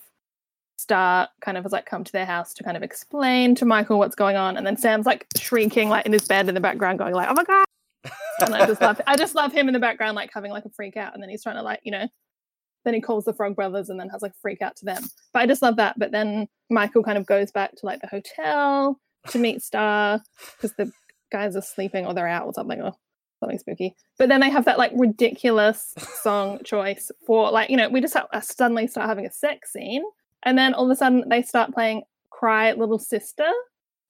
[0.77, 3.97] Star kind of has like come to their house to kind of explain to Michael
[3.97, 6.99] what's going on, and then Sam's like shrieking like in his bed in the background,
[6.99, 7.65] going like, "Oh my god!"
[8.41, 10.69] And I just love, I just love him in the background like having like a
[10.69, 12.07] freak out, and then he's trying to like you know,
[12.83, 15.03] then he calls the Frog Brothers and then has like a freak out to them.
[15.33, 15.97] But I just love that.
[15.97, 18.99] But then Michael kind of goes back to like the hotel
[19.29, 20.21] to meet Star
[20.55, 20.91] because the
[21.31, 22.93] guys are sleeping or they're out or something or
[23.39, 23.95] something spooky.
[24.17, 28.13] But then they have that like ridiculous song choice for like you know we just
[28.13, 30.03] have, uh, suddenly start having a sex scene,
[30.43, 33.49] and then all of a sudden they start playing "Cry Little Sister."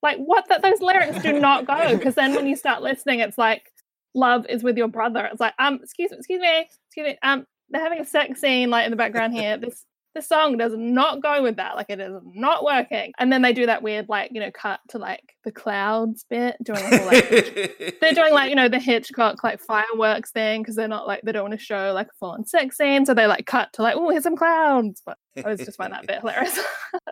[0.02, 0.48] Like what?
[0.50, 3.72] That those lyrics do not go because then when you start listening, it's like
[4.14, 7.48] "Love is with your brother." It's like um, excuse me, excuse me, excuse me, um,
[7.70, 9.58] they're having a sex scene like in the background here.
[9.58, 9.86] This
[10.16, 11.76] this song does not go with that.
[11.76, 13.12] Like it is not working.
[13.20, 16.56] And then they do that weird like you know cut to like the clouds bit,
[16.64, 17.30] doing a whole like
[18.02, 21.32] they're doing like you know the Hitchcock like fireworks thing because they're not like they
[21.32, 23.84] don't want to show like a full on sex scene, so they like cut to
[23.84, 25.02] like oh here's some clouds.
[25.06, 26.58] But I always just find that bit hilarious.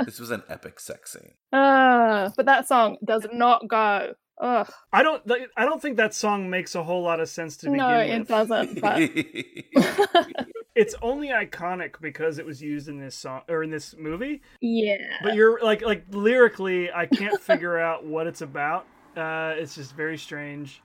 [0.06, 1.34] this was an epic sex scene.
[1.52, 4.14] uh, but that song does not go.
[4.40, 4.70] Ugh.
[4.92, 5.22] I don't.
[5.56, 8.10] I don't think that song makes a whole lot of sense to begin No, with.
[8.10, 8.82] it doesn't.
[8.82, 9.00] But
[10.76, 14.42] it's only iconic because it was used in this song or in this movie.
[14.60, 18.88] yeah, But you're like like lyrically, I can't figure out what it's about.
[19.16, 20.82] Uh, it's just very strange.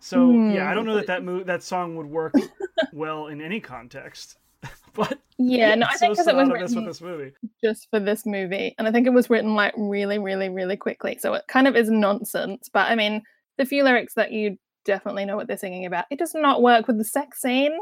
[0.00, 2.34] So yeah, I don't know that that mo- that song would work
[2.92, 4.36] well in any context.
[4.94, 5.74] but yeah.
[5.74, 7.32] No, I it's think so because it was written with this movie.
[7.62, 11.18] just for this movie, and I think it was written like really, really, really quickly.
[11.20, 12.68] So it kind of is nonsense.
[12.72, 13.22] But I mean,
[13.58, 16.86] the few lyrics that you definitely know what they're singing about, it does not work
[16.86, 17.78] with the sex scene.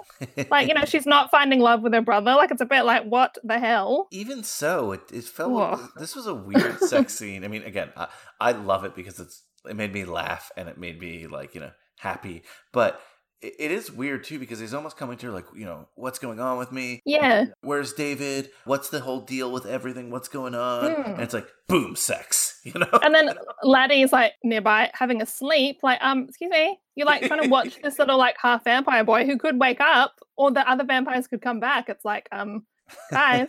[0.51, 2.35] like you know, she's not finding love with her brother.
[2.35, 4.09] Like it's a bit like what the hell.
[4.11, 5.91] Even so, it, it felt Ugh.
[5.97, 7.45] this was a weird sex scene.
[7.45, 8.09] I mean, again, I,
[8.41, 11.61] I love it because it's it made me laugh and it made me like you
[11.61, 12.43] know happy.
[12.73, 13.01] But
[13.43, 16.41] it, is weird too because he's almost coming to her like you know what's going
[16.41, 17.01] on with me.
[17.05, 17.47] Yeah.
[17.61, 18.51] Where's David?
[18.65, 20.11] What's the whole deal with everything?
[20.11, 20.95] What's going on?
[20.95, 21.13] Mm.
[21.15, 22.51] And it's like boom, sex.
[22.65, 22.87] You know.
[23.03, 25.81] and then Laddie's like nearby having a sleep.
[25.83, 29.27] Like, um, excuse me, you're like trying to watch this little like half vampire boy
[29.27, 31.89] who could wake up, or the other vampires could come back.
[31.89, 32.65] It's like, um,
[33.11, 33.49] guys,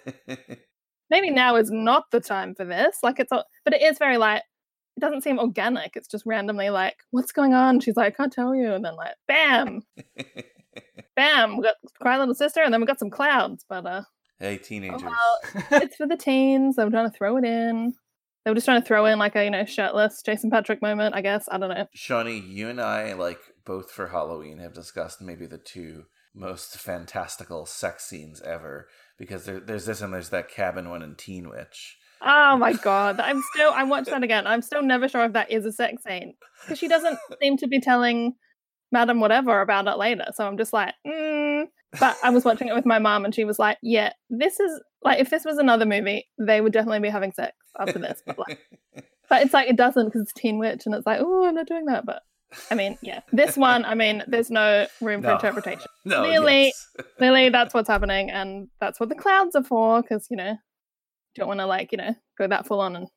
[1.11, 2.97] maybe now is not the time for this.
[3.03, 4.41] Like, it's all, but it is very like
[4.95, 5.95] it doesn't seem organic.
[5.95, 7.79] It's just randomly like, what's going on?
[7.79, 9.81] She's like, I can't tell you, and then like, bam,
[11.15, 13.65] bam, we got cry little sister, and then we got some clouds.
[13.67, 14.03] But uh,
[14.39, 15.03] hey, teenagers.
[15.03, 15.39] well,
[15.71, 16.77] it's for the teens.
[16.77, 17.93] I'm trying to throw it in.
[18.43, 21.15] they were just trying to throw in like a you know shirtless Jason Patric moment.
[21.15, 21.87] I guess I don't know.
[21.93, 26.05] Shawnee, you and I, like both for Halloween, have discussed maybe the two
[26.35, 28.87] most fantastical sex scenes ever
[29.17, 31.97] because there, there's this and there's that cabin one in Teen Witch.
[32.25, 34.47] Oh my god, I'm still I watched that again.
[34.47, 37.67] I'm still never sure if that is a sex scene because she doesn't seem to
[37.67, 38.35] be telling
[38.91, 40.25] Madam whatever about it later.
[40.33, 41.65] So I'm just like, mm.
[41.99, 44.81] but I was watching it with my mom and she was like, yeah, this is
[45.03, 48.21] like if this was another movie, they would definitely be having sex after this.
[48.25, 48.59] But like,
[49.29, 51.67] but it's like it doesn't because it's Teen Witch and it's like, oh, I'm not
[51.67, 52.05] doing that.
[52.05, 52.21] But
[52.69, 55.87] I mean, yeah, this one, I mean, there's no room for interpretation.
[56.05, 56.87] No, clearly, yes.
[57.17, 60.01] clearly that's what's happening, and that's what the clouds are for.
[60.01, 60.55] Because you know,
[61.35, 63.07] don't want to like you know go that full on and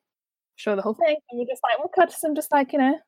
[0.57, 1.17] show the whole thing.
[1.31, 2.99] And we're just like, we'll cut some just like you know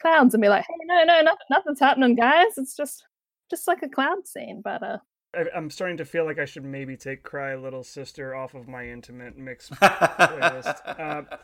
[0.00, 2.56] clouds and be like, hey, no, no, nothing, nothing's happening, guys.
[2.56, 3.04] It's just
[3.50, 4.60] just like a cloud scene.
[4.62, 4.98] But uh,
[5.34, 8.68] I, I'm starting to feel like I should maybe take "Cry Little Sister" off of
[8.68, 10.98] my intimate mix playlist.
[10.98, 11.36] Uh,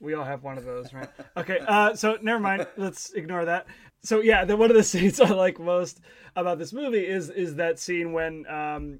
[0.00, 1.08] we all have one of those, right?
[1.36, 2.66] Okay, uh, so never mind.
[2.76, 3.66] Let's ignore that.
[4.02, 6.00] So yeah, the, one of the scenes I like most
[6.36, 8.98] about this movie is is that scene when um,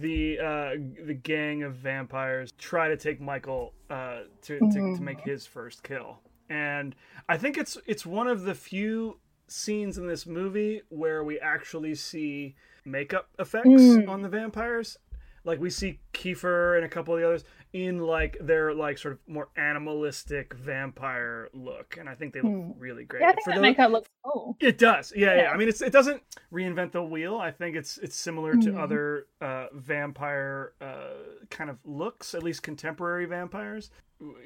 [0.00, 0.70] the uh,
[1.06, 5.82] the gang of vampires try to take Michael uh, to, to to make his first
[5.82, 6.94] kill, and
[7.28, 9.18] I think it's it's one of the few
[9.48, 12.54] scenes in this movie where we actually see
[12.84, 14.08] makeup effects Mm.
[14.08, 14.98] on the vampires.
[15.44, 19.12] Like we see Kiefer and a couple of the others in like their like sort
[19.12, 22.70] of more animalistic vampire look, and I think they look Hmm.
[22.78, 23.20] really great.
[23.20, 24.56] yeah, I think For that those- makeup looks cool.
[24.60, 25.42] it does, yeah, yeah.
[25.42, 25.50] Yeah.
[25.52, 27.36] I mean, it's it doesn't reinvent the wheel.
[27.38, 28.78] I think it's it's similar to Mhm.
[28.78, 31.10] other uh, vampire uh,
[31.50, 33.90] kind of looks, at least contemporary vampires.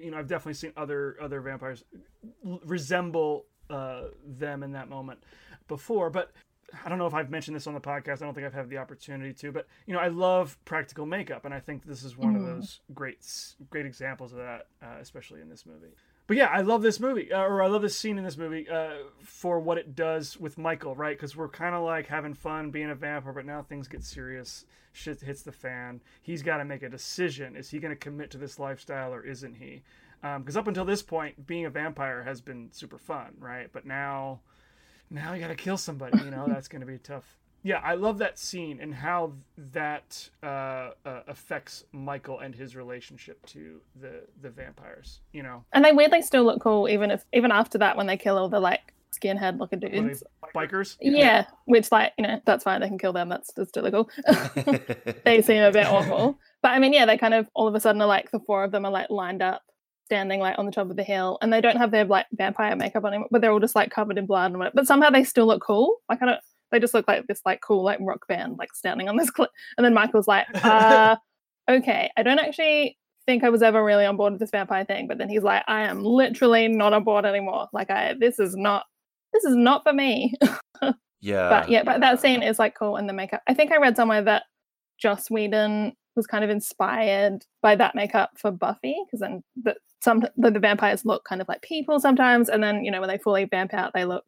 [0.01, 1.85] You know, I've definitely seen other other vampires
[2.45, 5.23] l- resemble uh, them in that moment
[5.69, 6.33] before, but.
[6.85, 8.23] I don't know if I've mentioned this on the podcast.
[8.23, 11.45] I don't think I've had the opportunity to, but you know, I love practical makeup,
[11.45, 12.47] and I think this is one of Mhm.
[12.57, 13.27] those great,
[13.71, 15.95] great examples of that, uh, especially in this movie.
[16.29, 18.69] But yeah, I love this movie, uh, or I love this scene in this movie
[18.69, 21.17] uh, for what it does with Michael, right?
[21.17, 24.65] Because we're kind of like having fun being a vampire, but now things get serious.
[24.93, 26.01] Shit hits the fan.
[26.23, 27.57] He's got to make a decision.
[27.57, 29.83] Is he going to commit to this lifestyle or isn't he?
[30.23, 33.69] Because up until this point, being a vampire has been super fun, right?
[33.73, 34.41] But now,
[35.13, 36.19] now you got to kill somebody.
[36.25, 37.39] You know, that's going to be tough.
[37.65, 39.35] Yeah, I love that scene and how
[39.73, 45.21] that uh, uh, affects Michael and his relationship to the the vampires.
[45.33, 48.17] You know, And they weirdly still look cool, even if even after that when they
[48.17, 50.25] kill all the like skinhead looking Were dudes.
[50.43, 50.97] they bikers.
[51.01, 52.81] Yeah, which like you know that's fine.
[52.81, 53.29] They can kill them.
[53.29, 54.11] That's that's still cool.
[55.25, 57.81] they seem a bit awful, but I mean, yeah, they kind of all of a
[57.81, 59.63] sudden are like the four of them are like lined up,
[60.13, 62.77] standing like on the top of the hill, and they don't have their like vampire
[62.77, 64.75] makeup on, anymore, but they're all just like covered in blood and whatever.
[64.75, 65.97] But somehow they still look cool.
[66.09, 66.41] Like I don't.
[66.71, 69.51] They just look like this like cool like rock band like standing on this cliff.
[69.77, 71.17] And then Michael's like, uh,
[71.71, 75.07] okay, I don't actually think I was ever really on board with this vampire thing,
[75.07, 77.69] but then he's like, I am literally not on board anymore.
[77.73, 78.85] Like I this is not
[79.33, 80.35] this is not for me.
[81.25, 81.49] Yeah.
[81.49, 83.43] but yeah, but that scene is like cool and the makeup.
[83.47, 84.43] I think I read somewhere that
[84.99, 90.25] Joss Whedon was kind of inspired by that makeup for Buffy because then the, some
[90.37, 93.19] the, the vampires look kind of like people sometimes, and then you know when they
[93.19, 94.25] fully vamp out, they look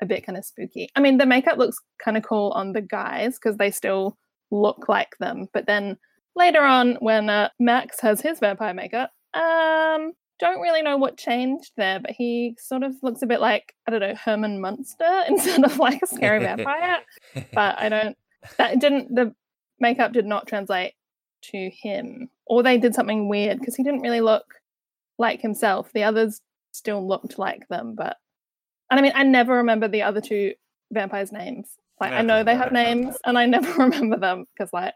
[0.00, 0.88] a bit kind of spooky.
[0.96, 4.16] I mean, the makeup looks kind of cool on the guys because they still
[4.50, 5.96] look like them, but then
[6.34, 11.72] later on when uh, Max has his vampire makeup, um, don't really know what changed
[11.76, 15.64] there, but he sort of looks a bit like I don't know Herman Munster instead
[15.64, 16.98] of like a scary vampire.
[17.52, 18.16] but I don't.
[18.58, 19.14] That didn't.
[19.14, 19.34] The
[19.82, 20.94] makeup did not translate
[21.50, 24.54] to him, or they did something weird because he didn't really look
[25.18, 25.90] like himself.
[25.92, 26.40] The others
[26.72, 28.16] still looked like them, but
[28.90, 30.54] and I mean, I never remember the other two
[30.90, 31.76] vampires' names.
[32.00, 34.94] Like I know they have names, and I never remember them because like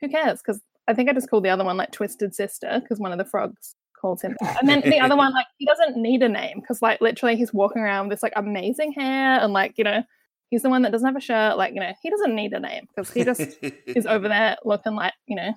[0.00, 0.40] who cares?
[0.40, 3.18] Because I think I just called the other one like Twisted Sister because one of
[3.18, 4.58] the frogs calls him that.
[4.60, 7.52] And then the other one, like, he doesn't need a name because, like, literally he's
[7.52, 10.02] walking around with this, like, amazing hair and, like, you know,
[10.50, 11.56] he's the one that doesn't have a shirt.
[11.56, 14.94] Like, you know, he doesn't need a name because he just is over there looking
[14.94, 15.52] like, you know,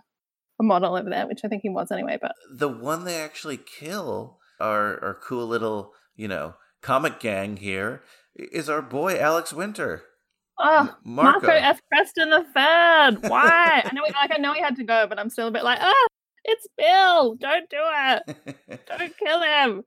[0.60, 2.18] a model over there, which I think he was anyway.
[2.22, 8.04] But the one they actually kill, our our cool little you know comic gang here,
[8.36, 10.04] is our boy Alex Winter.
[10.60, 11.48] oh, Marco.
[11.48, 11.82] Marco F.
[11.90, 13.30] Preston the third.
[13.30, 13.82] Why?
[13.84, 15.64] I know, he, like, I know he had to go, but I'm still a bit
[15.64, 16.08] like, ah,
[16.44, 17.36] it's Bill.
[17.36, 18.80] Don't do it.
[18.88, 19.84] don't kill him.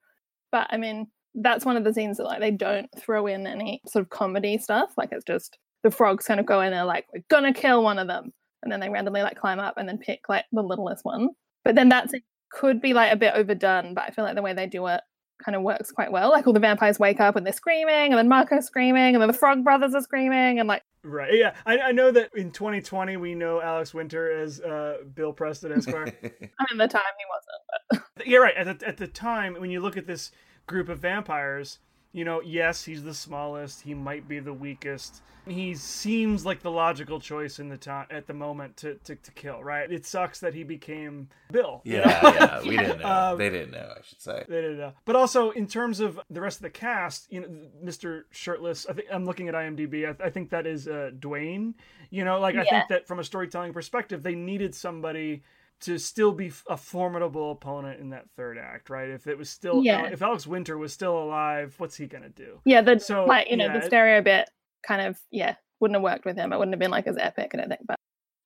[0.51, 3.81] But I mean, that's one of the scenes that like they don't throw in any
[3.87, 4.93] sort of comedy stuff.
[4.97, 7.99] Like it's just the frogs kind of go in there like we're gonna kill one
[7.99, 8.33] of them,
[8.63, 11.29] and then they randomly like climb up and then pick like the littlest one.
[11.65, 13.95] But then that scene could be like a bit overdone.
[13.95, 15.01] But I feel like the way they do it
[15.45, 16.31] kind of works quite well.
[16.31, 19.29] Like all the vampires wake up and they're screaming, and then Marco's screaming, and then
[19.29, 21.35] the frog brothers are screaming, and like Right.
[21.35, 21.55] Yeah.
[21.67, 26.07] I, I know that in 2020 we know Alex Winter as uh, Bill Preston Esquire.
[26.25, 28.07] I mean, the time he wasn't.
[28.17, 28.27] But...
[28.27, 28.57] yeah, right.
[28.57, 30.31] At the, at the time, when you look at this
[30.67, 31.79] group of vampires,
[32.13, 33.83] you know, yes, he's the smallest.
[33.83, 35.21] He might be the weakest.
[35.47, 39.31] He seems like the logical choice in the time at the moment to, to, to
[39.33, 39.63] kill.
[39.65, 39.91] Right.
[39.91, 41.83] It sucks that he became Bill.
[41.85, 42.35] you Yeah, know?
[42.35, 43.33] yeah, we didn't know.
[43.33, 44.45] Um, they didn't know, I should say.
[44.49, 44.93] They didn't know.
[45.05, 47.49] But also in terms of the rest of the cast, you know,
[47.85, 48.23] Mr.
[48.31, 48.87] Shirtless.
[48.89, 50.07] I think I'm looking at IMDb.
[50.09, 51.75] I, I think that is uh, Dwayne.
[52.11, 55.43] You know, like I think that from a storytelling perspective, they needed somebody
[55.81, 59.11] to still be a formidable opponent in that third act, right?
[59.11, 60.07] If it was still, Yeah.
[60.07, 62.61] if Alex Winter was still alive, what's he gonna do?
[62.65, 64.49] Yeah, the So, like you know yeah, the stereo bit
[64.87, 66.53] kind of yeah wouldn't have worked with him.
[66.53, 67.81] It wouldn't have been like as epic, I don't think.
[67.87, 67.97] But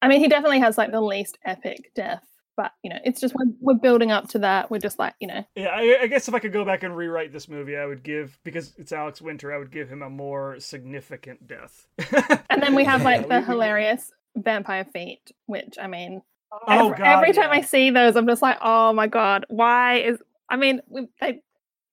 [0.02, 2.24] I mean, he definitely has like the least epic death.
[2.56, 4.68] But you know, it's just we're, we're building up to that.
[4.68, 6.96] We're just like you know, Yeah, I, I guess if I could go back and
[6.96, 10.10] rewrite this movie, I would give because it's Alex Winter, I would give him a
[10.10, 11.86] more significant death.
[12.50, 17.06] and then we have like the hilarious vampire feet, which I mean, Oh, every, God,
[17.06, 17.58] every time yeah.
[17.58, 20.18] I see those, I'm just like, oh my god, why is?
[20.48, 21.42] I mean, we, they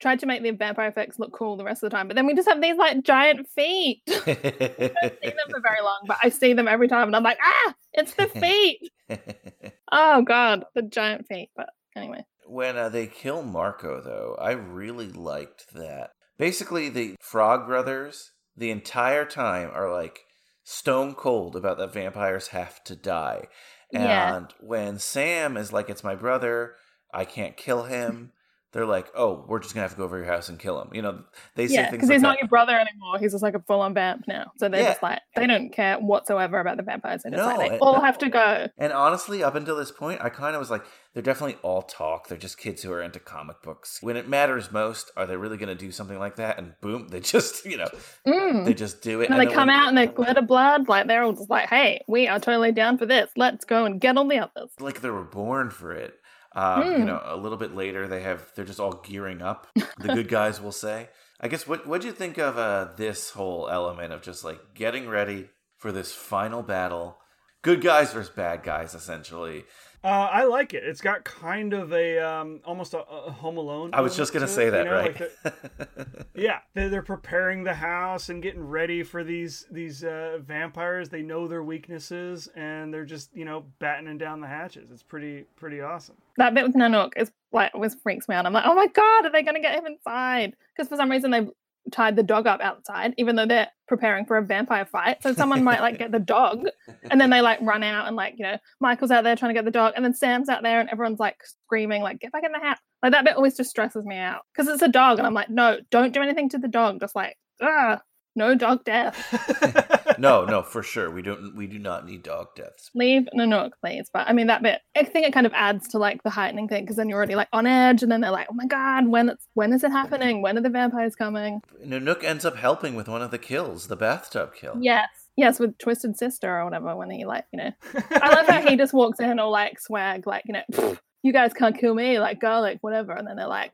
[0.01, 2.25] tried to make the vampire effects look cool the rest of the time, but then
[2.25, 4.01] we just have these like giant feet.
[4.07, 7.23] I don't see them for very long, but I see them every time, and I'm
[7.23, 8.91] like, ah, it's the feet.
[9.91, 11.49] oh god, the giant feet.
[11.55, 16.11] But anyway, when uh, they kill Marco, though, I really liked that.
[16.37, 20.21] Basically, the Frog Brothers, the entire time, are like
[20.63, 23.47] stone cold about that vampires have to die.
[23.91, 24.37] Yeah.
[24.37, 26.75] And when Sam is like, it's my brother,
[27.13, 28.31] I can't kill him,
[28.75, 30.89] they're like, oh, we're just to have to go over your house and kill him.
[30.91, 31.23] You know,
[31.55, 32.27] they say yeah, things because like he's that.
[32.27, 33.17] not your brother anymore.
[33.19, 34.51] He's just like a full-on vamp now.
[34.57, 34.89] So they're Yeah.
[34.89, 37.23] just like they don't care whatsoever about the vampires.
[37.23, 38.67] They're just No, like they and- all have to go.
[38.77, 40.83] And honestly, up until this point, I kind of was like,
[41.13, 42.27] they're definitely all talk.
[42.27, 43.99] They're just kids who are into comic books.
[44.03, 46.57] When it matters most, are they really to do something like that?
[46.57, 47.87] And boom, they just, you know,
[48.27, 48.65] Mm.
[48.65, 49.29] they just do it.
[49.29, 50.89] And they come when- out and they glitter blood.
[50.89, 53.29] Like they're all just like, hey, we are totally down for this.
[53.37, 54.71] Let's go and get all the others.
[54.81, 56.19] like they were born for it.
[56.55, 57.05] Um, You Mm.
[57.05, 59.67] know, a little bit later, they have they're just all gearing up.
[59.99, 61.09] The good guys will say.
[61.39, 65.07] I guess what what'd you think of uh, this whole element of just like getting
[65.09, 67.17] ready for this final battle?
[67.61, 69.65] Good guys versus bad guys, essentially.
[70.05, 70.83] Uh, I like it.
[70.83, 73.89] It's got kind of a um, almost a, a Home Alone.
[73.91, 75.19] I was just gonna to say it, that, you know, right?
[75.19, 80.37] like the- yeah, they're, they're preparing the house and getting ready for these these uh,
[80.45, 81.09] vampires.
[81.09, 84.91] They know their weaknesses and they're just you know battening down the hatches.
[84.91, 86.17] It's pretty pretty awesome.
[86.37, 88.45] That bit with Nanook is like always freaks me out.
[88.45, 90.55] I'm like, oh my god, are they going to get him inside?
[90.75, 91.49] Because for some reason they've
[91.91, 95.21] tied the dog up outside, even though they're preparing for a vampire fight.
[95.21, 96.65] So someone might like get the dog,
[97.09, 99.57] and then they like run out and like you know Michael's out there trying to
[99.57, 102.43] get the dog, and then Sam's out there and everyone's like screaming like get back
[102.43, 102.79] in the house.
[103.03, 105.49] Like that bit always just stresses me out because it's a dog, and I'm like,
[105.49, 106.99] no, don't do anything to the dog.
[106.99, 108.01] Just like ah,
[108.35, 110.15] no dog death.
[110.19, 111.09] no, no, for sure.
[111.09, 111.55] We don't.
[111.55, 112.91] We do not need dog deaths.
[112.93, 114.09] leave Nanook, please.
[114.11, 116.67] But I mean, that bit, I think it kind of adds to like the heightening
[116.67, 119.07] thing because then you're already like on edge, and then they're like, oh my god,
[119.07, 120.41] when it's when is it happening?
[120.41, 121.61] When are the vampires coming?
[121.85, 124.77] Nanook ends up helping with one of the kills, the bathtub kill.
[124.79, 126.95] Yes, yes, with Twisted Sister or whatever.
[126.95, 127.71] When he like, you know,
[128.11, 131.53] I love how he just walks in all like swag, like you know, you guys
[131.53, 133.13] can't kill me, like garlic, whatever.
[133.13, 133.73] And then they're like,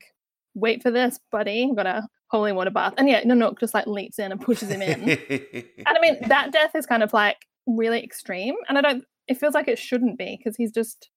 [0.53, 1.67] wait for this, buddy.
[1.69, 4.69] I've got a holy water bath, and yeah, Nanook just like leaps in and pushes
[4.69, 5.01] him in.
[5.85, 7.37] And I mean, that death is kind of like
[7.67, 8.55] really extreme.
[8.69, 11.09] And I don't, it feels like it shouldn't be because he's just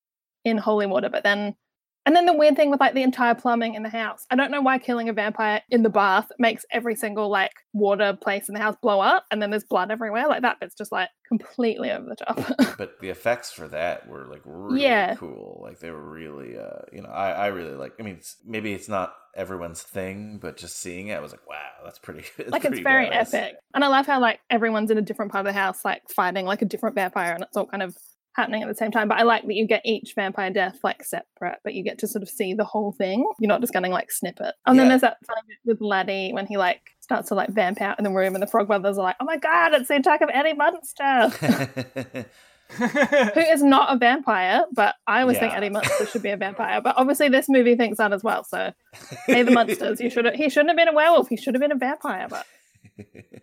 [0.45, 1.09] in holy water.
[1.11, 1.55] But then,
[2.07, 4.25] and then the weird thing with like the entire plumbing in the house.
[4.31, 8.17] I don't know why killing a vampire in the bath makes every single like water
[8.21, 10.29] place in the house blow up and then there's blood everywhere.
[10.29, 12.77] Like that bit's just like completely over the top.
[12.79, 15.15] but the effects for that were like really Yeah.
[15.17, 15.61] cool.
[15.63, 17.95] Like they were really, uh, you know, I, I really like.
[17.99, 21.49] I mean, it's, maybe it's not everyone's thing, but just seeing it, I was like,
[21.49, 22.25] wow, that's pretty.
[22.39, 23.35] It's like it's very badass.
[23.35, 23.55] epic.
[23.75, 26.45] And I love how like everyone's in a different part of the house, like fighting
[26.47, 27.97] like a different vampire, and it's all kind of
[28.35, 29.09] happening at the same time.
[29.09, 32.09] But I like that you get each vampire death like separate, but you get to
[32.09, 33.27] sort of see the whole thing.
[33.39, 34.55] You're not just getting like snippet.
[34.67, 37.81] And then there's that funny bit with Laddie when he like starts to like vamp
[37.81, 39.97] out in the room, and the Frog Brothers are like, "Oh my god, it's the
[39.97, 42.25] attack of Eddie Munster."
[42.79, 45.59] Who is not a vampire, but I always think Yeah.
[45.59, 46.81] Eddie Munster should be a vampire.
[46.81, 48.43] But obviously, this movie thinks that as well.
[48.43, 48.73] So,
[49.27, 51.29] hey, the Munsters, you should he shouldn't have been a werewolf.
[51.29, 52.27] He should have been a vampire.
[52.29, 52.47] But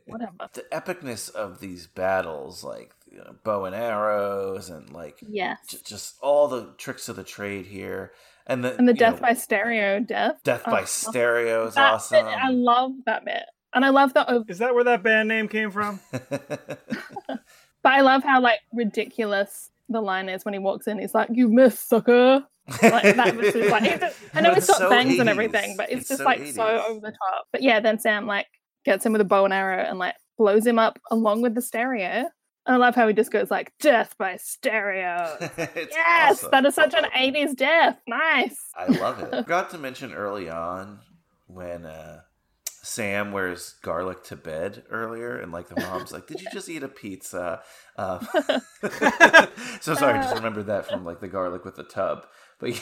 [0.06, 0.32] whatever.
[0.53, 5.60] the epicness of these battles, like you know, bow and arrows, and like Yes.
[5.68, 8.14] j- just all the tricks of the trade here,
[8.48, 10.41] and the And the death know, by stereo death.
[10.44, 12.26] death Oh, by oh, stereo is awesome.
[12.26, 13.44] bit, I love that bit.
[13.73, 15.99] And I love that over Is that where that band name came from?
[16.11, 17.40] but
[17.86, 20.99] I love how like ridiculous the line is when he walks in.
[20.99, 22.45] He's like, You missed, sucker.
[22.82, 23.84] Like that was just like
[24.34, 26.26] I know But it's it's got so bangs and everything, but it's, It's just so
[26.26, 27.48] like so over the top.
[27.52, 28.48] But yeah, then Sam like
[28.86, 31.62] gets him with a bow and arrow and like blows him up along with the
[31.62, 32.30] stereo.
[32.66, 35.38] And I love how he just goes like death by stereo.
[35.58, 36.49] Yes, awesome.
[36.52, 37.99] that is such an 80s death.
[38.08, 38.58] Nice.
[38.76, 39.30] I love it.
[39.44, 40.99] Forgot to mention early on
[41.48, 42.22] when uh,
[42.84, 46.84] Sam wears garlic to bed earlier, and like the mom's like, "Did you just eat
[46.84, 47.62] a pizza?"
[47.98, 48.28] Um,
[49.82, 52.26] so sorry, I just remembered that from like the garlic with the tub.
[52.60, 52.80] But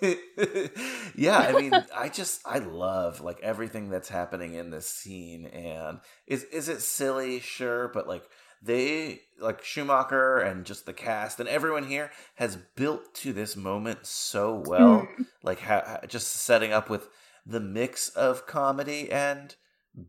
[1.16, 6.00] yeah, I mean, I just I love like everything that's happening in this scene, and
[6.26, 7.40] is is it silly?
[7.40, 8.24] Sure, but like
[8.62, 14.04] they like Schumacher and just the cast and everyone here has built to this moment
[14.04, 15.26] so well mm.
[15.44, 17.08] like ha- just setting up with
[17.46, 19.54] the mix of comedy and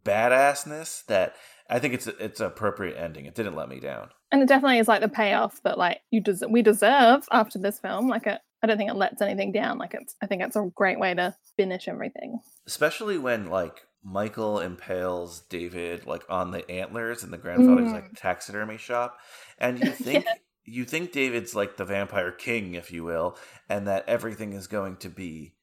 [0.03, 1.35] badassness that
[1.69, 3.25] I think it's it's an appropriate ending.
[3.25, 4.09] It didn't let me down.
[4.31, 7.79] And it definitely is like the payoff that like you des- we deserve after this
[7.79, 8.07] film.
[8.07, 9.77] Like it, I don't think it lets anything down.
[9.77, 12.39] Like it's I think it's a great way to finish everything.
[12.67, 17.93] Especially when like Michael impales David like on the antlers in the grandfather's Mm.
[17.93, 19.17] like taxidermy shop
[19.57, 20.25] and you think
[20.65, 23.37] you think David's like the vampire king if you will
[23.67, 25.53] and that everything is going to be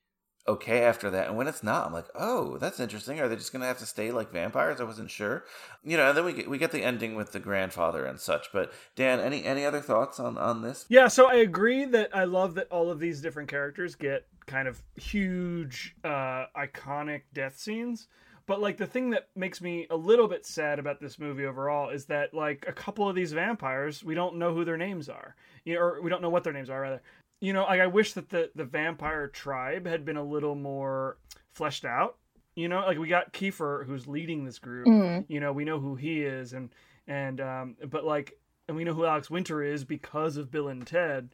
[0.48, 3.52] okay after that and when it's not i'm like oh that's interesting are they just
[3.52, 5.44] gonna have to stay like vampires i wasn't sure
[5.85, 8.52] you know and then we get we get the ending with the grandfather and such
[8.52, 12.24] but dan any any other thoughts on on this Yeah, so I agree that I
[12.24, 18.09] love that all of these different characters get kind of huge, uh, iconic death scenes.
[18.47, 21.90] But like the thing that makes me a little bit sad about this movie overall
[21.90, 25.35] is that like a couple of these vampires, we don't know who their names are,
[25.64, 27.02] you know, or we don't know what their names are rather.
[27.40, 31.18] You know, like I wish that the the vampire tribe had been a little more
[31.52, 32.16] fleshed out.
[32.54, 34.86] You know, like we got Kiefer who's leading this group.
[34.86, 35.26] Mm.
[35.28, 36.70] You know, we know who he is, and
[37.06, 40.86] and um, but like, and we know who Alex Winter is because of Bill and
[40.86, 41.28] Ted,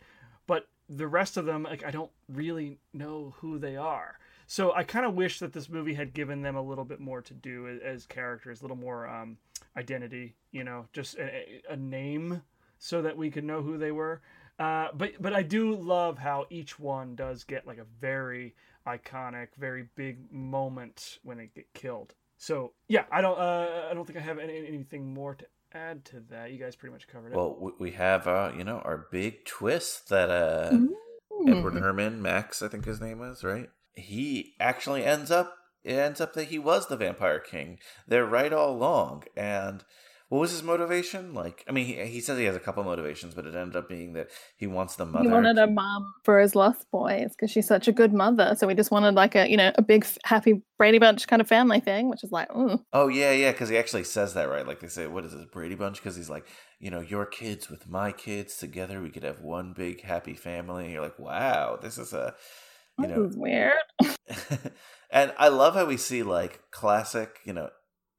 [0.46, 4.18] but the rest of them, like, I don't really know who they are.
[4.46, 7.22] So I kind of wish that this movie had given them a little bit more
[7.22, 9.38] to do as, as characters, a little more um,
[9.76, 10.34] identity.
[10.50, 12.42] You know, just a, a name
[12.78, 14.20] so that we could know who they were.
[14.58, 18.54] Uh, but but I do love how each one does get like a very
[18.86, 22.14] iconic, very big moment when they get killed.
[22.36, 26.04] So yeah, I don't uh, I don't think I have any, anything more to add
[26.06, 26.52] to that.
[26.52, 27.36] You guys pretty much covered it.
[27.36, 31.48] well we- we have uh you know our big twist that uh Mm-hmm.
[31.48, 36.20] edward herrmann max i think his name was right he actually ends up it ends
[36.20, 39.82] up that he was the vampire king they're right all along and
[40.32, 43.34] what was his motivation like i mean he, he says he has a couple motivations
[43.34, 46.40] but it ended up being that he wants the mother He wanted a mom for
[46.40, 48.54] his lost boys because she's such a good mother.
[48.56, 51.48] So we just wanted like a you know a big happy Brady Bunch kind of
[51.48, 54.66] family thing, which is like, ooh, Oh yeah, yeah, because he actually says that right.
[54.66, 55.98] Like they say, what is this Brady Bunch?
[55.98, 56.46] Because he's like,
[56.80, 60.84] you know, your kids with my kids together, we could have one big happy family.
[60.84, 62.34] And you're like, wow, this is a,
[62.98, 63.72] you this know, is weird.
[65.10, 67.70] and I love how we see like classic, you know,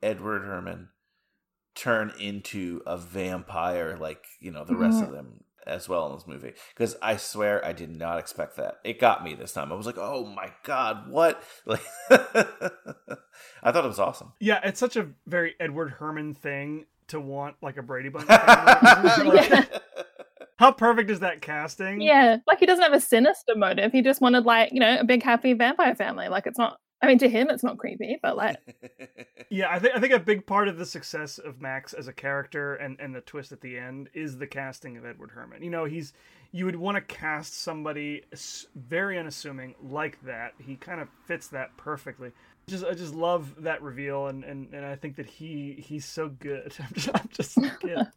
[0.01, 0.89] Edward Herrmann
[1.75, 5.15] turn into a vampire, like you know the rest of mm-hmm.
[5.15, 6.53] them as well in this movie.
[6.75, 8.79] Because I swear I did not expect that.
[8.83, 9.71] It got me this time.
[9.71, 11.41] I was like, oh my god, what?
[11.65, 14.33] Like, I thought it was awesome.
[14.39, 18.27] Yeah, it's such a very Edward Herrmann thing to want like a Brady Bunch.
[18.27, 19.39] family.
[19.49, 19.65] Yeah.
[20.57, 21.99] How perfect is that casting?
[21.99, 23.91] Yeah, like he doesn't have a sinister motive.
[23.91, 26.27] He just wanted like you know a big happy vampire family.
[26.27, 26.77] Like it's not.
[27.03, 28.57] I mean, to him, it's not creepy, but like
[29.49, 32.13] Yeah, I think I think a big part of the success of Max as a
[32.13, 35.61] character and and the twist at the end is the casting of Edward Herrmann.
[35.61, 36.13] You know, he's
[36.53, 38.23] you would want to cast somebody
[38.73, 40.53] very unassuming like that.
[40.59, 42.31] He kind of fits that perfectly.
[42.67, 46.29] Just I just love that reveal and and, and I think that he he's so
[46.29, 46.73] good.
[46.79, 48.03] I'm just, I'm just yeah.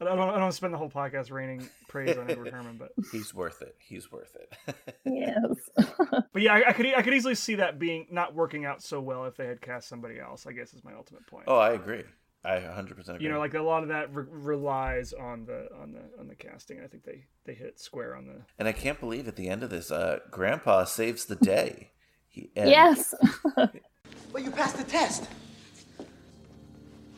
[0.00, 2.78] I don't I don't want to spend the whole podcast raining praise on Edward Herrmann,
[2.78, 3.74] but He's worth it.
[3.78, 4.74] He's worth it.
[5.04, 5.70] yes.
[6.32, 8.82] but yeah, I, I could e- I could easily see that being not working out
[8.82, 10.46] so well if they had cast somebody else.
[10.46, 11.44] I guess is my ultimate point.
[11.48, 12.04] oh, I agree.
[12.42, 13.16] I 100% agree.
[13.26, 16.34] you know like a lot of that re- relies on the on the on the
[16.34, 19.50] casting i think they they hit square on the and I can't believe at the
[19.50, 21.90] end of this, uh, Grandpa saves the day.
[22.28, 23.14] He, and- yes.
[23.56, 25.28] Well, you passed the test.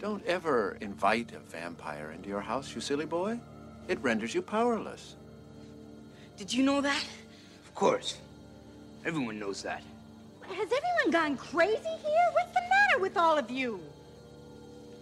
[0.03, 3.39] Don't ever invite a vampire into your house, you silly boy.
[3.87, 5.15] It renders you powerless.
[6.37, 7.05] Did you know that?
[7.65, 8.19] Of course.
[9.05, 9.81] Everyone knows that.
[10.41, 12.29] Has everyone gone crazy here?
[12.33, 13.79] What's the matter with all of you?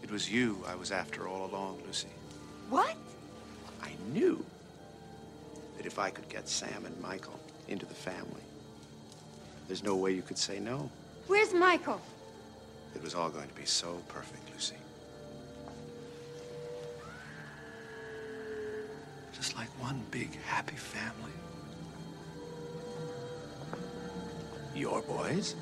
[0.03, 2.09] It was you I was after all along, Lucy.
[2.69, 2.95] What?
[3.83, 4.45] I knew
[5.79, 8.43] that if I could get Sam and Michael into the family,
[9.67, 10.91] there's no way you could say no.
[11.27, 12.03] Where's Michael?
[12.95, 14.50] It was all going to be so perfect,
[19.41, 21.33] Just like one big happy family.
[24.75, 25.55] Your boys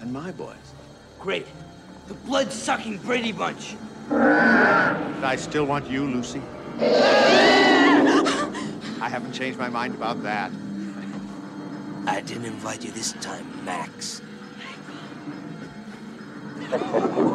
[0.00, 0.54] and my boys.
[1.18, 1.48] Great.
[2.06, 3.74] The blood sucking Brady Bunch.
[4.08, 6.40] And I still want you, Lucy.
[9.00, 10.52] I haven't changed my mind about that.
[12.06, 14.22] I didn't invite you this time, Max.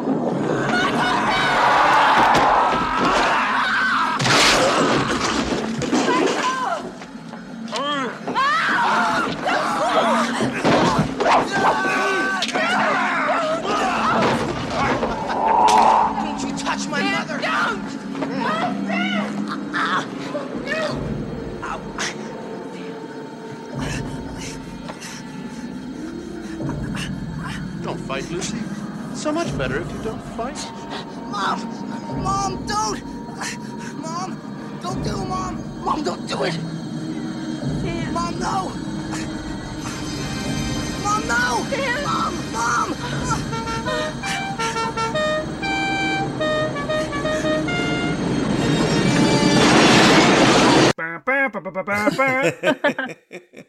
[29.20, 30.56] so much better if you don't fight.
[31.28, 31.60] Mom!
[32.22, 33.02] Mom, don't!
[34.00, 34.80] Mom!
[34.80, 35.84] Don't do it, Mom!
[35.84, 36.58] Mom, don't do it!
[38.14, 38.72] Mom, no!
[41.04, 41.66] Mom, no!
[42.02, 42.32] Mom!
[42.50, 42.96] Mom!
[50.96, 53.16] Ba, ba, ba, ba, ba, ba, ba.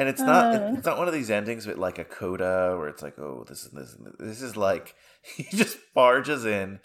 [0.00, 0.72] and it's not Uh.
[0.76, 3.64] it's not one of these endings with like a coda where it's like oh this
[3.64, 4.94] is this this is like
[5.36, 6.80] he just barges in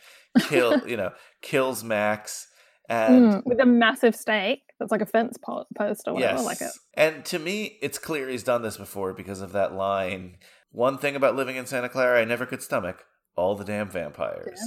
[0.50, 1.12] kill you know
[1.42, 2.48] kills max
[2.90, 6.38] and Mm, with a massive stake that's like a fence post or whatever.
[6.38, 6.72] yes Like it.
[6.96, 10.38] and to me it's clear he's done this before because of that line
[10.72, 13.06] one thing about living in santa carla i never could stomach
[13.38, 14.60] all the damn vampires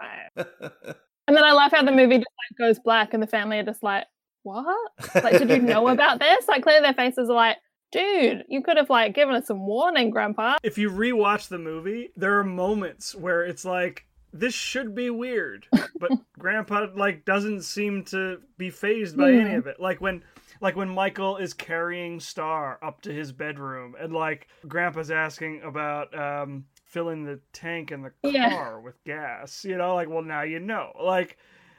[0.00, 0.50] Vampire.
[1.28, 3.62] And then I laugh how the movie just like goes black and the family are
[3.62, 4.04] just like,
[4.42, 4.90] what?
[5.14, 6.48] Like, did you know about this?
[6.48, 7.56] Like, clearly their faces are like,
[7.90, 10.56] dude, you could have like given us some warning, Grandpa.
[10.62, 15.66] if you rewatch the movie, there are moments where it's like this should be weird,
[15.98, 19.80] but Grandpa like doesn't seem to be phased by any of it.
[19.80, 20.22] Like when
[20.60, 26.16] like when Michael is carrying Star up to his bedroom and like Grandpa's asking about
[26.18, 28.76] um filling the tank in the car Yeah.
[28.78, 30.92] with gas, you know, like well now you know.
[31.02, 31.38] Like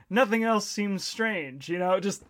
[0.09, 2.23] nothing else seems strange, you know, just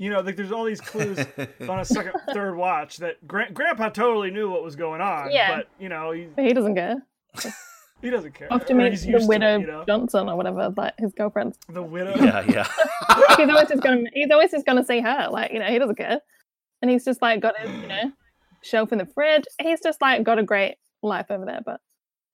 [0.00, 1.18] you know, like there's all these clues
[1.68, 5.54] on a second, third watch that Gra- Grandpa totally knew what was going on, Yeah.
[5.58, 6.96] but you know, he, he doesn't care.
[8.00, 8.50] he doesn't care.
[8.50, 9.84] Off to meet he's the used to it, widow you know?
[9.86, 11.54] Johnson or whatever, like his girlfriend.
[11.68, 12.14] The widow.
[12.16, 12.66] yeah yeah
[13.36, 15.28] he's always just gonna he's always just gonna see her.
[15.30, 16.20] Like, you know, he doesn't care.
[16.80, 18.12] And he's just like got his, you know,
[18.62, 19.44] shelf in the fridge.
[19.60, 21.78] He's just like got a great life over there, but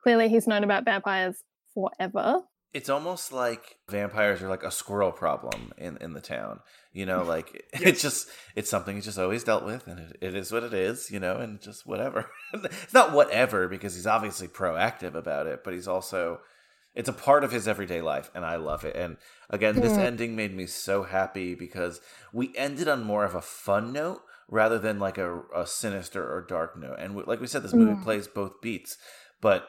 [0.05, 1.43] clearly he's known about vampires
[1.75, 2.43] forever.
[2.77, 6.61] It's almost like vampires are like a squirrel problem in in the town
[6.93, 7.49] you know like
[7.89, 10.75] it's just it's something he's just always dealt with and it, it is what it
[10.75, 12.21] is you know and just whatever.
[12.85, 16.41] It's not whatever because he's obviously proactive about it but he's also
[16.95, 19.17] it's a part of his everyday life and i love it and
[19.51, 22.01] again this ending made me so happy because
[22.33, 26.41] we ended on more of a fun note rather than like a, a sinister or
[26.57, 28.03] dark note and we, like we said this movie Mm.
[28.03, 28.97] plays both beats
[29.41, 29.69] but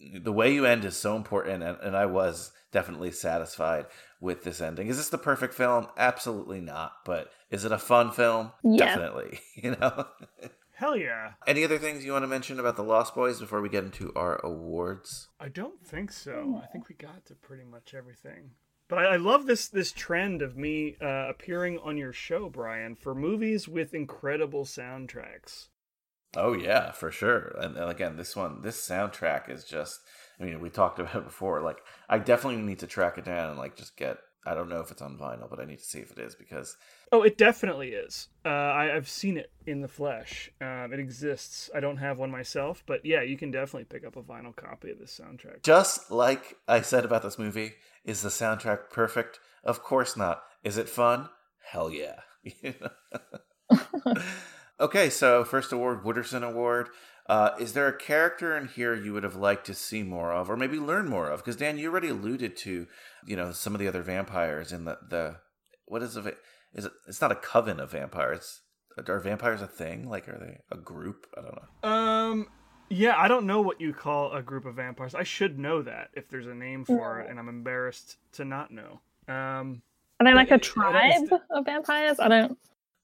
[0.00, 3.86] the way you end is so important and, and i was definitely satisfied
[4.20, 8.10] with this ending is this the perfect film absolutely not but is it a fun
[8.10, 8.86] film Yeah.
[8.86, 10.06] definitely you know
[10.74, 11.32] Hell yeah.
[11.46, 14.12] any other things you want to mention about the lost boys before we get into
[14.14, 16.60] our awards I don't think so.
[16.62, 18.50] I think we got to pretty much everything.
[18.88, 22.94] But I, I love this this trend of me uh, appearing on your show, Brian,
[22.94, 25.68] for movies with incredible soundtracks.
[26.36, 30.00] Oh yeah for sure and, and again this one this soundtrack is just
[30.40, 31.78] i mean we talked about it before like
[32.08, 34.90] i definitely need to track it down and like just get i don't know if
[34.90, 36.76] it's on vinyl but i need to see if it is because
[37.12, 38.28] Oh, it definitely is.
[38.44, 40.50] Uh, I, I've seen it in the flesh.
[40.60, 41.70] Um, it exists.
[41.72, 44.90] I don't have one myself, but yeah, you can definitely pick up a vinyl copy
[44.90, 45.62] of this soundtrack.
[45.62, 47.74] Just like I said about this movie,
[48.04, 49.38] is the soundtrack perfect?
[49.62, 50.42] Of course not.
[50.64, 51.28] Is it fun?
[51.70, 52.20] Hell yeah.
[54.80, 56.88] okay, so first award, Wooderson Award.
[57.28, 60.48] Uh, is there a character in here you would have liked to see more of,
[60.48, 61.40] or maybe learn more of?
[61.40, 62.86] Because Dan, you already alluded to,
[63.26, 65.36] you know, some of the other vampires in the the
[65.86, 66.38] what is it?
[66.72, 66.92] Is it?
[67.08, 68.60] It's not a coven of vampires.
[69.08, 70.08] Are vampires a thing?
[70.08, 71.26] Like, are they a group?
[71.36, 71.88] I don't know.
[71.88, 72.46] Um,
[72.88, 75.14] yeah, I don't know what you call a group of vampires.
[75.14, 78.70] I should know that if there's a name for it, and I'm embarrassed to not
[78.70, 79.00] know.
[79.28, 79.82] Um,
[80.20, 82.20] Are they like a tribe of vampires?
[82.20, 82.58] I don't.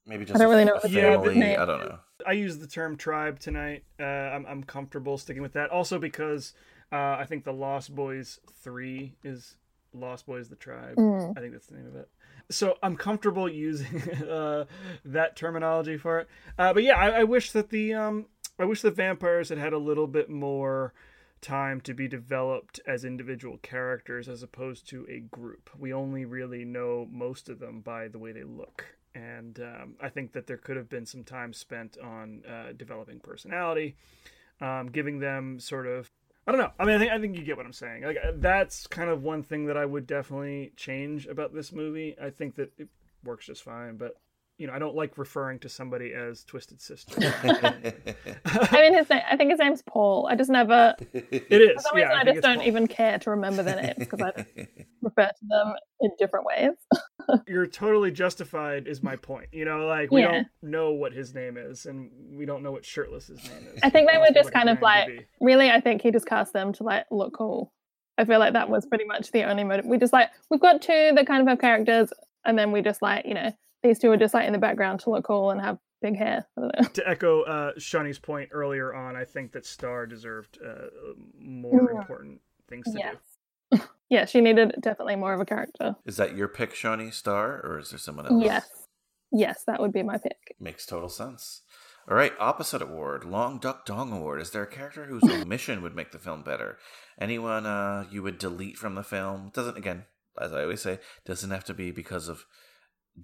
[0.07, 1.99] Maybe just I just don't really know a what the I don't know.
[2.27, 3.85] I use the term tribe tonight.
[3.99, 5.71] Uh, I'm, I'm comfortable sticking with that.
[5.71, 6.55] Also because
[6.91, 9.57] uh, I think the Lost Boys three is
[9.93, 10.97] Lost Boys the tribe.
[10.97, 11.37] Mm.
[11.37, 12.09] I think that's the name of it.
[12.51, 14.65] So I'm comfortable using uh,
[15.05, 16.29] that terminology for it.
[16.59, 18.27] Uh, but yeah, I, I wish that the um,
[18.59, 20.93] I wish the vampires had had a little bit more
[21.41, 25.71] time to be developed as individual characters as opposed to a group.
[25.77, 28.97] We only really know most of them by the way they look.
[29.15, 33.21] And um, I think that there could have been some time spent on uh, developing
[33.21, 33.97] personality,
[34.61, 36.11] um, giving them sort of
[36.47, 36.73] I don't know.
[36.79, 38.03] I mean, I think I think you get what I'm saying.
[38.03, 42.17] Like uh, that's kind of one thing that I would definitely change about this movie.
[42.21, 42.89] I think that it
[43.23, 44.17] works just fine, but
[44.59, 47.15] you know, I don't like referring to somebody as Twisted Sister.
[47.43, 50.29] I mean, his name, I think his name's Paul.
[50.31, 50.95] I just never.
[51.13, 51.83] It is.
[51.83, 52.67] For some yeah, reason, I, just don't Paul.
[52.67, 54.33] even care to remember their names because I
[55.03, 56.73] refer to them in different ways.
[57.47, 59.49] You're totally justified, is my point.
[59.53, 60.29] You know, like we Yeah.
[60.33, 63.81] don't know what his name is, and we don't know what shirtless's name is.
[63.83, 66.73] I think they were just kind of like, really, I think he just cast them
[66.75, 67.73] to like look cool.
[68.19, 69.87] I feel like that was pretty much the only motive.
[69.87, 72.13] We just like, we've got two that kind of have characters,
[72.45, 75.01] and then we just like, you know, these two are just like in the background
[75.01, 76.47] to look cool and have big hair.
[76.57, 76.89] I don't know.
[76.89, 80.87] to echo uh, Shawnee's point earlier on, I think that Star deserved uh,
[81.39, 82.01] more Yeah.
[82.01, 83.15] important things to Yes.
[83.15, 83.19] do.
[84.13, 85.97] Yeah, she needed definitely more of a character.
[86.05, 88.45] Is that your pick, Shawnee Star, or is there someone else?
[88.45, 88.69] Yes.
[89.33, 90.55] Yes, that would be my pick.
[90.61, 91.63] Makes total sense.
[92.07, 94.43] All right, opposite award, Long Duck Dong Award.
[94.43, 96.77] Is there a character whose omission would make the film better?
[97.19, 99.51] Anyone uh, you would delete from the film?
[99.55, 100.05] Doesn't again,
[100.39, 102.45] as I always say, doesn't have to be because of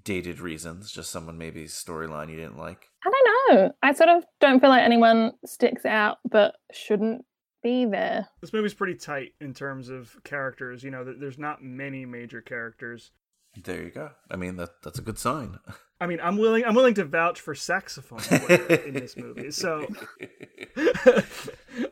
[0.05, 0.91] dated reasons.
[0.91, 2.87] Just someone maybe storyline you didn't like.
[3.05, 3.73] I don't know.
[3.83, 7.27] I sort of don't feel like anyone sticks out but shouldn't
[7.63, 8.29] be there.
[8.41, 10.83] This movie's pretty tight in terms of characters.
[10.83, 13.11] You know, there's not many major characters.
[13.65, 14.11] There you go.
[14.31, 15.59] I mean that that's a good sign.
[16.01, 16.65] I mean, I'm willing.
[16.65, 19.85] I'm willing to vouch for saxophone player in this movie, so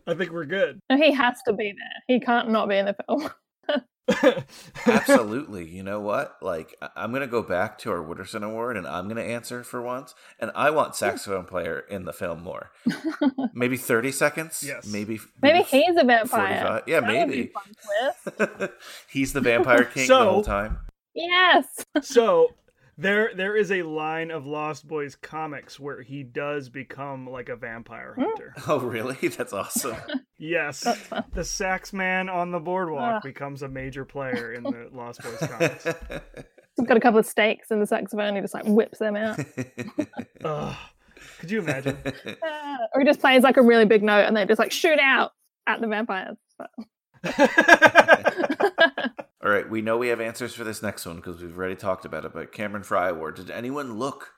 [0.07, 0.79] I think we're good.
[0.89, 2.03] No, he has to be there.
[2.07, 3.29] He can't not be in the film.
[4.87, 5.69] Absolutely.
[5.69, 6.37] You know what?
[6.41, 9.23] Like, I- I'm going to go back to our Wooderson Award and I'm going to
[9.25, 10.15] answer for once.
[10.39, 12.71] And I want saxophone player in the film more.
[13.53, 14.63] Maybe 30 seconds?
[14.67, 14.87] Yes.
[14.87, 15.21] Maybe.
[15.43, 16.61] Maybe he's a vampire.
[16.61, 16.83] 45.
[16.87, 17.53] Yeah, That maybe.
[17.55, 18.73] a fun twist.
[19.09, 20.79] He's the vampire king the whole time.
[21.15, 21.67] yes.
[22.03, 22.51] so
[22.99, 27.57] there, there is a line of Lost Boys comics where he does become like a
[27.57, 28.55] vampire hunter.
[28.67, 29.29] Oh, really?
[29.37, 29.97] That's awesome.
[30.39, 33.21] Yes, That's the sax man on the boardwalk Ah.
[33.23, 35.85] becomes a major player in the Lost Boys comics.
[36.77, 38.35] He's got a couple of stakes in the saxophone.
[38.35, 39.41] He just like whips them out.
[40.45, 40.77] Ugh.
[41.39, 41.97] Could you imagine?
[42.45, 44.99] Ah, or he just plays like a really big note and they just like shoot
[45.01, 45.31] out
[45.67, 46.37] at the vampires.
[46.59, 46.71] But-
[49.47, 52.05] All right, we know we have answers for this next one because we've already talked
[52.05, 52.33] about it.
[52.33, 53.37] But Cameron Fry Award.
[53.37, 54.33] Did anyone look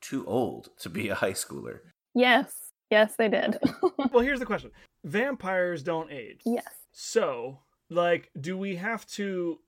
[0.00, 1.80] too old to be a high schooler?
[2.14, 2.70] yes.
[2.90, 3.58] Yes, they did.
[4.12, 4.70] well, here's the question:
[5.04, 6.40] Vampires don't age.
[6.46, 6.64] yes.
[6.92, 7.58] So,
[7.90, 9.58] like, do we have to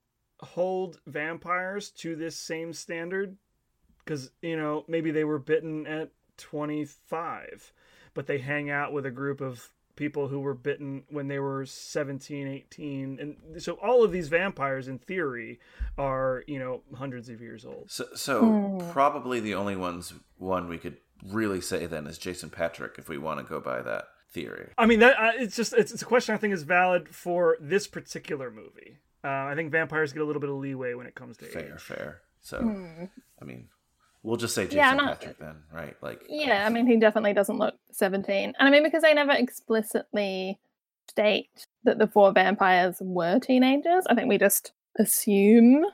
[0.40, 3.36] hold vampires to this same standard?
[3.98, 7.72] Because, you know, maybe they were bitten at 25,
[8.14, 11.64] but they hang out with a group of people who were bitten when they were
[11.66, 13.18] 17, 18.
[13.20, 15.58] And so all of these vampires, in theory,
[15.98, 17.90] are, you know, hundreds of years old.
[17.90, 18.40] So, so
[18.80, 18.90] Hmm.
[18.90, 23.16] probably the only ones one we could really say then is Jason Patric if we
[23.18, 24.68] want to go by that theory.
[24.76, 27.56] I mean, that uh, it's just it's, it's a question I think is valid for
[27.58, 28.98] this particular movie.
[29.24, 31.74] Uh, I think vampires get a little bit of leeway when it comes to Fair,
[31.74, 31.80] age.
[31.80, 32.20] fair.
[32.42, 33.04] So, Hmm.
[33.40, 33.68] I mean,
[34.22, 35.06] we'll just say Jason Yeah, no.
[35.06, 35.96] Patric then, right?
[36.02, 38.54] Like, Yeah, I mean, he definitely doesn't look 17.
[38.58, 40.58] And I mean, because they never explicitly
[41.08, 45.84] state that the four vampires were teenagers, I think we just assume.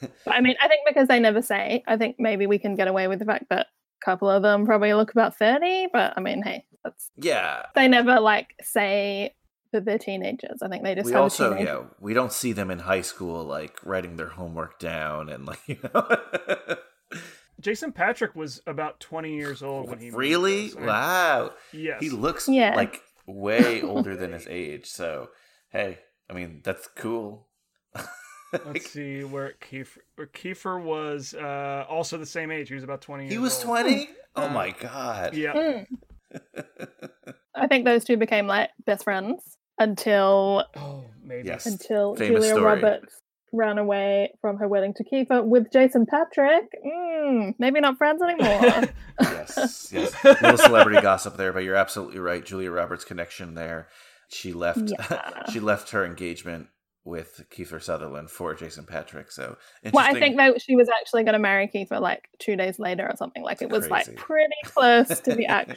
[0.00, 2.88] But I mean, I think because they never say, I think maybe we can get
[2.88, 5.88] away with the fact that a couple of them probably look about 30.
[5.92, 7.66] But I mean, hey, that's yeah.
[7.74, 9.34] they never like say
[9.72, 10.62] that they're teenagers.
[10.62, 13.78] I think they just We also, yeah, we don't see them in high school like
[13.84, 16.08] writing their homework down and like, you know.
[17.60, 20.68] Jason Patric was about 20 years old when he really?
[20.68, 20.76] this.
[20.76, 21.50] I- Wow.
[21.72, 22.00] Yes.
[22.00, 22.74] He looks Yeah.
[22.74, 24.86] like way older than his age.
[24.86, 25.30] So,
[25.70, 27.46] hey, I mean, that's cool.
[28.52, 32.68] Let's see where Kiefer, where Kiefer was uh, also the same age.
[32.68, 34.08] He was about 20 years He was 20?
[34.36, 35.34] Oh Uh, my god.
[35.34, 35.52] Yeah.
[36.32, 36.38] Hmm.
[37.54, 41.48] I think those two became like best friends until Oh, maybe.
[41.48, 41.66] Yes.
[41.66, 42.62] until Famous Julia story.
[42.64, 43.20] Roberts
[43.56, 46.64] ran away from her wedding to Kiefer with Jason Patric.
[46.84, 48.84] Mm, maybe not friends anymore.
[49.20, 50.24] yes, yes.
[50.24, 52.44] Little celebrity gossip there, but you're absolutely right.
[52.44, 53.88] Julia Roberts' connection there.
[54.28, 54.78] She left.
[54.98, 55.50] Yeah.
[55.50, 56.68] she left her engagement
[57.04, 59.30] with Kiefer Sutherland for Jason Patric.
[59.30, 59.56] So
[59.92, 63.08] well, I think that she was actually going to marry Kiefer like two days later
[63.08, 63.42] or something.
[63.42, 64.10] Like it was Crazy.
[64.10, 65.76] like pretty close to the actual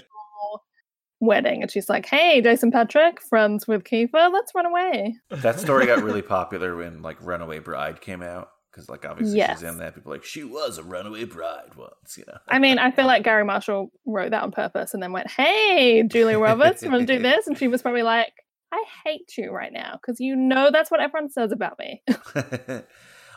[1.19, 5.85] wedding, and she's like, "Hey, Jason Patric, friends with Kiefer, let's run away." that story
[5.85, 9.59] got really popular when like Runaway Bride came out because like obviously Yes.
[9.59, 9.95] she's in that.
[9.95, 12.37] People are like she was a runaway bride once, you know.
[12.47, 16.03] I mean, I feel like Garry Marshall wrote that on purpose and then went, "Hey,
[16.03, 18.31] Julia Roberts, you want to do this?" And she was probably like,
[18.71, 22.03] "I hate you right now because you know that's what everyone says about me."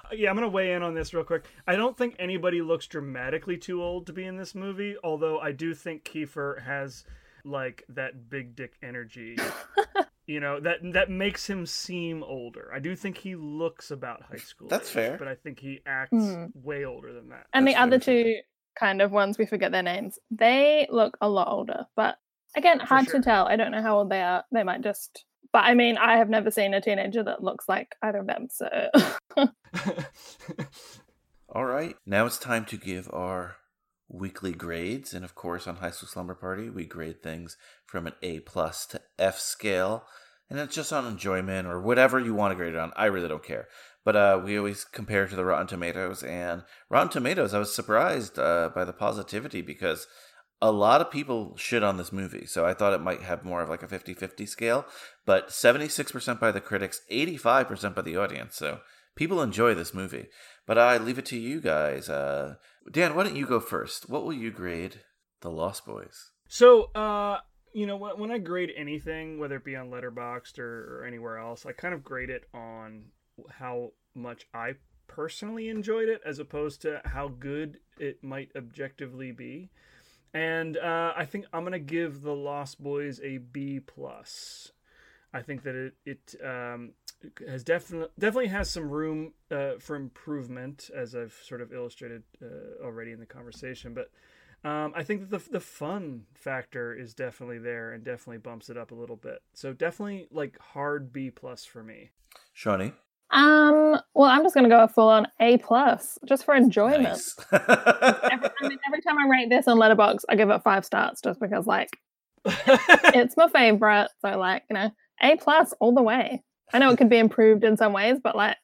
[0.05, 1.45] Uh, yeah, I'm going to weigh in on this real quick.
[1.67, 5.53] I don't think anybody looks dramatically too old to be in this movie, although I
[5.53, 7.05] do think Kiefer has
[7.45, 9.37] like that big dick energy
[10.27, 12.71] You know that that makes him seem older.
[12.73, 14.69] I do think he looks about high school.
[14.69, 15.17] That's age, fair.
[15.19, 16.45] but I think he acts Hmm.
[16.55, 17.47] way older than that.
[17.53, 18.37] And That's the other two
[18.79, 20.21] kind of ones, we forget their names.
[20.31, 22.19] They look a lot older, but
[22.57, 23.15] again, hard sure.
[23.15, 23.47] to tell.
[23.49, 24.45] I don't know how old they are.
[24.53, 25.25] They might just.
[25.53, 28.47] But I mean, I have never seen a teenager that looks like either of them.
[28.49, 28.69] So
[31.49, 33.57] All right, now it's time to give our
[34.13, 37.57] weekly grades, and of course, on High School Slumber Party, we grade things
[37.87, 40.05] from an A plus to F scale,
[40.51, 42.93] and it's just on enjoyment or whatever you want to grade it on.
[42.95, 43.69] I really don't care,
[44.05, 48.39] but uh, we always compare to the Rotten Tomatoes, and Rotten Tomatoes, I was surprised
[48.39, 50.07] uh, by the positivity because
[50.61, 53.63] a lot of people shit on this movie, so I thought it might have more
[53.63, 54.85] of like a 50-50 scale,
[55.25, 58.81] but 76% by the critics, 85% by the audience, so
[59.17, 60.29] people enjoy this movie.
[60.67, 62.09] But I leave it to you guys.
[62.09, 62.57] Uh,
[62.91, 64.09] Dan, why don't you go first?
[64.09, 65.01] What will you grade
[65.41, 66.31] The Lost Boys?
[66.49, 67.39] So, uh,
[67.73, 71.67] you know, when, I grade anything, whether it be on Letterboxd or, or anywhere else,
[71.67, 73.05] I kind of grade it on
[73.51, 74.75] how much I
[75.09, 79.71] personally enjoyed it, as opposed to how good it might objectively be.
[80.35, 84.73] And uh, I think I'm gonna give The Lost Boys a B plus.
[85.35, 86.93] I think that it it um,
[87.47, 92.85] has definitely definitely has some room uh, for improvement, as I've sort of illustrated uh,
[92.85, 93.95] already in the conversation.
[93.95, 94.11] But
[94.69, 98.77] um, I think that the the fun factor is definitely there and definitely bumps it
[98.77, 99.43] up a little bit.
[99.55, 102.11] So definitely like hard B plus for me.
[102.53, 102.93] Shawnee?
[103.33, 107.05] Um, well, I'm just gonna go a full on A plus just for enjoyment.
[107.05, 107.37] Nice.
[107.53, 111.21] Every, I mean, every time I rate this on Letterboxd, I give it five stars
[111.25, 111.89] just because, like,
[112.45, 114.09] it's my favorite.
[114.21, 114.91] So, like, you know,
[115.23, 116.43] A plus all the way.
[116.73, 118.57] I know it could be improved in some ways, but like,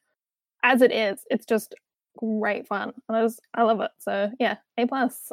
[0.63, 1.75] as it is, it's just
[2.17, 3.91] great fun, and I just I love it.
[3.99, 5.31] So, yeah, A plus.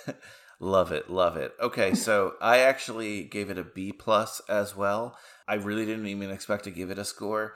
[0.60, 1.52] love it, love it.
[1.60, 5.16] Okay, so I actually gave it a B plus as well.
[5.46, 7.54] I really didn't even expect to give it a score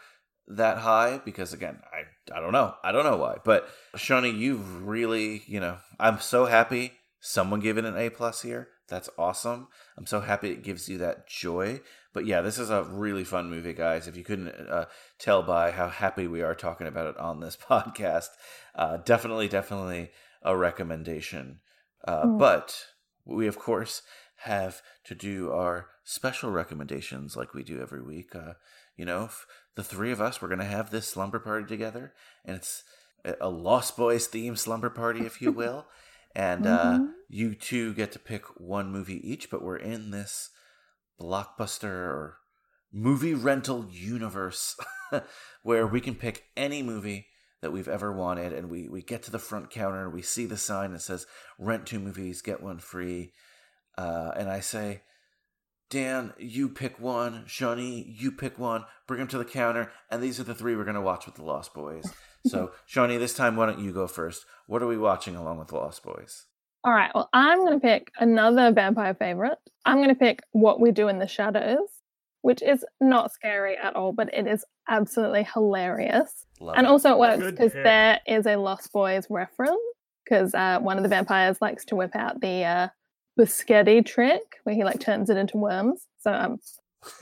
[0.49, 2.75] that high because again, I I don't know.
[2.83, 3.39] I don't know why.
[3.45, 8.43] But Shawnee, you've really, you know, I'm so happy someone gave it an A plus
[8.43, 8.69] here.
[8.89, 9.69] That's awesome.
[9.97, 11.81] I'm so happy it gives you that joy.
[12.13, 14.07] But yeah, this is a really fun movie, guys.
[14.07, 14.87] If you couldn't uh,
[15.19, 18.29] tell by how happy we are talking about it on this podcast,
[18.75, 20.11] uh, definitely, definitely
[20.43, 21.61] a recommendation.
[22.07, 22.39] Uh, Mm.
[22.39, 22.85] But
[23.25, 24.03] we, of course,
[24.45, 28.35] have to do our special recommendations like we do every week.
[28.35, 28.55] Uh,
[28.97, 29.31] you know,
[29.77, 32.13] the three of us, we're going to have this slumber party together,
[32.45, 32.83] and it's
[33.41, 35.87] a- Lost Boys theme slumber party, if you will.
[36.35, 37.09] and uh, Mhm.
[37.29, 40.49] you two get to pick one movie each, but we're in this
[41.21, 42.39] blockbuster or
[42.93, 44.77] movie rental universe
[45.63, 47.27] where we can pick any movie
[47.61, 50.57] that we've ever wanted and we, we get to the front counter we see the
[50.57, 51.27] sign that says
[51.59, 53.33] rent two movies get one free.
[53.97, 55.03] Uh, and i say
[55.93, 57.45] dan you pick one.
[57.47, 58.85] Shawnee you pick one.
[59.07, 59.93] Bring them to the counter.
[60.11, 62.05] And these are the three we're going to watch with the lost boys.
[62.47, 64.47] So shawnee this time why don't you go first?
[64.67, 66.47] What are we watching along with the lost boys
[66.85, 67.11] All right.
[67.15, 69.59] Well, I'm going to pick another vampire favorite.
[69.85, 71.89] I'm going to pick What We Do in the Shadows,
[72.43, 76.45] which is not scary at all, but it is absolutely hilarious.
[76.61, 76.91] Love and it.
[76.91, 79.81] also, it works because there is a Lost Boys reference.
[80.25, 82.89] Because uh, one of the vampires likes to whip out the uh,
[83.39, 86.07] biscotti trick, where he like turns it into worms.
[86.21, 86.61] So um,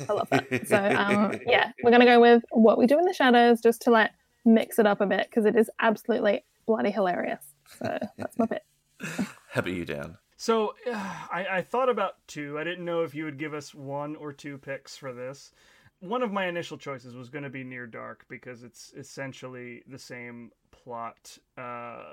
[0.07, 0.67] I love that.
[0.69, 3.91] So um, yeah, we're gonna go with What We Do in the Shadows, just to
[3.91, 4.11] like
[4.45, 7.43] mix it up a bit, because it is absolutely bloody hilarious.
[7.79, 8.63] So that's my pick.
[9.51, 12.59] how about you dan So I, I thought about two.
[12.59, 15.53] I didn't know if you would give us one or two picks for this.
[16.01, 19.99] One of my initial choices was going to be Near Dark because it's essentially the
[19.99, 22.05] same plot, uh,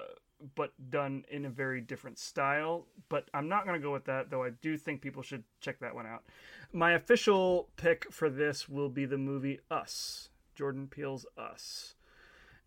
[0.56, 2.86] but done in a very different style.
[3.08, 5.80] But I'm not going to go with that, though I do think people should check
[5.80, 6.24] that one out.
[6.74, 11.96] My official pick for this will be the movie Us, Jordan Peele's Us.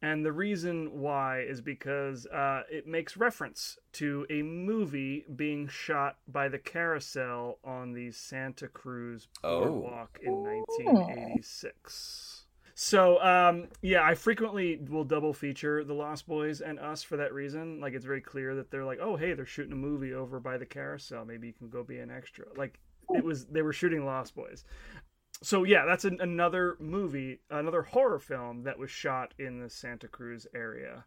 [0.03, 6.17] And the reason why is because uh, it makes reference to a movie being shot
[6.27, 9.61] by the Carousel on the Santa Cruz Oh.
[9.61, 12.47] boardwalk in 1986.
[12.75, 17.35] So, um, yeah, I frequently will double feature The Lost Boys and Us for that
[17.35, 17.79] reason.
[17.79, 20.57] Like, it's very clear that they're like, oh, hey, they're shooting a movie over by
[20.57, 21.27] the Carousel.
[21.27, 22.47] Maybe you can go be an extra.
[22.57, 22.79] Like,
[23.13, 24.65] it was, they were shooting Lost Boys
[25.43, 30.09] so yeah, that's an, another movie, another horror film that was shot in the Santa
[30.09, 31.05] Cruz area.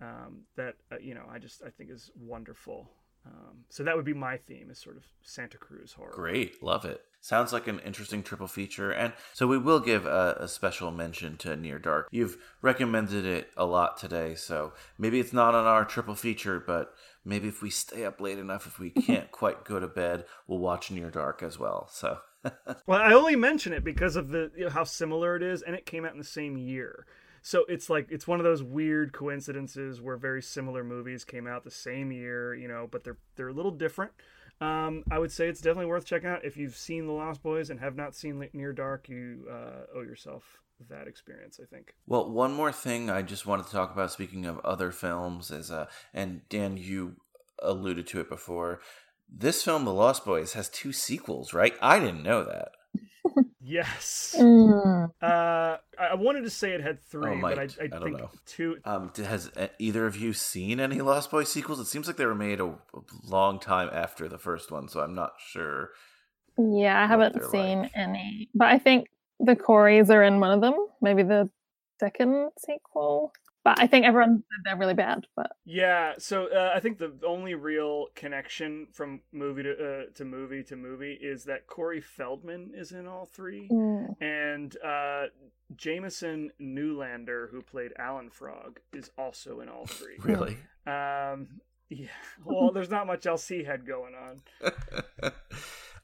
[0.00, 2.90] Um, that uh, you know, I just I think is wonderful.
[3.26, 6.12] Um, so that would be my theme, is sort of Santa Cruz horror.
[6.14, 7.02] Great, love it.
[7.20, 11.36] Sounds like an interesting triple feature, and so we will give a, a special mention
[11.36, 12.08] to Near Dark.
[12.10, 16.94] You've recommended it a lot today, so maybe it's not on our triple feature, but
[17.22, 20.60] maybe if we stay up late enough, if we can't quite go to bed, we'll
[20.60, 21.88] watch Near Dark as well.
[21.92, 22.20] So
[22.86, 25.74] well, I only mention it because of the you know, how similar it is, and
[25.74, 27.06] it came out in the same year.
[27.42, 31.64] So it's like it's one of those weird coincidences where very similar movies came out
[31.64, 34.12] the same year, you know, but they're they're a little different.
[34.60, 37.70] Um, I would say it's definitely worth checking out if you've seen The Lost Boys
[37.70, 39.08] and have not seen Near Dark.
[39.08, 40.60] You uh, owe yourself
[40.90, 41.94] that experience, I think.
[42.06, 44.12] Well, one more thing I just wanted to talk about.
[44.12, 47.16] Speaking of other films, is uh, and Dan, you
[47.62, 48.80] alluded to it before.
[49.32, 51.74] This film, The Lost Boys, has two sequels, right?
[51.80, 52.72] I didn't know that.
[53.62, 54.34] Yes.
[54.40, 55.10] Mm.
[55.20, 57.78] Uh, I wanted to say it had three, Oh, but I, might.
[57.80, 58.30] I, I don't know.
[58.46, 58.78] two.
[58.84, 61.78] Um, has either of you seen any Lost Boys sequels?
[61.80, 62.76] It seems like they were made a, a
[63.24, 65.90] long time after the first one, so I'm not sure.
[66.58, 69.08] Yeah, I haven't they're seen any, but I think
[69.40, 70.74] the Coreys are in one of them.
[71.02, 71.50] Maybe the
[71.98, 73.32] second sequel.
[73.76, 75.26] But I think everyone said they're really bad.
[75.36, 80.24] But Yeah, so uh, I think the only real connection from movie to uh, to
[80.24, 84.16] movie to movie is that Corey Feldman is in all three, Mm.
[84.20, 85.26] and uh,
[85.76, 90.16] Jamison Newlander, who played Alan Frog, is also in all three.
[90.18, 90.56] Really?
[90.86, 92.08] Um, yeah.
[92.44, 94.42] Well, there's not much else he had going on.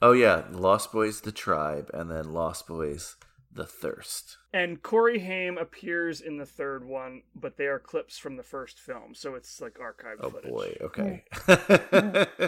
[0.03, 3.17] Oh yeah, Lost Boys: The Tribe, and then Lost Boys:
[3.57, 4.37] The Thirst.
[4.53, 8.79] And Corey Haim appears in the third one, but they are clips from the first
[8.79, 10.51] film, so it's like archived Oh footage.
[10.51, 11.25] boy, okay.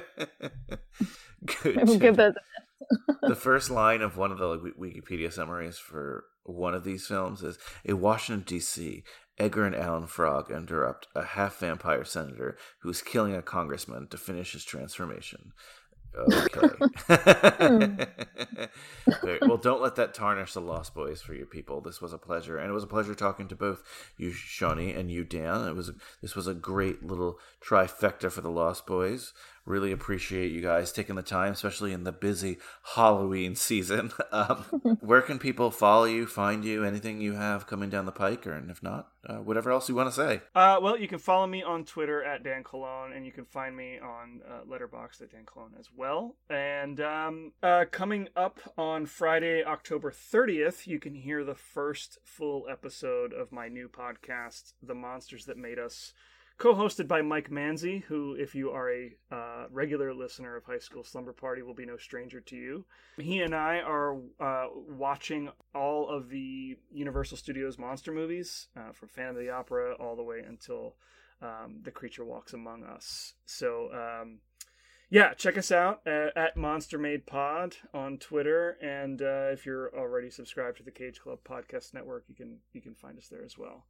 [1.63, 1.77] Good.
[1.87, 2.35] we'll give those.
[3.23, 7.43] the first line of one of the like, Wikipedia summaries for one of these films
[7.43, 9.03] is in Washington D.C.
[9.39, 14.53] Edgar and Alan Frog interrupt a half vampire senator who's killing a congressman to finish
[14.53, 15.53] his transformation.
[16.19, 16.69] Okay.
[19.21, 19.47] Very- hmm.
[19.49, 21.81] well, don't let that tarnish the Lost Boys for you people.
[21.81, 23.83] This was a pleasure, and it was a pleasure talking to both
[24.17, 25.67] you, Shawnee, and you, Dan.
[25.67, 25.93] It was
[26.23, 29.33] this was a great little trifecta for the Lost Boys.
[29.69, 32.57] Really appreciate you guys taking the time, especially in the busy
[32.95, 34.13] Halloween season.
[34.31, 34.65] Um,
[35.01, 38.53] where can people follow you, find you, anything you have coming down the pike, or
[38.53, 40.43] and if not, uh, whatever else you want to say?
[40.55, 43.75] Uh, well, you can follow me on Twitter at Dan Cologne, and you can find
[43.75, 46.37] me on uh, Letterboxd at Dan Cologne as well.
[46.51, 52.67] And um, uh, coming up on Friday, October 30th, you can hear the first full
[52.71, 56.13] episode of my new podcast, The Monsters That Made Us,
[56.59, 61.05] co-hosted by Mike Manzi, who, if you are a uh, regular listener of High School
[61.05, 62.85] Slumber Party, will be no stranger to you.
[63.17, 69.09] He and I are uh, watching all of the Universal Studios monster movies, uh, from
[69.09, 70.97] Phantom of the Opera all the way until
[71.41, 73.35] um, The Creature Walks Among Us.
[73.47, 74.39] So, um,
[75.11, 79.97] yeah, check us out at, at Monster Made Pod on Twitter, and uh, if you're
[79.97, 83.45] already subscribed to the Cage Club Podcast Network, you can you can find us there
[83.45, 83.87] as well.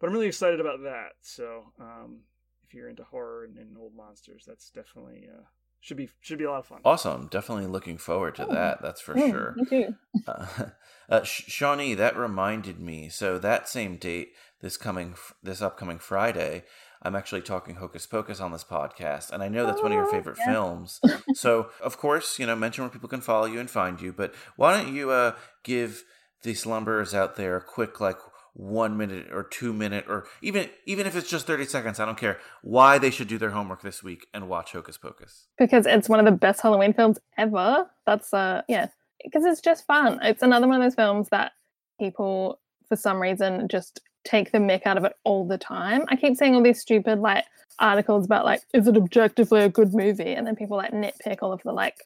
[0.00, 1.10] But I'm really excited about that.
[1.20, 2.20] So, um,
[2.66, 5.42] if you're into horror and, and old monsters, that's definitely uh,
[5.80, 6.80] should be should be a lot of fun.
[6.84, 7.28] Awesome.
[7.30, 8.80] Definitely looking forward to that.
[8.82, 9.54] That's for Mm, sure.
[9.56, 9.94] Me too.
[10.26, 10.46] Uh,
[11.08, 13.08] uh, Sh- Shawnee, that reminded me.
[13.08, 16.64] So that same date, this coming, this upcoming Friday,
[17.02, 20.06] I'm actually talking Hocus Pocus on this podcast, and I know that's one of your
[20.06, 20.52] Oh, favorite yeah.
[20.52, 21.00] films.
[21.34, 24.12] so, of course, you know, mention where people can follow you and find you.
[24.12, 26.04] But why don't you uh, give
[26.42, 28.18] the slumberers out there a quick, like,
[28.54, 32.18] one minute or two minute or even even if it's just 30 seconds i don't
[32.18, 36.08] care why they should do their homework this week and watch hocus pocus because it's
[36.08, 37.88] one of the best Halloween films ever.
[38.06, 38.88] That's uh yeah,
[39.22, 40.18] because it's just fun.
[40.22, 41.52] It's another one of those films that
[41.98, 46.04] people for some reason just take the mick out of it all the time.
[46.08, 47.44] I keep seeing all these stupid like
[47.78, 51.52] articles about like is it objectively a good movie and then people like nitpick all
[51.52, 52.04] of the like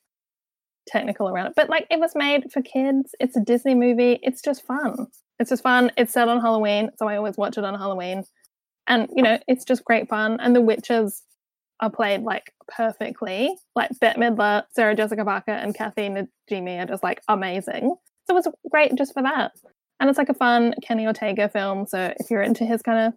[0.87, 1.55] technical around it.
[1.57, 3.15] But like it was made for kids.
[3.21, 4.19] It's a Disney movie.
[4.23, 5.07] It's just fun.
[5.39, 5.91] It's just fun.
[5.97, 8.25] It's set on Halloween, so I always watch it on Halloween.
[8.87, 10.39] And you know, it's just great fun.
[10.41, 11.23] And the witches
[11.81, 13.55] are played like perfectly.
[13.75, 17.97] Like Bette Midler, Sarah Jessica Parker, and Kathy Najimy are just like amazing.
[18.27, 19.53] So it was great just for that.
[20.01, 21.87] And it's like a fun Kenny Ortega film.
[21.87, 23.15] So if you're into his kind of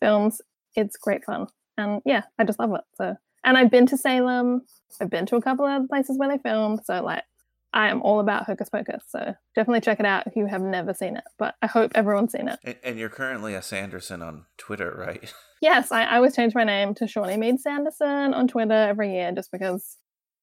[0.00, 0.40] films,
[0.74, 1.46] it's great fun.
[1.78, 2.80] And yeah, I just love it.
[2.96, 4.62] So and I've been to Salem.
[5.00, 6.80] I've been to a couple of other places where they filmed.
[6.84, 7.24] So like
[7.72, 9.04] I am all about Hocus Pocus.
[9.08, 11.24] So definitely check it out if you have never seen it.
[11.38, 12.58] But I hope everyone's seen it.
[12.64, 15.32] and, and you're currently a sanderson on twitter right
[15.62, 19.32] Yes, I, I always change my name to Shawnee Mead Sanderson on Twitter every year
[19.32, 19.96] just because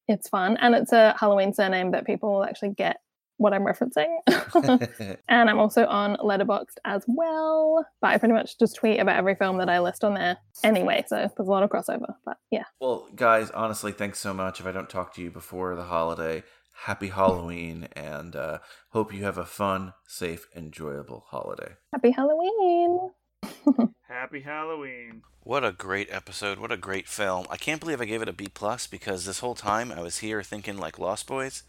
[0.08, 0.58] it's fun.
[0.60, 2.98] And it's a Halloween surname that people will actually get
[3.38, 4.08] what I'm referencing.
[5.30, 7.86] and I'm also on Letterboxd as well.
[8.02, 11.04] But I pretty much just tweet about every film that I list on there anyway.
[11.08, 12.16] So there's a lot of crossover.
[12.26, 12.66] But yeah.
[12.80, 14.60] Well, guys, honestly, thanks so much.
[14.60, 16.44] If I don't talk to you before the holiday,
[16.86, 21.74] happy Halloween and uh, hope you have a fun, safe, enjoyable holiday.
[21.94, 23.12] Happy Halloween.
[24.08, 25.22] Happy Halloween.
[25.42, 26.60] What a great episode!
[26.60, 27.46] What a great film!
[27.50, 30.20] I can't believe I gave it a B plus because this whole time I was
[30.20, 31.64] here thinking like Lost Boys,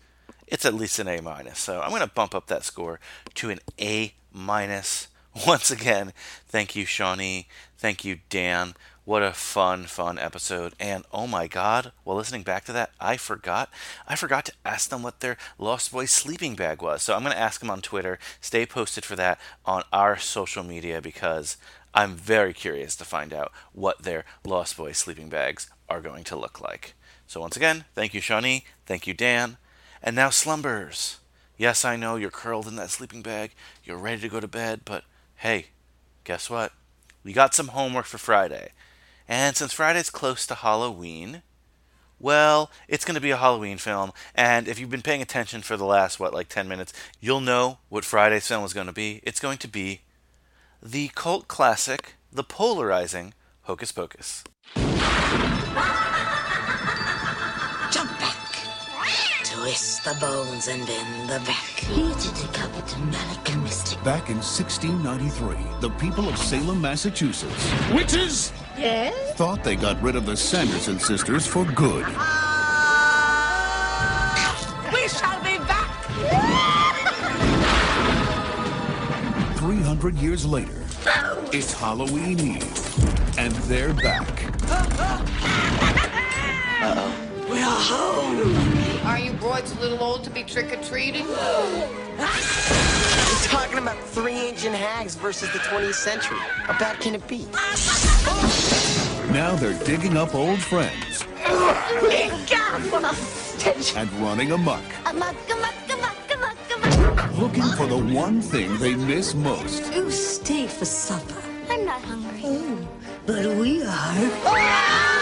[0.46, 1.58] it's at least an A minus.
[1.58, 3.00] So I'm going to bump up that score
[3.34, 5.08] to an A minus.
[5.46, 6.12] Once again,
[6.46, 7.48] thank you, Shawnee.
[7.76, 8.74] Thank you, Dan.
[9.04, 10.74] What a fun, fun episode.
[10.80, 13.68] And oh my god, while listening back to that, I forgot.
[14.08, 17.02] I forgot to ask them what their Lost Boys sleeping bag was.
[17.02, 18.18] So I'm going to ask them on Twitter.
[18.40, 21.58] Stay posted for that on our social media because
[21.92, 26.36] I'm very curious to find out what their Lost Boys sleeping bags are going to
[26.36, 26.94] look like.
[27.26, 28.64] So once again, thank you, Shawnee.
[28.86, 29.58] Thank you, Dan.
[30.06, 31.18] And now, slumbers.
[31.56, 33.52] Yes, I know you're curled in that sleeping bag.
[33.82, 35.04] You're ready to go to bed, but
[35.36, 35.68] hey,
[36.24, 36.72] guess what?
[37.24, 38.72] We got some homework for Friday.
[39.26, 41.42] And since Friday's close to Halloween,
[42.20, 44.12] well, it's going to be a Halloween film.
[44.34, 47.78] And if you've been paying attention for the last, what, like 10 minutes, you'll know
[47.88, 49.20] what Friday's film is going to be.
[49.22, 50.02] It's going to be
[50.82, 53.32] the cult classic, the polarizing
[53.62, 54.44] Hocus Pocus.
[59.64, 61.56] Twist the bones and bend the back.
[61.56, 64.04] Here to take up the Malika Mystic.
[64.04, 68.52] Back in 1693, the people of Salem, Massachusetts Witches?
[68.76, 69.32] Yes?
[69.38, 72.06] thought they got rid of the Sanderson sisters for good.
[74.92, 75.94] We shall be back.
[79.56, 80.84] 300 years later,
[81.54, 84.44] it's Halloween Eve, and they're back.
[86.82, 87.48] Uh-oh.
[87.50, 88.73] We are home.
[89.06, 91.26] Are you broads a little old to be trick-or-treating?
[91.28, 92.26] We're
[93.44, 96.38] talking about three-ancient hags versus the 20th century.
[96.38, 97.46] How bad can it be?
[99.32, 101.24] Now they're digging up old friends
[102.50, 103.96] God, what a stench.
[103.96, 107.38] and running amok, Amok, amok, amok, amok, amok.
[107.38, 109.82] looking for the one thing they miss most.
[109.94, 111.42] Who stayed for supper?
[111.70, 112.40] I'm not hungry.
[112.44, 112.88] Oh,
[113.26, 114.30] but we are.
[114.46, 115.13] Oh!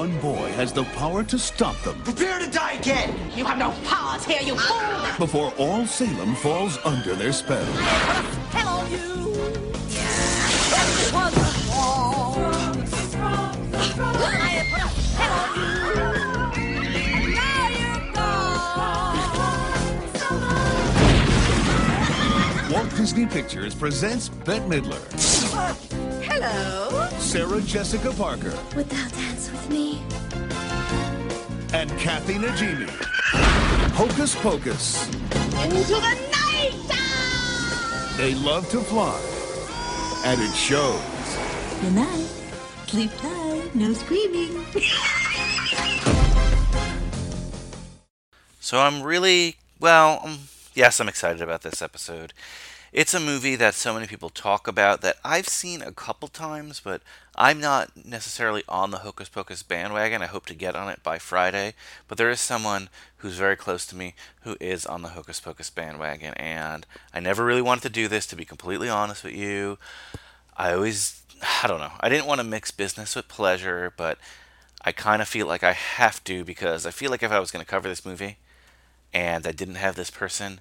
[0.00, 3.14] Only one boy has the power to stop them Prepare to die again!
[3.36, 5.18] You have no powers here, you fool!
[5.18, 7.66] before all Salem falls under their spell.
[8.50, 9.10] Hello, you.
[11.12, 11.34] Walt
[23.00, 25.00] Disney Pictures presents Bette Midler,
[26.22, 27.08] Hello.
[27.18, 30.02] Sarah Jessica Parker, Would thou dance with me?
[31.72, 32.90] and Kathy Najimy.
[33.94, 35.06] Hocus Pocus.
[35.64, 38.16] Into the night!
[38.18, 39.18] They love to fly,
[40.26, 41.00] and it shows.
[41.80, 42.28] Good night.
[42.86, 43.74] Sleep tight.
[43.74, 44.62] No screaming.
[48.60, 50.38] So I'm really, well, um,
[50.74, 52.32] yes, I'm excited about this episode.
[52.92, 56.80] It's a movie that so many people talk about that I've seen a couple times,
[56.80, 57.02] but
[57.36, 60.22] I'm not necessarily on the Hocus Pocus bandwagon.
[60.22, 61.74] I hope to get on it by Friday.
[62.08, 62.88] But there is someone
[63.18, 66.84] who's very close to me who is on the Hocus Pocus bandwagon, and
[67.14, 69.78] I never really wanted to do this, to be completely honest with you.
[70.56, 71.22] I always,
[71.62, 74.18] I don't know, I didn't want to mix business with pleasure, but
[74.84, 77.52] I kind of feel like I have to because I feel like if I was
[77.52, 78.38] going to cover this movie
[79.12, 80.60] and I didn't have this person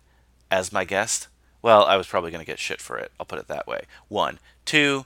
[0.52, 1.28] as my guest,
[1.62, 3.12] well, I was probably going to get shit for it.
[3.20, 3.82] I'll put it that way.
[4.08, 4.40] One.
[4.66, 5.06] Two,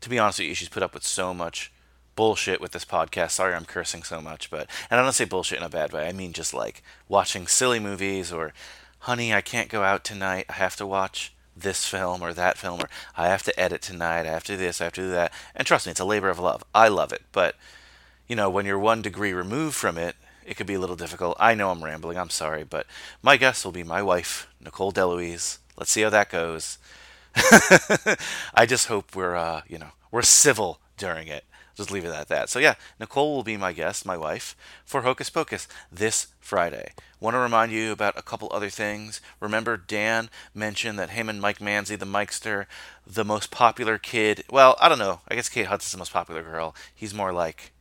[0.00, 1.72] to be honest with you, she's put up with so much
[2.16, 3.32] bullshit with this podcast.
[3.32, 6.06] Sorry I'm cursing so much, but, and I don't say bullshit in a bad way.
[6.06, 8.52] I mean just like watching silly movies or,
[9.00, 10.46] honey, I can't go out tonight.
[10.48, 14.26] I have to watch this film or that film or I have to edit tonight.
[14.26, 14.80] I have to do this.
[14.80, 15.32] I have to do that.
[15.54, 16.62] And trust me, it's a labor of love.
[16.74, 17.22] I love it.
[17.32, 17.54] But,
[18.26, 21.36] you know, when you're one degree removed from it, it could be a little difficult.
[21.40, 22.16] I know I'm rambling.
[22.16, 22.86] I'm sorry, but
[23.22, 25.58] my guest will be my wife, Nicole Deloise.
[25.76, 26.78] Let's see how that goes.
[28.54, 31.44] I just hope we're, uh, you know, we're civil during it.
[31.74, 32.48] Just leave it at that.
[32.48, 34.56] So yeah, Nicole will be my guest, my wife,
[34.86, 36.92] for Hocus Pocus this Friday.
[37.20, 39.20] Want to remind you about a couple other things.
[39.40, 42.64] Remember, Dan mentioned that him Mike Manzi, the Mikester,
[43.06, 44.44] the most popular kid.
[44.50, 45.20] Well, I don't know.
[45.28, 46.74] I guess Kate Hudson's the most popular girl.
[46.94, 47.72] He's more like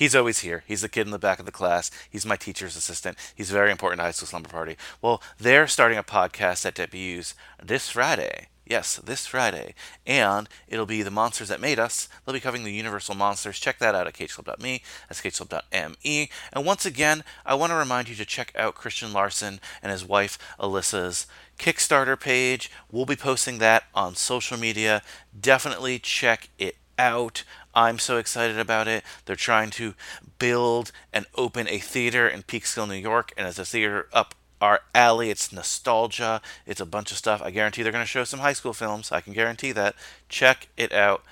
[0.00, 0.64] He's always here.
[0.66, 1.90] He's the kid in the back of the class.
[2.08, 3.18] He's my teacher's assistant.
[3.34, 4.78] He's very important to High School Slumber Party.
[5.02, 8.46] Well, they're starting a podcast that debuts this Friday.
[8.64, 9.74] Yes, this Friday.
[10.06, 12.08] And it'll be The Monsters That Made Us.
[12.24, 13.58] They'll be covering the Universal Monsters.
[13.58, 14.82] Check that out at cageclub.me.
[15.10, 16.30] That's cageclub.me.
[16.50, 20.06] And once again, I want to remind you to check out Christian Larson and his
[20.06, 21.26] wife Alyssa's
[21.58, 22.70] Kickstarter page.
[22.90, 25.02] We'll be posting that on social media.
[25.38, 27.44] Definitely check it out.
[27.74, 29.04] I'm so excited about it.
[29.24, 29.94] They're trying to
[30.38, 34.80] build and open a theater in Peekskill, New York, and it's a theater up our
[34.94, 35.30] alley.
[35.30, 36.42] It's nostalgia.
[36.66, 37.40] It's a bunch of stuff.
[37.42, 39.10] I guarantee they're going to show some high school films.
[39.12, 39.94] I can guarantee that.
[40.28, 41.22] Check it out.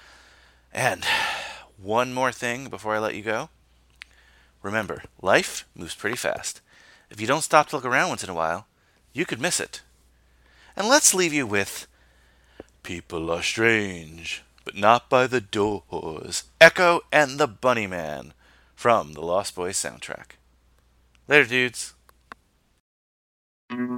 [0.73, 1.05] And
[1.77, 3.51] one more thing before I let you go.
[4.63, 6.61] Remember, life moves pretty fast.
[7.11, 8.67] If you don't stop to look around once in a while,
[9.13, 9.83] you could miss it.
[10.77, 11.87] And let's leave you with
[12.83, 16.45] People are strange, but not by the doors.
[16.61, 18.33] Echo and the Bunnymen
[18.75, 20.37] from the Lost Boys soundtrack.
[21.27, 21.95] Later, dudes.
[23.71, 23.89] People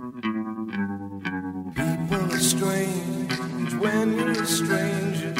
[2.14, 5.34] are strange when you're a stranger.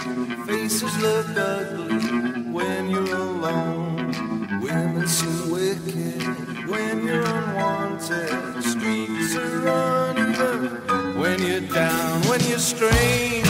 [0.46, 4.60] Faces look ugly when you're alone.
[4.60, 8.64] Women seem wicked when you're unwanted.
[8.64, 13.49] Streets are uneven when you're down, when you're strange.